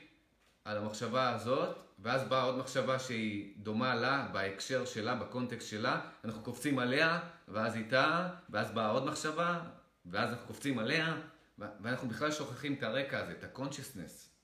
על 0.66 0.78
המחשבה 0.78 1.30
הזאת, 1.30 1.78
ואז 2.00 2.24
באה 2.24 2.44
עוד 2.44 2.58
מחשבה 2.58 3.00
שהיא 3.00 3.54
דומה 3.58 3.96
לה, 3.96 4.28
בהקשר 4.34 4.86
שלה, 4.86 5.16
בקונטקסט 5.16 5.70
שלה, 5.70 6.10
אנחנו 6.24 6.44
קופצים 6.44 6.80
עליה, 6.80 7.20
ואז 7.48 7.76
איתה, 7.76 8.30
ואז 8.50 8.72
באה 8.72 8.90
עוד 8.90 9.06
מחשבה, 9.06 9.64
ואז 10.06 10.30
אנחנו 10.30 10.48
קופצים 10.48 10.80
עליה, 10.80 11.18
ואנחנו 11.58 12.08
בכלל 12.08 12.32
שוכחים 12.32 12.74
את 12.74 12.84
הרקע 12.84 13.20
הזה, 13.20 13.32
את 13.32 13.44
ה-consciousness, 13.44 14.35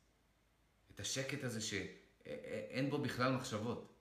השקט 1.01 1.43
הזה 1.43 1.61
שאין 1.61 2.89
בו 2.89 2.97
בכלל 2.97 3.31
מחשבות. 3.31 3.93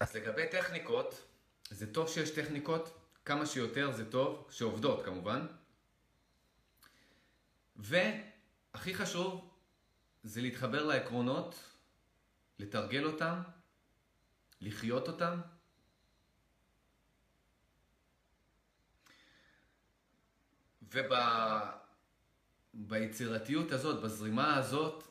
אז 0.00 0.16
לגבי 0.16 0.48
טכניקות, 0.50 1.22
זה 1.70 1.92
טוב 1.92 2.08
שיש 2.08 2.30
טכניקות, 2.30 2.98
כמה 3.24 3.46
שיותר 3.46 3.92
זה 3.92 4.10
טוב, 4.10 4.48
שעובדות 4.50 5.04
כמובן. 5.04 5.46
והכי 7.76 8.94
חשוב 8.94 9.50
זה 10.22 10.40
להתחבר 10.40 10.84
לעקרונות, 10.84 11.54
לתרגל 12.58 13.04
אותם, 13.04 13.42
לחיות 14.60 15.08
אותם. 15.08 15.40
וביצירתיות 22.74 23.72
הזאת, 23.72 24.02
בזרימה 24.02 24.56
הזאת, 24.56 25.04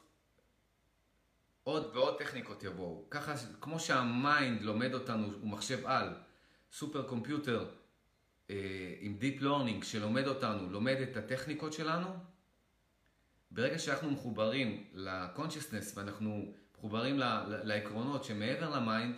עוד 1.64 1.95
ועוד 1.95 2.18
טכניקות 2.18 2.64
יבואו. 2.64 3.05
ככה, 3.09 3.34
כמו 3.62 3.80
שה 3.80 4.15
mind 4.15 4.62
לומד 4.62 4.93
אותנו, 4.93 5.34
הוא 5.41 5.49
מחשב 5.49 5.86
על, 5.86 6.14
super 6.72 7.08
computer 7.08 7.70
אה, 8.49 8.95
עם 8.99 9.18
Deep 9.22 9.41
Learning 9.41 9.86
שלומד 9.86 10.28
אותנו, 10.28 10.70
לומד 10.70 10.95
את 10.95 11.18
הטכניקות 11.18 11.74
שלנו, 11.74 12.09
ברגע 13.51 13.80
שאנחנו 13.80 14.12
מחוברים 14.12 14.88
ל-consciousness 14.93 15.95
ואנחנו 15.95 16.53
מחוברים 16.76 17.20
לעקרונות 17.47 18.24
שמעבר 18.24 18.70
ל 18.70 18.77
mind, 18.77 19.16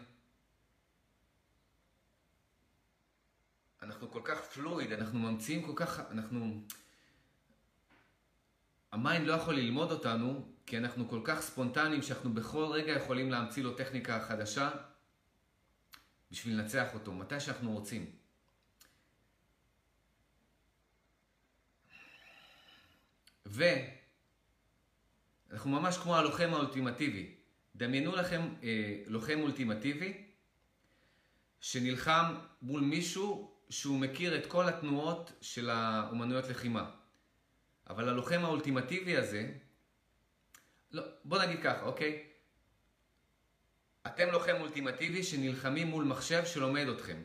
אנחנו 3.82 4.12
כל 4.12 4.22
כך 4.24 4.42
fluid, 4.42 4.92
אנחנו 4.92 5.20
ממציאים 5.20 5.66
כל 5.66 5.74
כך, 5.76 6.00
אנחנו... 6.12 6.62
ה 8.94 9.00
mind 9.00 9.28
לא 9.28 9.34
יכול 9.34 9.56
ללמוד 9.56 9.92
אותנו, 9.92 10.46
כי 10.66 10.78
אנחנו 10.78 11.10
כל 11.10 11.22
כך 11.24 11.42
ספונטניים 11.42 12.02
שאנחנו 12.02 12.34
בכל 12.34 12.66
רגע 12.72 12.92
יכולים 12.92 13.32
להמציא 13.32 13.64
לו 13.64 13.74
טכניקה 13.74 14.20
חדשה 14.28 14.70
בשביל 16.32 16.60
לנצח 16.60 16.94
אותו, 16.94 17.14
מתי 17.14 17.40
שאנחנו 17.40 17.72
רוצים. 17.72 18.12
ו... 23.46 23.64
אנחנו 25.52 25.72
ממש 25.72 25.98
כמו 25.98 26.16
הלוחם 26.16 26.50
האולטימטיבי. 26.54 27.36
דמיינו 27.76 28.16
לכם 28.16 28.42
אה, 28.64 29.04
לוחם 29.08 29.40
אולטימטיבי 29.42 30.24
שנלחם 31.60 32.36
מול 32.62 32.82
מישהו 32.82 33.54
שהוא 33.70 34.00
מכיר 34.00 34.38
את 34.38 34.46
כל 34.46 34.70
התנועות 34.70 35.32
של 35.42 35.70
האומנויות 35.70 36.48
לחימה. 36.50 37.03
אבל 37.90 38.10
הלוחם 38.10 38.46
האולטימטיבי 38.46 39.18
הזה, 39.18 39.52
לא, 40.92 41.04
בוא 41.24 41.44
נגיד 41.44 41.60
ככה, 41.64 41.82
אוקיי? 41.82 42.24
אתם 44.08 44.30
לוחם 44.32 44.56
אולטימטיבי 44.60 45.24
שנלחמים 45.24 45.88
מול 45.88 46.04
מחשב 46.04 46.46
שלומד 46.46 46.88
אתכם. 46.88 47.22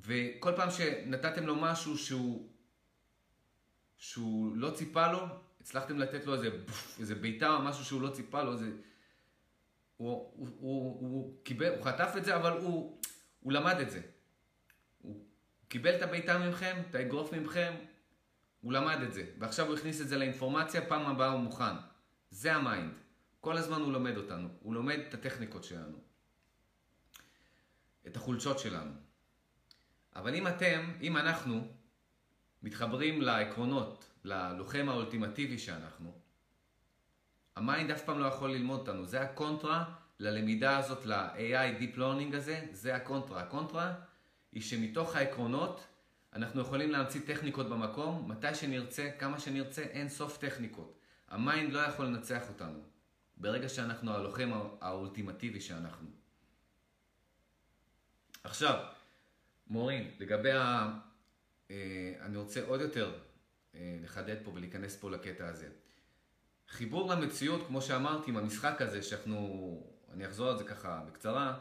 וכל 0.00 0.52
פעם 0.56 0.70
שנתתם 0.70 1.46
לו 1.46 1.56
משהו 1.56 1.98
שהוא, 1.98 2.52
שהוא 3.96 4.56
לא 4.56 4.70
ציפה 4.70 5.12
לו, 5.12 5.26
הצלחתם 5.60 5.98
לתת 5.98 6.26
לו 6.26 6.34
איזה, 6.34 6.48
איזה 7.00 7.14
בעיטה, 7.14 7.58
משהו 7.58 7.84
שהוא 7.84 8.02
לא 8.02 8.10
ציפה 8.10 8.42
לו, 8.42 8.52
איזה... 8.52 8.70
הוא, 9.96 10.32
הוא, 10.36 10.48
הוא, 10.58 11.00
הוא, 11.00 11.44
קיבל, 11.44 11.74
הוא 11.74 11.84
חטף 11.84 12.12
את 12.16 12.24
זה, 12.24 12.36
אבל 12.36 12.52
הוא, 12.52 13.00
הוא 13.40 13.52
למד 13.52 13.80
את 13.80 13.90
זה. 13.90 14.00
הוא 15.02 15.26
קיבל 15.68 15.96
את 15.96 16.02
הבעיטה 16.02 16.38
מכם, 16.38 16.82
את 16.90 16.94
האגרוף 16.94 17.32
מכם, 17.32 17.74
הוא 18.60 18.72
למד 18.72 19.02
את 19.02 19.12
זה. 19.12 19.24
ועכשיו 19.38 19.66
הוא 19.66 19.74
הכניס 19.74 20.00
את 20.00 20.08
זה 20.08 20.18
לאינפורמציה, 20.18 20.88
פעם 20.88 21.06
הבאה 21.06 21.28
הוא 21.28 21.40
מוכן. 21.40 21.74
זה 22.30 22.54
ה 22.54 22.60
mind. 22.60 22.92
כל 23.40 23.56
הזמן 23.56 23.80
הוא 23.80 23.92
לומד 23.92 24.16
אותנו. 24.16 24.48
הוא 24.60 24.74
לומד 24.74 24.98
את 25.08 25.14
הטכניקות 25.14 25.64
שלנו. 25.64 25.98
את 28.06 28.16
החולשות 28.16 28.58
שלנו. 28.58 28.90
אבל 30.16 30.34
אם 30.34 30.48
אתם, 30.48 30.92
אם 31.02 31.16
אנחנו, 31.16 31.68
מתחברים 32.62 33.22
לעקרונות 33.22 34.10
ללוחם 34.24 34.86
האולטימטיבי 34.88 35.58
שאנחנו, 35.58 36.12
ה 37.56 37.63
mind 37.63 37.90
אף 37.90 38.04
פעם 38.04 38.18
לא 38.18 38.26
יכול 38.26 38.50
ללמוד 38.50 38.80
אותנו. 38.80 39.06
זה 39.06 39.20
הקונטרה 39.20 39.94
ללמידה 40.18 40.78
הזאת, 40.78 41.06
ל-AI 41.06 41.80
Deep 41.80 41.96
Learning 41.96 42.36
הזה, 42.36 42.66
זה 42.72 42.94
הקונטרה. 42.94 43.42
הקונטרה 43.42 43.94
היא 44.52 44.62
שמתוך 44.62 45.16
העקרונות 45.16 45.86
אנחנו 46.32 46.60
יכולים 46.60 46.90
להמציא 46.90 47.20
טכניקות 47.26 47.68
במקום, 47.68 48.30
מתי 48.30 48.54
שנרצה, 48.54 49.10
כמה 49.18 49.38
שנרצה, 49.38 49.82
אין 49.82 50.08
סוף 50.08 50.38
טכניקות. 50.38 50.98
ה 51.28 51.37
mind 51.37 51.72
לא 51.72 51.78
יכול 51.78 52.06
לנצח 52.06 52.48
אותנו, 52.48 52.80
ברגע 53.36 53.68
שאנחנו 53.68 54.12
הלוחם 54.12 54.50
האולטימטיבי 54.80 55.60
שאנחנו. 55.60 56.08
עכשיו, 58.44 58.84
מורין, 59.66 60.10
לגבי 60.18 60.52
ה... 60.52 60.92
אה, 61.70 62.14
אני 62.20 62.36
רוצה 62.36 62.64
עוד 62.66 62.80
יותר 62.80 63.18
אה, 63.74 63.98
לחדד 64.02 64.36
פה 64.44 64.50
ולהיכנס 64.50 64.96
פה 64.96 65.10
לקטע 65.10 65.48
הזה. 65.48 65.68
חיבור 66.68 67.14
למציאות, 67.14 67.66
כמו 67.66 67.82
שאמרתי, 67.82 68.30
עם 68.30 68.36
המשחק 68.36 68.82
הזה, 68.82 69.02
שאנחנו, 69.02 69.86
אני 70.12 70.26
אחזור 70.26 70.48
על 70.50 70.58
זה 70.58 70.64
ככה 70.64 71.02
בקצרה, 71.06 71.58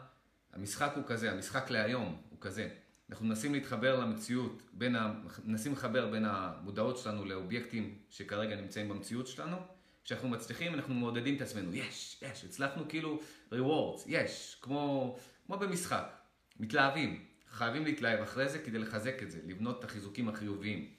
המשחק 0.53 0.91
הוא 0.95 1.03
כזה, 1.07 1.31
המשחק 1.31 1.69
להיום 1.69 2.21
הוא 2.29 2.37
כזה. 2.41 2.69
אנחנו 3.09 3.25
מנסים 3.25 3.53
להתחבר 3.53 3.99
למציאות, 3.99 4.61
בין 4.73 4.95
ה... 4.95 5.13
מנסים 5.45 5.73
לחבר 5.73 6.11
בין 6.11 6.25
המודעות 6.25 6.97
שלנו 6.97 7.25
לאובייקטים 7.25 7.97
שכרגע 8.09 8.55
נמצאים 8.55 8.89
במציאות 8.89 9.27
שלנו. 9.27 9.57
כשאנחנו 10.03 10.29
מצליחים, 10.29 10.73
אנחנו 10.73 10.93
מעודדים 10.93 11.35
את 11.35 11.41
עצמנו, 11.41 11.73
יש, 11.73 12.23
יש, 12.31 12.43
הצלחנו 12.45 12.83
כאילו 12.89 13.19
rewards, 13.51 14.01
יש, 14.05 14.57
כמו, 14.61 15.17
כמו 15.45 15.57
במשחק, 15.57 16.13
מתלהבים, 16.59 17.25
חייבים 17.49 17.85
להתלהב 17.85 18.19
אחרי 18.19 18.49
זה 18.49 18.59
כדי 18.59 18.79
לחזק 18.79 19.23
את 19.23 19.31
זה, 19.31 19.39
לבנות 19.45 19.79
את 19.79 19.83
החיזוקים 19.83 20.29
החיוביים. 20.29 20.89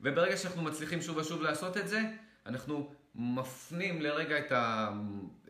וברגע 0.00 0.36
שאנחנו 0.36 0.62
מצליחים 0.62 1.02
שוב 1.02 1.16
ושוב 1.16 1.42
לעשות 1.42 1.76
את 1.76 1.88
זה, 1.88 2.00
אנחנו 2.46 2.94
מפנים 3.14 4.02
לרגע 4.02 4.38
את, 4.38 4.52
ה, 4.52 4.92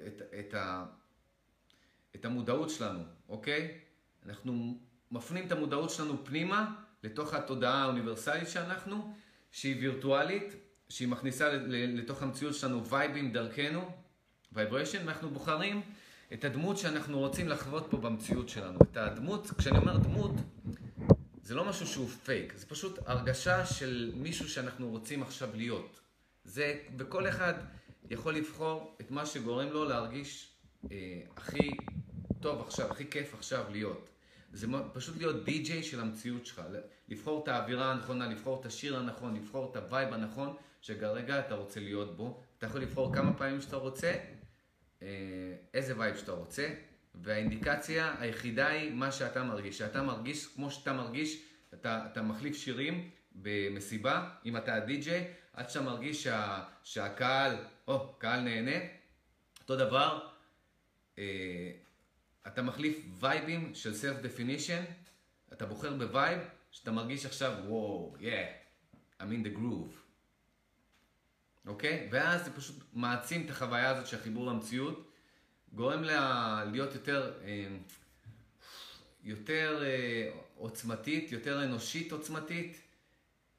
את, 0.07 0.23
את, 0.39 0.55
ה, 0.55 0.87
את 2.15 2.25
המודעות 2.25 2.71
שלנו, 2.71 3.03
אוקיי? 3.29 3.79
אנחנו 4.27 4.79
מפנים 5.15 5.47
את 5.47 5.53
המודעות 5.53 5.91
שלנו 5.91 6.25
פנימה 6.25 6.75
לתוך 7.03 7.35
התודעה 7.35 7.83
האוניברסלית 7.83 8.49
שאנחנו, 8.49 9.15
שהיא 9.53 9.81
וירטואלית, 9.81 10.55
שהיא 10.89 11.09
מכניסה 11.09 11.49
לתוך 11.69 12.23
המציאות 12.23 12.55
שלנו 12.55 12.87
וייבים 12.87 13.33
דרכנו, 13.33 13.91
vibration, 14.53 15.07
ואנחנו 15.07 15.31
בוחרים 15.31 15.83
את 16.33 16.45
הדמות 16.45 16.79
שאנחנו 16.79 17.19
רוצים 17.19 17.49
לחוות 17.49 17.87
פה 17.91 17.97
במציאות 17.97 18.49
שלנו. 18.49 18.79
את 18.83 18.97
הדמות, 18.97 19.51
כשאני 19.59 19.79
אומר 19.79 19.97
דמות, 19.97 20.33
זה 21.43 21.55
לא 21.55 21.65
משהו 21.65 21.87
שהוא 21.87 22.09
פייק, 22.09 22.53
זה 22.57 22.67
פשוט 22.67 22.99
הרגשה 23.07 23.67
של 23.67 24.13
מישהו 24.17 24.49
שאנחנו 24.49 24.91
רוצים 24.91 25.23
עכשיו 25.23 25.49
להיות. 25.55 26.01
זה, 26.45 26.79
וכל 26.99 27.29
אחד 27.29 27.55
יכול 28.11 28.35
לבחור 28.35 28.97
את 29.01 29.11
מה 29.11 29.27
שגורם 29.27 29.69
לו 29.69 29.85
להרגיש 29.85 30.49
אה, 30.93 31.21
הכי 31.37 31.71
טוב 32.41 32.61
עכשיו, 32.67 32.91
הכי 32.91 33.11
כיף 33.11 33.35
עכשיו 33.35 33.65
להיות. 33.71 34.14
זה 34.55 34.67
פשוט 34.93 35.17
להיות 35.17 35.45
די-ג'יי 35.45 35.83
של 35.83 36.01
המציאות 36.01 36.47
שלך, 36.47 36.63
לבחור 37.09 37.43
את 37.43 37.49
האווירה 37.49 37.93
הנכונה, 37.93 38.29
לבחור 38.29 38.61
את 38.61 38.67
השיר 38.67 38.97
הנכון, 38.97 39.37
לבחור 39.37 39.71
את 39.71 39.77
הווייב 39.77 40.13
הנכון, 40.13 40.57
שכרגע 40.81 41.39
אתה 41.39 41.55
רוצה 41.55 41.81
להיות 41.81 42.17
בו. 42.17 42.41
אתה 42.59 42.67
יכול 42.67 42.81
לבחור 42.81 43.15
כמה 43.15 43.33
פעמים 43.33 43.61
שאתה 43.61 43.77
רוצה, 43.77 44.15
אה, 45.03 45.09
איזה 45.75 45.99
וייב 45.99 46.17
שאתה 46.17 46.33
רוצה, 46.33 46.69
והאינדיקציה 47.15 48.15
היחידה 48.19 48.69
היא 48.69 48.93
מה 48.93 49.13
שאתה 49.13 49.43
מרגיש. 49.43 49.79
שאתה 49.79 50.03
מרגיש 50.03 50.47
כמו 50.47 50.71
שאתה 50.71 50.93
מרגיש, 50.93 51.43
אתה, 51.75 52.07
אתה 52.13 52.23
מחליף 52.23 52.57
שירים 52.57 53.11
במסיבה, 53.35 54.31
אם 54.47 54.57
אתה 54.57 54.75
הדי-ג'יי, 54.75 55.27
עד 55.53 55.71
שאתה 55.71 55.85
מרגיש 55.85 56.23
שה, 56.23 56.65
שהקהל, 56.83 57.57
או, 57.89 58.15
קהל 58.19 58.41
נהנה. 58.41 58.77
אותו 59.61 59.77
דבר, 59.77 60.29
אה, 61.19 61.25
אתה 62.47 62.63
מחליף 62.63 62.99
וייבים 63.21 63.75
של 63.75 63.95
self 63.95 64.17
definition, 64.17 64.85
אתה 65.53 65.67
בוחר 65.67 65.95
בווייב 65.95 66.39
שאתה 66.71 66.93
מרגיש 66.93 67.27
עכשיו, 67.27 67.53
וואו, 67.67 68.17
yeah, 68.21 69.21
I'm 69.21 69.25
in 69.25 69.47
the 69.47 69.59
groove. 69.59 70.05
אוקיי? 71.67 72.09
ואז 72.13 72.45
זה 72.45 72.53
פשוט 72.53 72.77
מעצים 72.93 73.45
את 73.45 73.51
החוויה 73.51 73.91
הזאת 73.91 74.07
של 74.07 74.17
החיבור 74.17 74.47
למציאות, 74.47 75.11
גורם 75.73 76.03
לה 76.03 76.65
להיות 76.73 76.95
יותר, 76.95 77.33
אה, 77.45 77.67
יותר 79.23 79.83
אה, 79.85 80.31
עוצמתית, 80.57 81.33
יותר 81.33 81.65
אנושית 81.65 82.13
עוצמתית, 82.13 82.81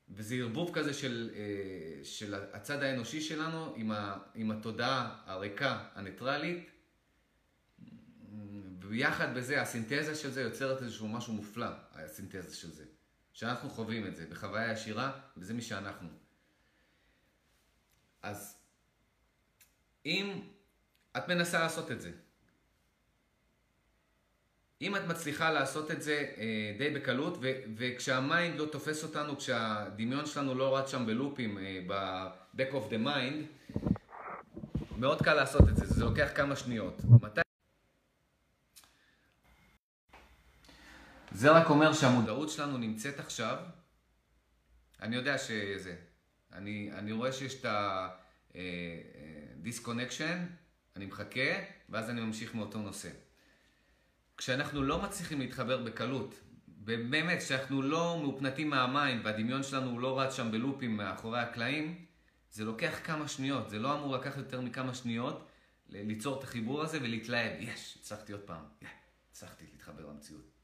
וזה 0.09 0.35
ערבוב 0.35 0.69
כזה 0.73 0.93
של, 0.93 1.29
אה, 1.35 2.03
של 2.03 2.33
הצד 2.53 2.83
האנושי 2.83 3.21
שלנו 3.21 3.73
עם, 3.75 3.91
ה, 3.91 4.17
עם 4.35 4.51
התודעה 4.51 5.21
הריקה, 5.25 5.83
הניטרלית, 5.95 6.69
וביחד 8.95 9.35
בזה, 9.35 9.61
הסינתזה 9.61 10.15
של 10.15 10.31
זה 10.31 10.41
יוצרת 10.41 10.81
איזשהו 10.81 11.07
משהו 11.07 11.33
מופלא, 11.33 11.67
הסינתזה 11.91 12.55
של 12.55 12.71
זה. 12.71 12.83
שאנחנו 13.33 13.69
חווים 13.69 14.07
את 14.07 14.15
זה 14.15 14.25
בחוויה 14.29 14.71
ישירה, 14.71 15.11
וזה 15.37 15.53
מי 15.53 15.61
שאנחנו. 15.61 16.09
אז 18.21 18.57
אם 20.05 20.41
את 21.17 21.27
מנסה 21.27 21.59
לעשות 21.59 21.91
את 21.91 22.01
זה, 22.01 22.11
אם 24.81 24.95
את 24.95 25.01
מצליחה 25.07 25.51
לעשות 25.51 25.91
את 25.91 26.01
זה 26.01 26.33
אה, 26.37 26.75
די 26.77 26.89
בקלות, 26.89 27.37
ו- 27.41 27.61
וכשהמיינד 27.77 28.59
לא 28.59 28.65
תופס 28.65 29.03
אותנו, 29.03 29.37
כשהדמיון 29.37 30.25
שלנו 30.25 30.55
לא 30.55 30.77
רץ 30.77 30.91
שם 30.91 31.05
בלופים, 31.05 31.57
אה, 31.57 31.81
ב-back 31.87 32.71
of 32.71 32.91
the 32.91 33.05
mind, 33.05 33.73
מאוד 34.97 35.21
קל 35.21 35.33
לעשות 35.33 35.69
את 35.69 35.77
זה, 35.77 35.85
זה 35.85 36.05
לוקח 36.05 36.29
כמה 36.35 36.55
שניות. 36.55 37.01
מתי... 37.21 37.44
זה 41.35 41.51
רק 41.51 41.69
אומר 41.69 41.93
שהמודעות 41.93 42.49
שלנו 42.49 42.77
נמצאת 42.77 43.19
עכשיו, 43.19 43.57
אני 45.01 45.15
יודע 45.15 45.37
שזה, 45.37 45.95
אני, 46.53 46.91
אני 46.93 47.11
רואה 47.11 47.31
שיש 47.31 47.59
את 47.59 47.65
ה-disconnection, 47.65 50.21
אה, 50.21 50.45
אני 50.95 51.05
מחכה, 51.05 51.51
ואז 51.89 52.09
אני 52.09 52.21
ממשיך 52.21 52.55
מאותו 52.55 52.79
נושא. 52.79 53.09
כשאנחנו 54.37 54.83
לא 54.83 55.01
מצליחים 55.01 55.39
להתחבר 55.39 55.83
בקלות, 55.83 56.39
באמת, 56.67 57.39
כשאנחנו 57.39 57.81
לא 57.81 58.19
מאופנתים 58.21 58.69
מהמים 58.69 59.21
והדמיון 59.23 59.63
שלנו 59.63 59.99
לא 59.99 60.19
רץ 60.19 60.35
שם 60.35 60.51
בלופים 60.51 60.97
מאחורי 60.97 61.39
הקלעים, 61.39 62.05
זה 62.51 62.65
לוקח 62.65 62.99
כמה 63.03 63.27
שניות, 63.27 63.69
זה 63.69 63.79
לא 63.79 63.93
אמור 63.93 64.15
לקחת 64.15 64.37
יותר 64.37 64.61
מכמה 64.61 64.93
שניות 64.93 65.47
ליצור 65.89 66.39
את 66.39 66.43
החיבור 66.43 66.81
הזה 66.81 66.99
ולהתלהב, 67.01 67.51
יש, 67.59 67.97
הצלחתי 67.99 68.33
עוד 68.33 68.41
פעם, 68.41 68.63
הצלחתי 69.31 69.65
להתחבר 69.71 70.05
למציאות. 70.05 70.54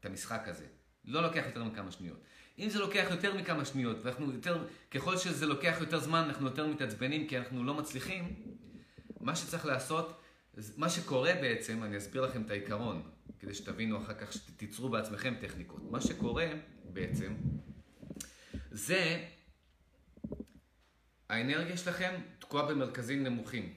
את 0.00 0.06
המשחק 0.06 0.48
הזה. 0.48 0.66
לא 1.04 1.22
לוקח 1.22 1.42
יותר 1.46 1.64
מכמה 1.64 1.90
שניות. 1.90 2.20
אם 2.58 2.68
זה 2.68 2.78
לוקח 2.78 3.06
יותר 3.10 3.36
מכמה 3.36 3.64
שניות, 3.64 3.96
ואנחנו 4.02 4.32
יותר, 4.32 4.66
ככל 4.90 5.16
שזה 5.16 5.46
לוקח 5.46 5.76
יותר 5.80 5.98
זמן, 5.98 6.18
אנחנו 6.18 6.46
יותר 6.46 6.66
מתעצבנים 6.66 7.28
כי 7.28 7.38
אנחנו 7.38 7.64
לא 7.64 7.74
מצליחים, 7.74 8.42
מה 9.20 9.36
שצריך 9.36 9.66
לעשות 9.66 10.20
מה 10.76 10.90
שקורה 10.90 11.32
בעצם, 11.40 11.82
אני 11.82 11.98
אסביר 11.98 12.22
לכם 12.22 12.42
את 12.42 12.50
העיקרון, 12.50 13.02
כדי 13.38 13.54
שתבינו 13.54 13.98
אחר 13.98 14.14
כך, 14.14 14.32
שתיצרו 14.32 14.88
בעצמכם 14.88 15.34
טכניקות. 15.40 15.90
מה 15.90 16.00
שקורה 16.00 16.46
בעצם, 16.84 17.34
זה 18.70 19.26
האנרגיה 21.28 21.76
שלכם 21.76 22.20
תקועה 22.38 22.66
במרכזים 22.66 23.24
נמוכים. 23.24 23.74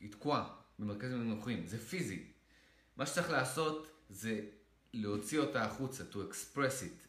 היא 0.00 0.12
תקועה 0.12 0.54
במרכזים 0.78 1.22
נמוכים, 1.22 1.66
זה 1.66 1.78
פיזי. 1.78 2.32
מה 2.96 3.06
שצריך 3.06 3.30
לעשות 3.30 4.04
זה 4.08 4.40
להוציא 4.94 5.38
אותה 5.38 5.64
החוצה, 5.64 6.04
to 6.12 6.16
express 6.16 6.82
it. 6.82 7.06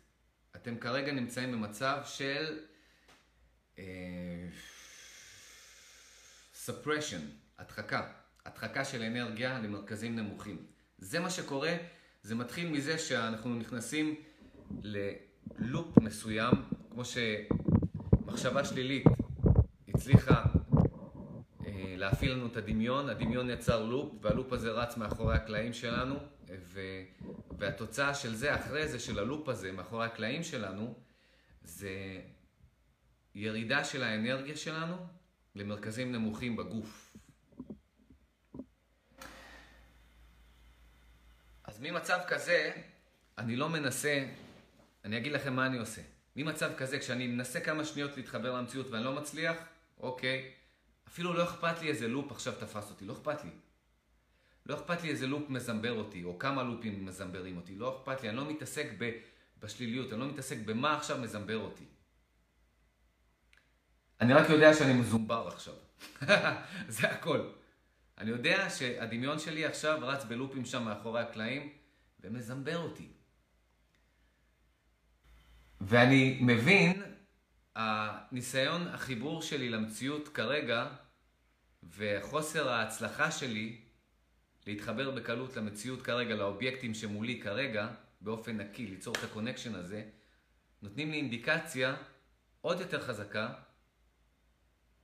אתם 0.56 0.78
כרגע 0.78 1.12
נמצאים 1.12 1.52
במצב 1.52 2.02
של 2.06 2.60
uh, 3.76 3.80
suppression, 6.66 7.22
הדחקה. 7.58 8.12
הדחקה 8.46 8.86
של 8.86 9.02
אנרגיה 9.02 9.60
למרכזים 9.60 10.16
נמוכים. 10.16 10.66
זה 10.98 11.20
מה 11.20 11.30
שקורה, 11.30 11.74
זה 12.24 12.36
מתחיל 12.36 12.70
מזה 12.70 12.98
שאנחנו 12.98 13.56
נכנסים 13.56 14.16
ללופ 14.84 15.98
מסוים, 15.98 16.54
כמו 16.92 17.04
שמחשבה 17.06 18.66
שלילית 18.66 19.06
הצליחה 19.88 20.44
אה, 21.66 21.94
להפעיל 21.98 22.32
לנו 22.32 22.48
את 22.48 22.58
הדמיון, 22.58 23.10
הדמיון 23.10 23.50
יצר 23.50 23.84
לופ, 23.84 24.14
והלופ 24.22 24.54
הזה 24.54 24.72
רץ 24.72 24.98
מאחורי 24.98 25.36
הקלעים 25.36 25.74
שלנו, 25.74 26.16
ו... 26.74 26.80
והתוצאה 27.58 28.14
של 28.14 28.36
זה, 28.36 28.56
אחרי 28.56 28.88
זה, 28.88 29.00
של 29.00 29.20
הלופ 29.20 29.50
הזה, 29.50 29.72
מאחורי 29.72 30.06
הקלעים 30.06 30.44
שלנו, 30.44 31.00
זה 31.64 32.22
ירידה 33.36 33.84
של 33.84 34.04
האנרגיה 34.04 34.58
שלנו 34.58 34.96
למרכזים 35.56 36.12
נמוכים 36.12 36.56
בגוף. 36.56 37.18
אז 41.64 41.80
ממצב 41.82 42.20
כזה, 42.28 42.72
אני 43.38 43.56
לא 43.56 43.70
מנסה, 43.70 44.26
אני 45.06 45.18
אגיד 45.18 45.32
לכם 45.32 45.54
מה 45.54 45.66
אני 45.66 45.78
עושה. 45.78 46.02
ממצב 46.36 46.72
כזה, 46.78 47.00
כשאני 47.00 47.28
מנסה 47.28 47.60
כמה 47.60 47.86
שניות 47.86 48.18
להתחבר 48.18 48.54
למציאות 48.54 48.88
ואני 48.90 49.04
לא 49.04 49.16
מצליח, 49.16 49.58
אוקיי, 50.00 50.52
אפילו 51.08 51.34
לא 51.34 51.44
אכפת 51.44 51.82
לי 51.82 51.90
איזה 51.90 52.08
לופ 52.08 52.32
עכשיו 52.32 52.54
תפס 52.60 52.90
אותי, 52.90 53.06
לא 53.06 53.14
אכפת 53.14 53.44
לי. 53.44 53.50
לא 54.66 54.76
אכפת 54.76 55.04
לי 55.04 55.10
איזה 55.10 55.28
לופ 55.28 55.50
מזמבר 55.50 55.92
אותי, 55.92 56.24
או 56.24 56.40
כמה 56.40 56.64
לופים 56.64 57.06
מזמברים 57.06 57.58
אותי, 57.58 57.76
לא 57.76 57.98
אכפת 57.98 58.24
לי, 58.24 58.30
אני 58.30 58.38
לא 58.38 58.50
מתעסק 58.52 58.88
ב, 58.98 59.12
בשליליות, 59.60 60.14
אני 60.14 60.20
לא 60.20 60.28
מתעסק 60.28 60.58
במה 60.66 60.98
עכשיו 60.98 61.18
מזמבר 61.18 61.58
אותי. 61.58 61.86
אני 64.22 64.34
רק 64.34 64.50
יודע 64.50 64.74
שאני 64.74 64.94
מזומבר 64.94 65.48
עכשיו. 65.48 65.74
זה 66.96 67.08
הכל. 67.08 67.50
אני 68.18 68.30
יודע 68.30 68.70
שהדמיון 68.70 69.40
שלי 69.40 69.66
עכשיו 69.66 70.00
רץ 70.02 70.24
בלופים 70.24 70.66
שם 70.66 70.84
מאחורי 70.84 71.22
הקלעים 71.22 71.74
ומזמבר 72.20 72.78
אותי. 72.78 73.08
ואני 75.82 76.40
מבין, 76.42 77.04
הניסיון 77.76 78.88
החיבור 78.88 79.42
שלי 79.42 79.70
למציאות 79.70 80.28
כרגע 80.28 80.88
וחוסר 81.84 82.70
ההצלחה 82.70 83.32
שלי 83.32 83.85
להתחבר 84.68 85.12
בקלות 85.12 85.56
למציאות 85.56 86.02
כרגע, 86.02 86.36
לאובייקטים 86.36 86.94
שמולי 86.94 87.42
כרגע, 87.42 87.88
באופן 88.22 88.58
נקי, 88.58 88.88
ליצור 88.88 89.16
את 89.20 89.24
ה 89.24 89.28
connection 89.28 89.76
הזה, 89.76 90.04
נותנים 90.82 91.12
לי 91.12 91.18
אינדיקציה 91.18 91.96
עוד 92.62 92.80
יותר 92.80 93.02
חזקה 93.02 93.54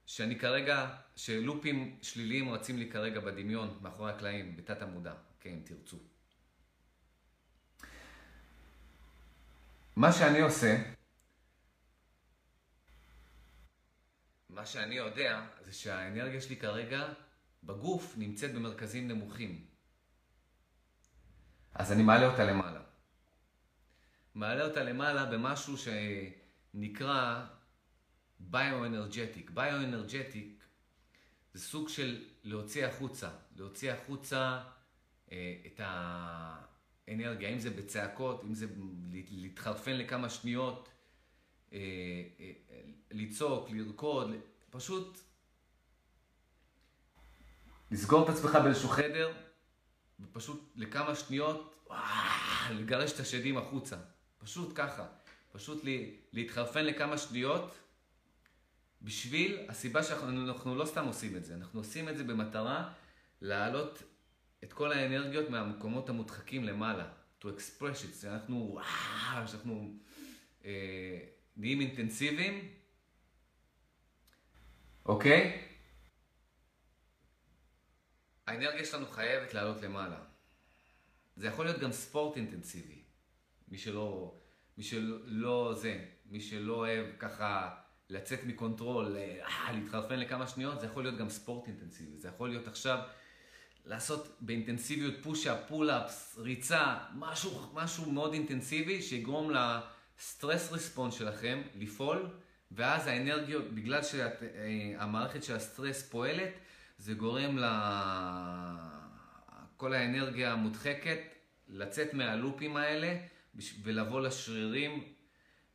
שאני 0.05 0.39
כרגע, 0.39 0.95
שלופים 1.15 1.97
שליליים 2.01 2.49
רצים 2.49 2.77
לי 2.77 2.89
כרגע 2.91 3.19
בדמיון, 3.19 3.79
מאחורי 3.81 4.11
הקלעים, 4.11 4.57
בתת 4.57 4.81
המודע, 4.81 5.13
כן, 5.39 5.49
אם 5.49 5.61
תרצו. 5.65 5.97
מה 9.95 10.13
שאני 10.13 10.39
עושה, 10.39 10.77
מה 14.49 14.65
שאני 14.65 14.95
יודע, 14.95 15.41
זה 15.61 15.73
שהאנרגיה 15.73 16.41
שלי 16.41 16.55
כרגע 16.55 17.13
בגוף 17.63 18.13
נמצאת 18.17 18.53
במרכזים 18.53 19.07
נמוכים. 19.07 19.65
אז 21.73 21.91
אני 21.91 22.03
מעלה 22.03 22.27
אותה 22.27 22.45
למעלה. 22.45 22.81
מעלה 24.35 24.65
אותה 24.65 24.83
למעלה 24.83 25.25
במשהו 25.25 25.75
שנקרא 25.77 27.45
ביו-אנרג'טיק. 28.39 29.49
ביו-אנרג'טיק 29.49 30.63
זה 31.53 31.61
סוג 31.61 31.89
של 31.89 32.25
להוציא 32.43 32.85
החוצה, 32.85 33.29
להוציא 33.55 33.91
החוצה 33.91 34.63
אה, 35.31 35.55
את 35.65 35.81
האנרגיה, 35.83 37.49
אם 37.49 37.59
זה 37.59 37.69
בצעקות, 37.69 38.43
אם 38.43 38.53
זה 38.53 38.67
להתחרפן 39.11 39.97
לכמה 39.97 40.29
שניות, 40.29 40.89
אה, 41.73 41.79
אה, 42.39 42.51
לצעוק, 43.11 43.69
לרקוד, 43.69 44.31
פשוט 44.69 45.30
לסגור 47.91 48.23
את 48.23 48.29
עצמך 48.29 48.57
באיזשהו 48.63 48.89
חדר, 48.89 49.33
ופשוט 50.19 50.71
לכמה 50.75 51.15
שניות, 51.15 51.83
וואו, 51.87 51.99
לגרש 52.71 53.11
את 53.13 53.19
השדים 53.19 53.57
החוצה. 53.57 53.97
פשוט 54.37 54.71
ככה. 54.75 55.05
פשוט 55.51 55.85
להתחרפן 56.33 56.85
לכמה 56.85 57.17
שניות, 57.17 57.75
בשביל 59.01 59.65
הסיבה 59.69 60.03
שאנחנו 60.03 60.75
לא 60.75 60.85
סתם 60.85 61.05
עושים 61.05 61.35
את 61.35 61.45
זה, 61.45 61.55
אנחנו 61.55 61.79
עושים 61.79 62.09
את 62.09 62.17
זה 62.17 62.23
במטרה 62.23 62.93
להעלות 63.41 64.03
את 64.63 64.73
כל 64.73 64.91
האנרגיות 64.91 65.49
מהמקומות 65.49 66.09
המודחקים 66.09 66.63
למעלה. 66.63 67.05
to 67.41 67.45
express 67.45 68.03
it, 68.03 68.21
שאנחנו, 68.21 68.69
וואו, 68.71 69.47
שאנחנו 69.47 69.93
אה, 70.65 71.19
נהיים 71.57 71.81
אינטנסיביים, 71.81 72.69
אוקיי? 75.05 75.70
האנרגיה 78.47 78.85
שלנו 78.85 79.07
חייבת 79.07 79.53
לעלות 79.53 79.81
למעלה. 79.81 80.17
זה 81.35 81.47
יכול 81.47 81.65
להיות 81.65 81.79
גם 81.79 81.91
ספורט 81.91 82.37
אינטנסיבי. 82.37 83.01
מי 83.67 83.77
שלא, 83.77 84.35
מי 84.77 84.83
שלא 84.83 85.73
זה, 85.77 86.05
מי 86.25 86.41
שלא 86.41 86.73
אוהב 86.73 87.05
ככה 87.19 87.75
לצאת 88.09 88.43
מקונטרול, 88.43 89.17
אה, 89.17 89.71
להתחרפן 89.73 90.19
לכמה 90.19 90.47
שניות, 90.47 90.79
זה 90.79 90.85
יכול 90.85 91.03
להיות 91.03 91.17
גם 91.17 91.29
ספורט 91.29 91.67
אינטנסיבי. 91.67 92.19
זה 92.19 92.27
יכול 92.27 92.49
להיות 92.49 92.67
עכשיו 92.67 92.99
לעשות 93.85 94.37
באינטנסיביות 94.41 95.13
push-up, 95.23 95.57
pull-ups, 95.67 96.35
ריצה, 96.37 96.97
משהו, 97.15 97.71
משהו 97.73 98.11
מאוד 98.11 98.33
אינטנסיבי 98.33 99.01
שיגרום 99.01 99.51
ל 99.51 99.68
stress 99.68 100.71
response 100.71 101.13
שלכם 101.13 101.61
לפעול, 101.75 102.29
ואז 102.71 103.07
האנרגיות, 103.07 103.71
בגלל 103.73 104.01
שהמערכת 104.03 105.43
של 105.43 105.55
הסטרס 105.55 106.09
פועלת, 106.09 106.53
זה 107.01 107.13
גורם 107.13 107.57
לכל 109.75 109.93
האנרגיה 109.93 110.53
המודחקת 110.53 111.19
לצאת 111.67 112.13
מהלופים 112.13 112.77
האלה 112.77 113.17
ולבוא 113.83 114.21
לשרירים 114.21 115.13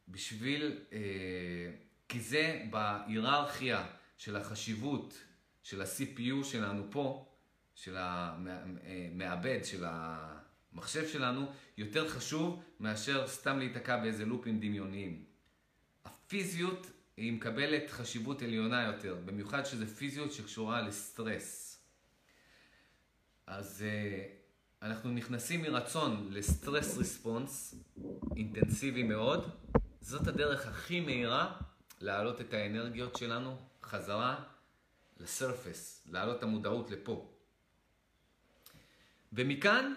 בשביל, 0.09 0.79
אה, 0.93 0.99
כי 2.09 2.21
זה 2.21 2.63
בהיררכיה 2.71 3.87
של 4.17 4.37
החשיבות 4.37 5.23
של 5.63 5.83
ה-CPU 5.83 6.45
שלנו 6.45 6.87
פה, 6.91 7.33
של 7.75 7.97
המעבד, 7.99 9.65
של 9.65 9.85
המחשב 9.87 11.09
שלנו, 11.09 11.47
יותר 11.77 12.09
חשוב 12.09 12.63
מאשר 12.81 13.27
סתם 13.27 13.59
להיתקע 13.59 13.97
באיזה 13.97 14.25
לופים 14.25 14.61
דמיוניים. 14.61 15.25
הפיזיות 16.05 16.91
היא 17.17 17.33
מקבלת 17.33 17.91
חשיבות 17.91 18.43
עליונה 18.43 18.83
יותר, 18.83 19.17
במיוחד 19.25 19.65
שזה 19.65 19.87
פיזיות 19.97 20.33
שקשורה 20.33 20.83
לסטרס. 20.83 21.81
אז 23.47 23.85
uh, 23.85 24.85
אנחנו 24.85 25.11
נכנסים 25.11 25.63
מרצון 25.63 26.29
לסטרס 26.31 26.97
ריספונס 26.97 27.75
אינטנסיבי 28.37 29.03
מאוד. 29.03 29.51
זאת 30.01 30.27
הדרך 30.27 30.67
הכי 30.67 31.01
מהירה 31.01 31.61
להעלות 32.01 32.41
את 32.41 32.55
האנרגיות 32.55 33.17
שלנו 33.17 33.57
חזרה 33.83 34.45
לסרפס, 35.21 36.07
להעלות 36.11 36.39
את 36.39 36.43
המודעות 36.43 36.91
לפה. 36.91 37.33
ומכאן 39.33 39.95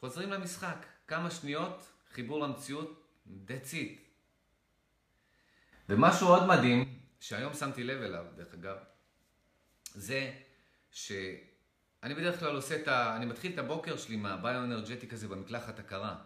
חוזרים 0.00 0.30
למשחק. 0.30 0.86
כמה 1.06 1.30
שניות, 1.30 1.82
חיבור 2.12 2.40
למציאות, 2.40 3.06
that's 3.26 3.72
it. 3.72 4.01
ומשהו 5.92 6.28
עוד 6.28 6.46
מדהים, 6.46 6.98
שהיום 7.20 7.54
שמתי 7.54 7.84
לב 7.84 8.02
אליו, 8.02 8.24
דרך 8.36 8.54
אגב, 8.54 8.76
זה 9.94 10.32
שאני 10.90 12.14
בדרך 12.16 12.40
כלל 12.40 12.56
עושה 12.56 12.76
את 12.76 12.88
ה... 12.88 13.16
אני 13.16 13.26
מתחיל 13.26 13.52
את 13.52 13.58
הבוקר 13.58 13.96
שלי 13.96 14.16
מהביו-אנרג'טיק 14.16 15.12
הזה 15.12 15.28
במקלחת 15.28 15.78
הקרה. 15.78 16.16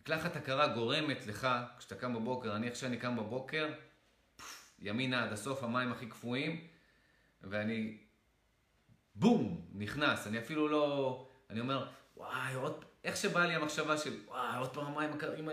מקלחת 0.00 0.36
הקרה 0.36 0.66
גורמת 0.68 1.26
לך, 1.26 1.48
כשאתה 1.78 1.94
קם 1.94 2.14
בבוקר, 2.14 2.56
אני 2.56 2.68
איך 2.68 2.76
שאני 2.76 2.96
קם 2.96 3.16
בבוקר, 3.16 3.72
ימינה 4.78 5.24
עד 5.24 5.32
הסוף, 5.32 5.62
המים 5.62 5.92
הכי 5.92 6.06
קפואים, 6.06 6.66
ואני 7.42 7.98
בום, 9.14 9.66
נכנס. 9.74 10.26
אני 10.26 10.38
אפילו 10.38 10.68
לא... 10.68 11.28
אני 11.50 11.60
אומר, 11.60 11.88
וואי, 12.16 12.54
עוד... 12.54 12.84
איך 13.04 13.16
שבא 13.16 13.44
לי 13.44 13.54
המחשבה 13.54 13.98
של, 13.98 14.20
וואי, 14.26 14.58
עוד 14.58 14.74
פעם 14.74 14.86
המים 14.86 15.12
הקרים, 15.12 15.48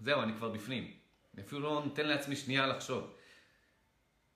זהו, 0.00 0.22
אני 0.22 0.34
כבר 0.34 0.48
בפנים. 0.48 1.03
אני 1.34 1.42
אפילו 1.42 1.60
לא 1.60 1.82
נותן 1.84 2.06
לעצמי 2.06 2.36
שנייה 2.36 2.66
לחשוב. 2.66 3.14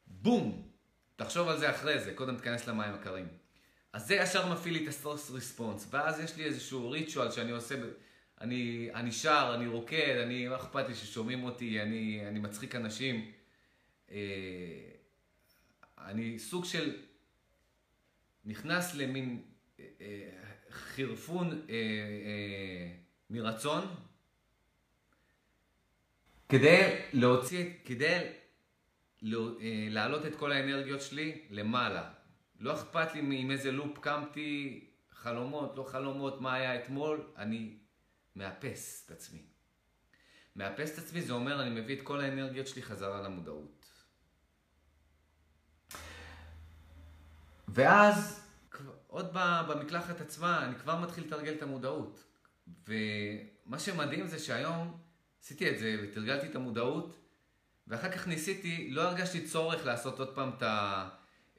בום! 0.07 0.69
תחשוב 1.17 1.49
על 1.49 1.59
זה 1.59 1.71
אחרי 1.71 2.01
זה, 2.01 2.15
קודם 2.15 2.37
תיכנס 2.37 2.67
למים 2.67 2.95
הקרים. 2.95 3.29
אז 3.93 4.07
זה 4.07 4.15
ישר 4.15 4.53
מפעיל 4.53 4.75
לי 4.75 4.83
את 4.83 4.89
הסטרס 4.89 5.31
ריספונס, 5.31 5.89
ואז 5.91 6.21
יש 6.21 6.37
לי 6.37 6.45
איזשהו 6.45 6.91
ריטואל 6.91 7.31
שאני 7.31 7.51
עושה, 7.51 7.75
אני, 8.41 8.91
אני 8.95 9.13
שר, 9.13 9.53
אני 9.55 9.67
רוקד, 9.67 10.17
אני, 10.23 10.49
מה 10.49 10.57
אכפת 10.57 10.89
לי 10.89 10.95
ששומעים 10.95 11.45
אותי, 11.45 11.83
אני, 11.83 12.29
אני 12.29 12.39
מצחיק 12.39 12.75
אנשים. 12.75 13.33
אה, 14.11 14.17
אני 15.99 16.39
סוג 16.39 16.65
של 16.65 16.97
נכנס 18.45 18.95
למין 18.95 19.43
אה, 19.81 19.85
אה, 20.01 20.31
חירפון 20.71 21.67
מרצון, 23.31 23.87
כדי 26.49 27.01
להוציא, 27.13 27.71
כדי 27.85 28.33
להעלות 29.91 30.27
את 30.27 30.37
כל 30.37 30.53
האנרגיות 30.53 31.03
שלי 31.03 31.47
למעלה. 31.51 32.11
לא 32.61 32.75
אכפת 32.75 33.15
לי 33.15 33.21
עם 33.41 33.51
איזה 33.51 33.73
לופ 33.73 33.99
קמתי, 33.99 34.85
חלומות, 35.11 35.77
לא 35.77 35.83
חלומות, 35.83 36.41
מה 36.41 36.55
היה 36.55 36.85
אתמול, 36.85 37.33
אני 37.37 37.77
מאפס 38.37 39.03
את 39.07 39.11
עצמי. 39.11 39.43
מאפס 40.57 40.95
את 40.95 40.99
עצמי 40.99 41.23
זה 41.23 41.33
אומר 41.33 41.63
אני 41.63 41.81
מביא 41.81 41.97
את 41.97 42.03
כל 42.03 42.21
האנרגיות 42.21 42.67
שלי 42.67 42.83
חזרה 42.83 43.23
למודעות. 43.23 43.87
ואז, 47.69 48.45
עוד 49.07 49.31
במקלחת 49.69 50.21
עצמה, 50.21 50.65
אני 50.65 50.75
כבר 50.75 51.01
מתחיל 51.01 51.25
לתרגל 51.25 51.53
את 51.53 51.63
המודעות. 51.63 52.25
ומה 52.89 53.79
שמדהים 53.79 54.27
זה 54.27 54.39
שהיום 54.39 55.08
עשיתי 55.43 55.71
את 55.71 55.79
זה 55.79 55.97
ותרגלתי 56.03 56.47
את 56.47 56.57
המודעות, 56.57 57.19
ואחר 57.87 58.13
כך 58.13 58.29
ניסיתי, 58.29 58.91
לא 58.91 59.03
הרגשתי 59.03 59.47
צורך 59.47 59.87
לעשות 59.87 60.19
עוד 60.19 60.35
פעם 60.35 60.51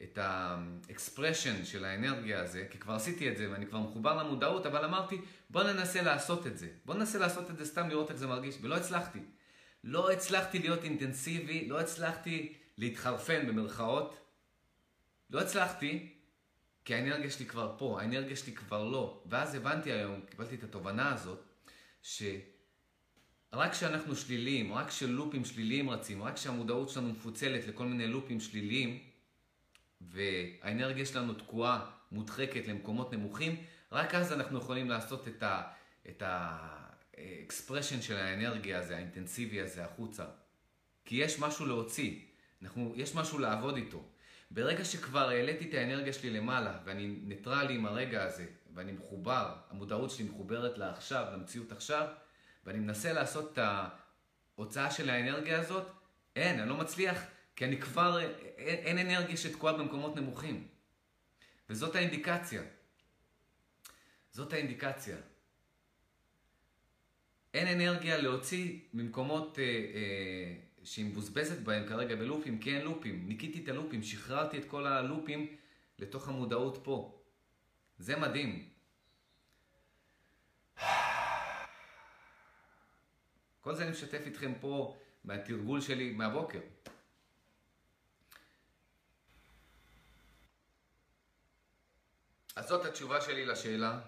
את 0.03 0.17
האקספרשן 0.17 1.65
של 1.65 1.85
האנרגיה 1.85 2.41
הזה, 2.41 2.67
כי 2.69 2.77
כבר 2.77 2.93
עשיתי 2.93 3.29
את 3.29 3.37
זה 3.37 3.51
ואני 3.51 3.67
כבר 3.67 3.79
מחובר 3.79 4.23
למודעות, 4.23 4.65
אבל 4.65 4.85
אמרתי, 4.85 5.21
בוא 5.49 5.63
ננסה 5.63 6.01
לעשות 6.01 6.47
את 6.47 6.57
זה. 6.57 6.67
בוא 6.85 6.95
ננסה 6.95 7.19
לעשות 7.19 7.49
את 7.49 7.57
זה 7.57 7.65
סתם 7.65 7.89
לראות 7.89 8.09
איך 8.09 8.17
זה 8.17 8.27
מרגיש, 8.27 8.55
ולא 8.61 8.75
הצלחתי. 8.75 9.19
לא 9.83 10.11
הצלחתי 10.11 10.59
להיות 10.59 10.83
אינטנסיבי, 10.83 11.67
לא 11.67 11.79
הצלחתי 11.79 12.53
להתחרפן 12.77 13.47
במרכאות. 13.47 14.17
לא 15.29 15.41
הצלחתי, 15.41 16.13
כי 16.85 16.95
האנרגיה 16.95 17.31
שלי 17.31 17.45
כבר 17.45 17.75
פה, 17.77 18.01
האנרגיה 18.01 18.35
שלי 18.35 18.55
כבר 18.55 18.83
לא. 18.83 19.23
ואז 19.25 19.55
הבנתי 19.55 19.91
היום, 19.91 20.21
קיבלתי 20.29 20.55
את 20.55 20.63
התובנה 20.63 21.13
הזאת, 21.13 21.43
שרק 23.51 23.71
כשאנחנו 23.71 24.15
שליליים, 24.15 24.73
רק 24.73 24.87
כשלופים 24.87 25.45
שליליים 25.45 25.89
רצים, 25.89 26.23
רק 26.23 26.35
כשהמודעות 26.35 26.89
שלנו 26.89 27.09
מפוצלת 27.09 27.67
לכל 27.67 27.85
מיני 27.85 28.07
לופים 28.07 28.39
שליליים, 28.39 28.99
והאנרגיה 30.01 31.05
שלנו 31.05 31.33
תקועה, 31.33 31.91
מודחקת 32.11 32.67
למקומות 32.67 33.13
נמוכים, 33.13 33.55
רק 33.91 34.15
אז 34.15 34.33
אנחנו 34.33 34.57
יכולים 34.57 34.89
לעשות 34.89 35.27
את 35.27 35.43
ה... 35.43 35.61
את 36.09 36.23
ה 36.25 36.41
expression 36.41 38.01
של 38.01 38.17
האנרגיה 38.17 38.79
הזה, 38.79 38.95
האינטנסיבי 38.97 39.61
הזה, 39.61 39.85
החוצה. 39.85 40.25
כי 41.05 41.15
יש 41.15 41.39
משהו 41.39 41.65
להוציא, 41.65 42.19
אנחנו, 42.61 42.93
יש 42.95 43.15
משהו 43.15 43.39
לעבוד 43.39 43.75
איתו. 43.75 44.05
ברגע 44.51 44.85
שכבר 44.85 45.29
העליתי 45.29 45.69
את 45.69 45.73
האנרגיה 45.73 46.13
שלי 46.13 46.29
למעלה, 46.29 46.79
ואני 46.85 47.07
ניטרלי 47.23 47.75
עם 47.75 47.85
הרגע 47.85 48.23
הזה, 48.23 48.45
ואני 48.73 48.91
מחובר, 48.91 49.55
המודעות 49.69 50.11
שלי 50.11 50.25
מחוברת 50.25 50.77
לעכשיו, 50.77 51.25
למציאות 51.33 51.71
עכשיו, 51.71 52.07
ואני 52.69 52.79
מנסה 52.79 53.13
לעשות 53.13 53.53
את 53.53 53.59
ההוצאה 54.57 54.91
של 54.91 55.09
האנרגיה 55.09 55.59
הזאת, 55.59 55.87
אין, 56.35 56.59
אני 56.59 56.69
לא 56.69 56.77
מצליח, 56.77 57.17
כי 57.55 57.65
אני 57.65 57.81
כבר, 57.81 58.19
אין, 58.57 58.97
אין 58.97 58.97
אנרגיה 58.97 59.37
שתקועה 59.37 59.77
במקומות 59.77 60.15
נמוכים. 60.15 60.67
וזאת 61.69 61.95
האינדיקציה. 61.95 62.61
זאת 64.31 64.53
האינדיקציה. 64.53 65.17
אין 67.53 67.81
אנרגיה 67.81 68.17
להוציא 68.17 68.79
ממקומות... 68.93 69.59
אה, 69.59 69.63
אה, 69.63 70.55
שהיא 70.83 71.05
מבוזבזת 71.05 71.59
בהם 71.59 71.87
כרגע 71.87 72.15
בלופים, 72.15 72.59
כי 72.59 72.75
אין 72.75 72.85
לופים. 72.85 73.27
ניקיתי 73.27 73.63
את 73.63 73.69
הלופים, 73.69 74.03
שחררתי 74.03 74.57
את 74.57 74.65
כל 74.65 74.87
הלופים 74.87 75.55
לתוך 75.99 76.27
המודעות 76.27 76.79
פה. 76.83 77.21
זה 77.97 78.15
מדהים. 78.15 78.69
כל 83.69 83.75
זה 83.75 83.83
אני 83.83 83.91
משתף 83.91 84.21
איתכם 84.25 84.53
פה 84.61 84.97
מהתרגול 85.23 85.81
שלי 85.81 86.11
מהבוקר. 86.11 86.59
אז 92.55 92.67
זאת 92.67 92.85
התשובה 92.85 93.21
שלי 93.21 93.45
לשאלה, 93.45 93.99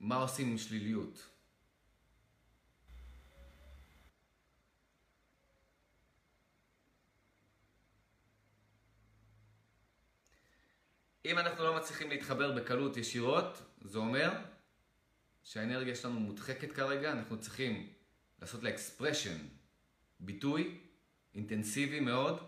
מה 0.00 0.16
עושים 0.16 0.50
עם 0.50 0.58
שליליות? 0.58 1.28
אם 11.24 11.38
אנחנו 11.38 11.64
לא 11.64 11.76
מצליחים 11.76 12.10
להתחבר 12.10 12.52
בקלות 12.60 12.96
ישירות, 12.96 13.62
זה 13.84 13.98
אומר 13.98 14.30
שהאנרגיה 15.44 15.94
שלנו 15.94 16.20
מודחקת 16.20 16.72
כרגע, 16.72 17.12
אנחנו 17.12 17.40
צריכים 17.40 17.92
לעשות 18.40 18.62
לה 18.62 18.70
אקספרשן, 18.70 19.36
ביטוי 20.20 20.78
אינטנסיבי 21.34 22.00
מאוד, 22.00 22.38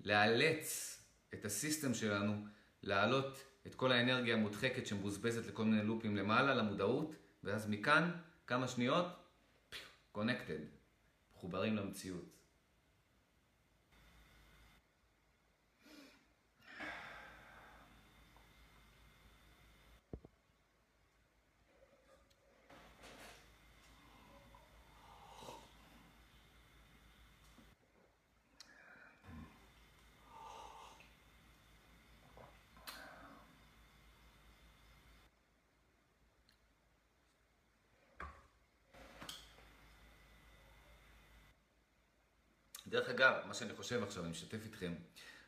לאלץ 0.00 0.98
את 1.34 1.44
הסיסטם 1.44 1.94
שלנו 1.94 2.46
להעלות 2.82 3.44
את 3.66 3.74
כל 3.74 3.92
האנרגיה 3.92 4.34
המודחקת 4.34 4.86
שמבוזבזת 4.86 5.46
לכל 5.46 5.64
מיני 5.64 5.82
לופים 5.82 6.16
למעלה, 6.16 6.54
למודעות, 6.54 7.14
ואז 7.44 7.68
מכאן, 7.68 8.10
כמה 8.46 8.68
שניות, 8.68 9.06
קונקטד, 10.12 10.60
מחוברים 11.34 11.76
למציאות. 11.76 12.34
דרך 42.94 43.08
אגב, 43.08 43.34
מה 43.54 43.58
שאני 43.58 43.74
חושב 43.74 44.02
עכשיו, 44.02 44.22
אני 44.22 44.30
משתף 44.30 44.64
איתכם, 44.64 44.94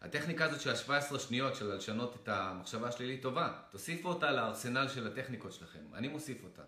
הטכניקה 0.00 0.44
הזאת 0.44 0.60
של 0.60 0.70
ה-17 0.70 1.18
שניות 1.18 1.56
של 1.56 1.74
לשנות 1.74 2.16
את 2.22 2.28
המחשבה 2.28 2.88
השלילית 2.88 3.22
טובה, 3.22 3.52
תוסיפו 3.70 4.08
אותה 4.08 4.30
לארסנל 4.30 4.88
של 4.88 5.06
הטכניקות 5.06 5.52
שלכם, 5.52 5.94
אני 5.94 6.08
מוסיף 6.08 6.44
אותה. 6.44 6.62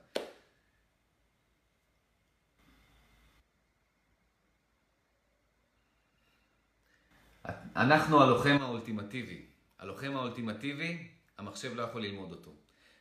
אנחנו 7.76 8.22
הלוחם 8.22 8.56
האולטימטיבי. 8.60 9.46
הלוחם 9.78 10.16
האולטימטיבי, 10.16 11.08
המחשב 11.38 11.74
לא 11.74 11.82
יכול 11.82 12.02
ללמוד 12.02 12.32
אותו. 12.32 12.50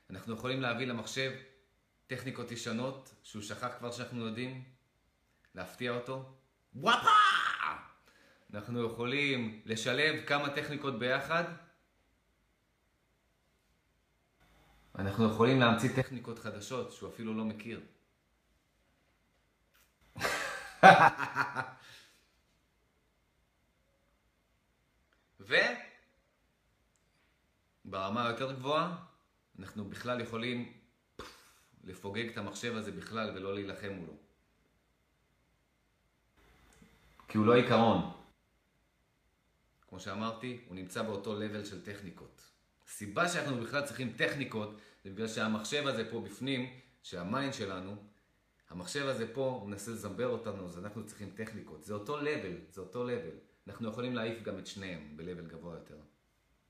אנחנו 0.09 0.33
יכולים 0.33 0.61
להביא 0.61 0.87
למחשב 0.87 1.31
טכניקות 2.07 2.51
ישנות, 2.51 3.13
שהוא 3.23 3.43
שכח 3.43 3.69
כבר 3.79 3.91
שאנחנו 3.91 4.25
יודעים, 4.25 4.63
להפתיע 5.55 5.91
אותו. 5.91 6.33
וואפה! 6.75 7.46
אנחנו 8.53 8.85
יכולים 8.85 9.61
לשלב 9.65 10.25
כמה 10.25 10.49
טכניקות 10.49 10.99
ביחד. 10.99 11.43
אנחנו 14.95 15.31
יכולים 15.31 15.59
להמציא 15.59 15.95
טכניקות 15.95 16.39
חדשות 16.39 16.91
שהוא 16.91 17.09
אפילו 17.09 17.33
לא 17.33 17.45
מכיר. 17.45 17.81
וברמה 27.85 28.27
היותר 28.27 28.51
גבוהה, 28.51 28.97
אנחנו 29.59 29.85
בכלל 29.89 30.21
יכולים 30.21 30.73
לפוגג 31.83 32.29
את 32.29 32.37
המחשב 32.37 32.75
הזה 32.75 32.91
בכלל 32.91 33.31
ולא 33.35 33.53
להילחם 33.53 33.89
מולו. 33.89 34.13
כי 37.27 37.37
הוא 37.37 37.45
לא 37.45 37.55
עיקרון. 37.55 38.16
כמו 39.89 39.99
שאמרתי, 39.99 40.59
הוא 40.67 40.75
נמצא 40.75 41.01
באותו 41.01 41.39
level 41.39 41.65
של 41.65 41.85
טכניקות. 41.85 42.41
הסיבה 42.87 43.29
שאנחנו 43.29 43.61
בכלל 43.61 43.85
צריכים 43.85 44.13
טכניקות, 44.17 44.77
זה 45.03 45.09
בגלל 45.09 45.27
שהמחשב 45.27 45.87
הזה 45.87 46.11
פה 46.11 46.21
בפנים, 46.21 46.69
שה 47.03 47.25
mind 47.25 47.53
שלנו, 47.53 47.95
המחשב 48.69 49.05
הזה 49.07 49.33
פה, 49.33 49.59
הוא 49.61 49.69
מנסה 49.69 49.91
לזמבר 49.91 50.27
אותנו, 50.27 50.65
אז 50.65 50.79
אנחנו 50.79 51.05
צריכים 51.05 51.29
טכניקות. 51.35 51.83
זה 51.83 51.93
אותו 51.93 52.17
level, 52.17 52.57
זה 52.69 52.81
אותו 52.81 53.03
level. 53.03 53.35
אנחנו 53.67 53.89
יכולים 53.89 54.15
להעיף 54.15 54.43
גם 54.43 54.59
את 54.59 54.67
שניהם 54.67 55.17
ב-level 55.17 55.47
גבוה 55.47 55.75
יותר. 55.75 55.97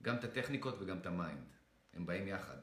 גם 0.03 0.15
את 0.15 0.23
הטכניקות 0.23 0.75
וגם 0.79 0.97
את 0.97 1.05
ה 1.05 1.13
mind. 1.13 1.53
הם 1.93 2.05
באים 2.05 2.27
יחד. 2.27 2.57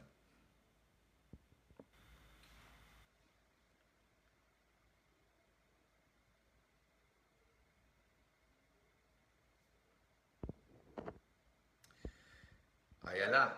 איילה, 13.15 13.49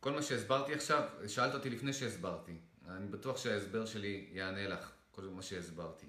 כל 0.00 0.12
מה 0.12 0.22
שהסברתי 0.22 0.74
עכשיו, 0.74 1.08
שאלת 1.26 1.54
אותי 1.54 1.70
לפני 1.70 1.92
שהסברתי. 1.92 2.56
אני 2.88 3.06
בטוח 3.06 3.36
שההסבר 3.36 3.86
שלי 3.86 4.28
יענה 4.32 4.68
לך, 4.68 4.90
כל 5.10 5.22
מה 5.22 5.42
שהסברתי. 5.42 6.06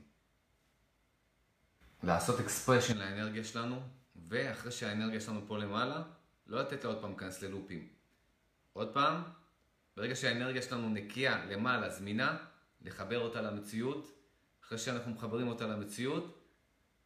לעשות 2.03 2.39
אקספרשן 2.39 2.97
לאנרגיה 2.97 3.43
שלנו, 3.43 3.81
ואחרי 4.15 4.71
שהאנרגיה 4.71 5.21
שלנו 5.21 5.41
פה 5.47 5.57
למעלה, 5.57 6.03
לא 6.47 6.61
לתת 6.61 6.83
לה 6.83 6.89
עוד 6.89 7.01
פעם 7.01 7.09
להיכנס 7.09 7.41
ללופים. 7.41 7.87
עוד 8.73 8.93
פעם, 8.93 9.23
ברגע 9.97 10.15
שהאנרגיה 10.15 10.61
שלנו 10.61 10.89
נקייה, 10.89 11.45
למעלה, 11.45 11.89
זמינה, 11.89 12.37
לחבר 12.81 13.19
אותה 13.19 13.41
למציאות. 13.41 14.17
אחרי 14.65 14.77
שאנחנו 14.77 15.11
מחברים 15.11 15.47
אותה 15.47 15.67
למציאות, 15.67 16.37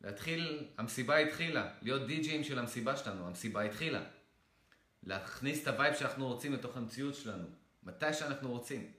להתחיל, 0.01 0.67
המסיבה 0.78 1.17
התחילה, 1.17 1.73
להיות 1.82 2.07
די-ג'ים 2.07 2.43
של 2.43 2.59
המסיבה 2.59 2.97
שלנו, 2.97 3.28
המסיבה 3.28 3.61
התחילה. 3.61 4.03
להכניס 5.06 5.64
את 5.64 5.68
הווייב 5.68 5.95
שאנחנו 5.95 6.28
רוצים 6.28 6.53
לתוך 6.53 6.78
המציאות 6.78 7.16
שלנו, 7.16 7.47
מתי 7.84 8.14
שאנחנו 8.14 8.51
רוצים. 8.51 8.91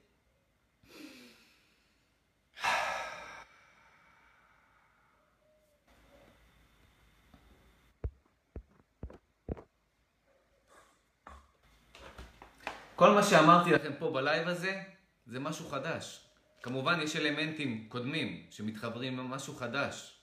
כל 12.95 13.09
מה 13.09 13.23
שאמרתי 13.23 13.71
לכם 13.71 13.91
פה 13.99 14.11
בלייב 14.11 14.47
הזה, 14.47 14.83
זה 15.25 15.39
משהו 15.39 15.69
חדש. 15.69 16.27
כמובן 16.61 16.99
יש 17.01 17.15
אלמנטים 17.15 17.89
קודמים 17.89 18.47
שמתחברים 18.49 19.19
עם 19.19 19.29
משהו 19.29 19.55
חדש. 19.55 20.21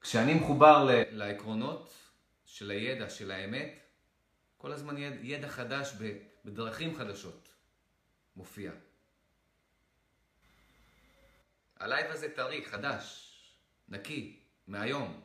כשאני 0.00 0.34
מחובר 0.34 0.88
לעקרונות, 1.10 2.07
של 2.48 2.70
הידע, 2.70 3.10
של 3.10 3.30
האמת, 3.30 3.78
כל 4.56 4.72
הזמן 4.72 4.98
ידע, 4.98 5.16
ידע 5.22 5.48
חדש 5.48 5.92
בדרכים 6.44 6.96
חדשות 6.96 7.48
מופיע. 8.36 8.72
הלייב 11.76 12.10
הזה 12.10 12.34
טרי, 12.36 12.64
חדש, 12.64 13.34
נקי, 13.88 14.40
מהיום. 14.66 15.22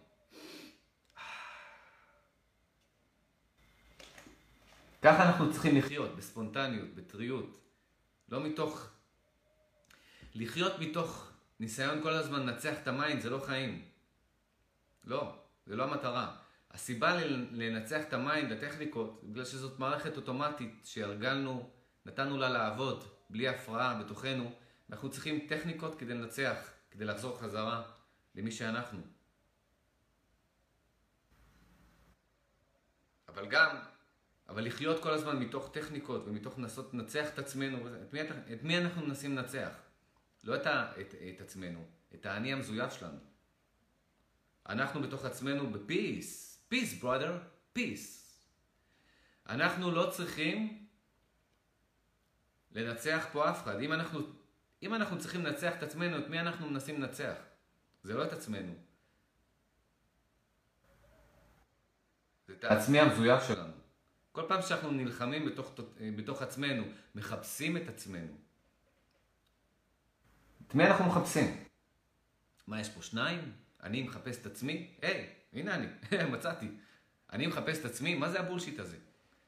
ככה 5.02 5.30
אנחנו 5.30 5.54
צריכים 5.54 5.78
לחיות, 5.78 6.16
בספונטניות, 6.16 6.96
בטריות. 6.96 7.60
לא 8.30 8.40
מתוך... 8.40 8.90
לחיות 10.36 10.80
מתוך 10.80 11.32
ניסיון 11.60 12.04
כל 12.04 12.14
הזמן 12.14 12.40
לנצח 12.40 12.74
את 12.82 12.88
ה 12.88 12.95
mind 12.95 13.22
זה 13.22 13.30
לא 13.30 13.40
חיים. 13.46 13.86
לא, 15.04 15.36
זה 15.66 15.76
לא 15.76 15.84
המטרה. 15.84 16.43
הסיבה 16.74 17.26
לנצח 17.52 18.02
את 18.02 18.14
ה 18.14 18.20
mind, 18.20 18.52
הטכניקות, 18.52 19.22
בגלל 19.24 19.46
שזאת 19.46 19.80
מערכת 19.80 20.18
אוטומטית 20.18 20.82
שהרגלנו, 20.84 21.70
נתנו 22.06 22.38
לה 22.38 22.50
לעבוד 22.50 23.04
בלי 23.30 23.48
הפרעה 23.48 24.04
בתוכנו, 24.04 24.52
ואנחנו 24.90 25.10
צריכים 25.12 25.48
טכניקות 25.48 26.00
כדי 26.00 26.14
לנצח, 26.14 26.58
כדי 26.92 27.06
לחזור 27.06 27.40
חזרה 27.40 27.84
למי 28.36 28.52
שאנחנו. 28.52 29.02
אבל 33.28 33.46
גם, 33.48 33.78
אבל 34.50 34.66
לחיות 34.66 35.04
כל 35.04 35.12
הזמן 35.12 35.40
מתוך 35.40 35.70
טכניקות 35.74 36.28
ומתוך 36.28 36.60
לנסות 36.60 36.94
לנצח 36.94 37.30
את 37.34 37.40
עצמנו, 37.40 37.78
את 38.02 38.14
מי, 38.14 38.22
את 38.54 38.64
מי 38.64 38.78
אנחנו 38.78 39.06
מנסים 39.06 39.38
לנצח? 39.38 39.70
לא 40.44 40.56
את, 40.56 40.68
את, 40.68 41.16
את 41.36 41.42
עצמנו, 41.42 41.86
את 42.14 42.26
האני 42.26 42.54
המזויף 42.54 42.94
שלנו. 42.94 43.20
אנחנו 44.70 45.02
בתוך 45.02 45.26
עצמנו 45.26 45.72
בפיס, 45.72 46.53
peace, 46.74 47.04
brother, 47.04 47.34
peace. 47.78 48.24
אנחנו 49.50 49.92
לא 49.92 50.10
צריכים 50.10 50.88
לנצח 52.72 53.26
פה 53.32 53.50
אף 53.50 53.64
אחד. 53.64 53.80
אם 53.80 53.94
אנחנו, 53.94 54.20
אם 54.84 54.94
אנחנו 54.94 55.20
צריכים 55.20 55.46
לנצח 55.46 55.74
את 55.78 55.84
עצמנו, 55.84 56.18
את 56.18 56.28
מי 56.30 56.40
אנחנו 56.40 56.70
מנסים 56.70 57.02
לנצח? 57.02 57.36
זה 58.04 58.14
לא 58.14 58.24
את 58.24 58.34
עצמנו. 58.34 58.74
זה 62.48 62.54
את 62.54 62.64
העצמי 62.64 63.00
המזויף 63.00 63.44
שלנו. 63.48 63.74
כל 64.32 64.46
פעם 64.48 64.62
שאנחנו 64.62 64.92
נלחמים 64.92 65.46
בתוך, 65.46 65.72
בתוך 66.18 66.42
עצמנו, 66.42 66.84
מחפשים 67.16 67.78
את 67.78 67.90
עצמנו. 67.90 68.38
את 70.68 70.76
מי 70.76 70.86
אנחנו 70.86 71.06
מחפשים? 71.06 71.64
מה, 72.68 72.82
יש 72.82 72.90
פה 72.90 73.02
שניים? 73.02 73.54
אני 73.84 74.04
מחפש 74.04 74.38
את 74.42 74.46
עצמי? 74.46 74.94
היי, 75.02 75.43
הנה 75.54 75.76
אני, 75.76 75.88
מצאתי. 76.34 76.68
אני 77.32 77.48
מחפש 77.48 77.80
את 77.80 77.86
עצמי? 77.86 78.16
מה 78.16 78.30
זה 78.30 78.40
הבולשיט 78.40 78.80
הזה? 78.80 78.98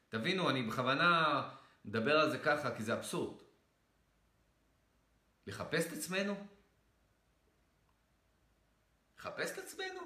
תבינו, 0.09 0.49
אני 0.49 0.63
בכוונה 0.63 1.41
מדבר 1.85 2.19
על 2.19 2.31
זה 2.31 2.37
ככה, 2.37 2.75
כי 2.75 2.83
זה 2.83 2.93
אבסורד. 2.93 3.41
לחפש 5.47 5.87
את 5.87 5.93
עצמנו? 5.93 6.47
לחפש 9.17 9.51
את 9.51 9.57
עצמנו? 9.57 9.99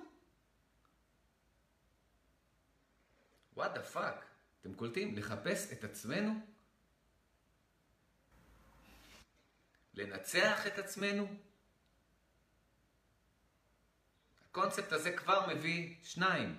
what 3.53 3.71
the 3.73 3.83
fuck? 3.83 4.25
אתם 4.61 4.73
קולטים? 4.73 5.17
לחפש 5.17 5.71
את 5.71 5.83
עצמנו? 5.83 6.33
לנצח 9.93 10.67
את 10.67 10.77
עצמנו? 10.77 11.27
הקונספט 14.51 14.91
הזה 14.91 15.11
כבר 15.11 15.47
מביא 15.47 15.95
שניים. 16.03 16.55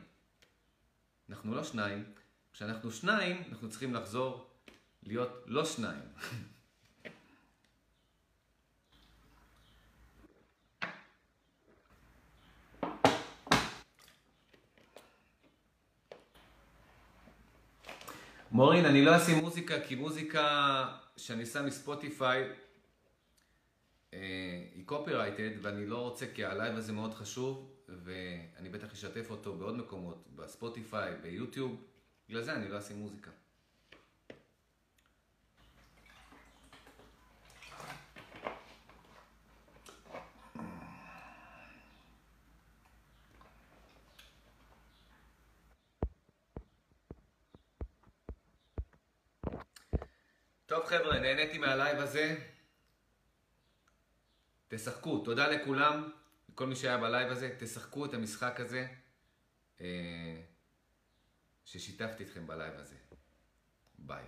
אנחנו 1.31 1.55
לא 1.55 1.65
שניים. 1.65 2.05
כשאנחנו 2.53 2.91
שניים, 2.91 3.43
אנחנו 3.49 3.71
צריכים 3.71 3.95
לחזור 3.95 4.51
להיות 5.03 5.45
לא 5.47 5.65
שניים. 5.65 6.03
מורין, 18.51 18.85
אני 18.85 19.05
לא 19.05 19.17
אשים 19.17 19.39
מוזיקה, 19.39 19.81
כי 19.81 19.95
מוזיקה 19.95 20.87
שאני 21.17 21.47
שם 21.47 21.67
מספוטיפיי 21.67 22.53
אה, 24.15 24.19
היא 24.75 24.87
copyrighted, 24.87 25.51
ואני 25.63 25.87
לא 25.87 25.99
רוצה, 25.99 26.27
כי 26.35 26.45
הלייב 26.45 26.77
הזה 26.77 26.93
מאוד 26.93 27.15
חשוב, 27.15 27.70
ואני 28.05 28.69
בטח 28.69 28.93
אשתף 28.93 29.31
אותו 29.31 29.57
בעוד 29.57 29.77
מקומות, 29.77 30.27
בספוטיפיי, 30.37 31.17
ביוטיוב, 31.17 31.85
בגלל 32.29 32.43
זה 32.43 32.55
אני 32.55 32.69
לא 32.69 32.79
אשים 32.79 32.97
מוזיקה. 32.97 33.31
טוב 50.67 50.85
חבר'ה, 50.87 51.19
נהניתי 51.19 51.59
מהלייב 51.59 51.99
הזה. 51.99 52.37
תשחקו, 54.69 55.19
תודה 55.19 55.49
לכולם, 55.49 56.11
לכל 56.61 56.69
מי 56.69 56.77
שהיה 56.77 56.99
בלייב 56.99 57.31
הזה, 57.31 57.57
תשחקו 57.59 58.05
את 58.05 58.15
המשחק 58.15 58.61
הזה 58.61 58.89
אה, 59.81 60.41
ששיתפתי 61.65 62.25
אתכם 62.25 62.47
בלייב 62.47 62.75
הזה. 62.75 62.97
ביי. 63.99 64.25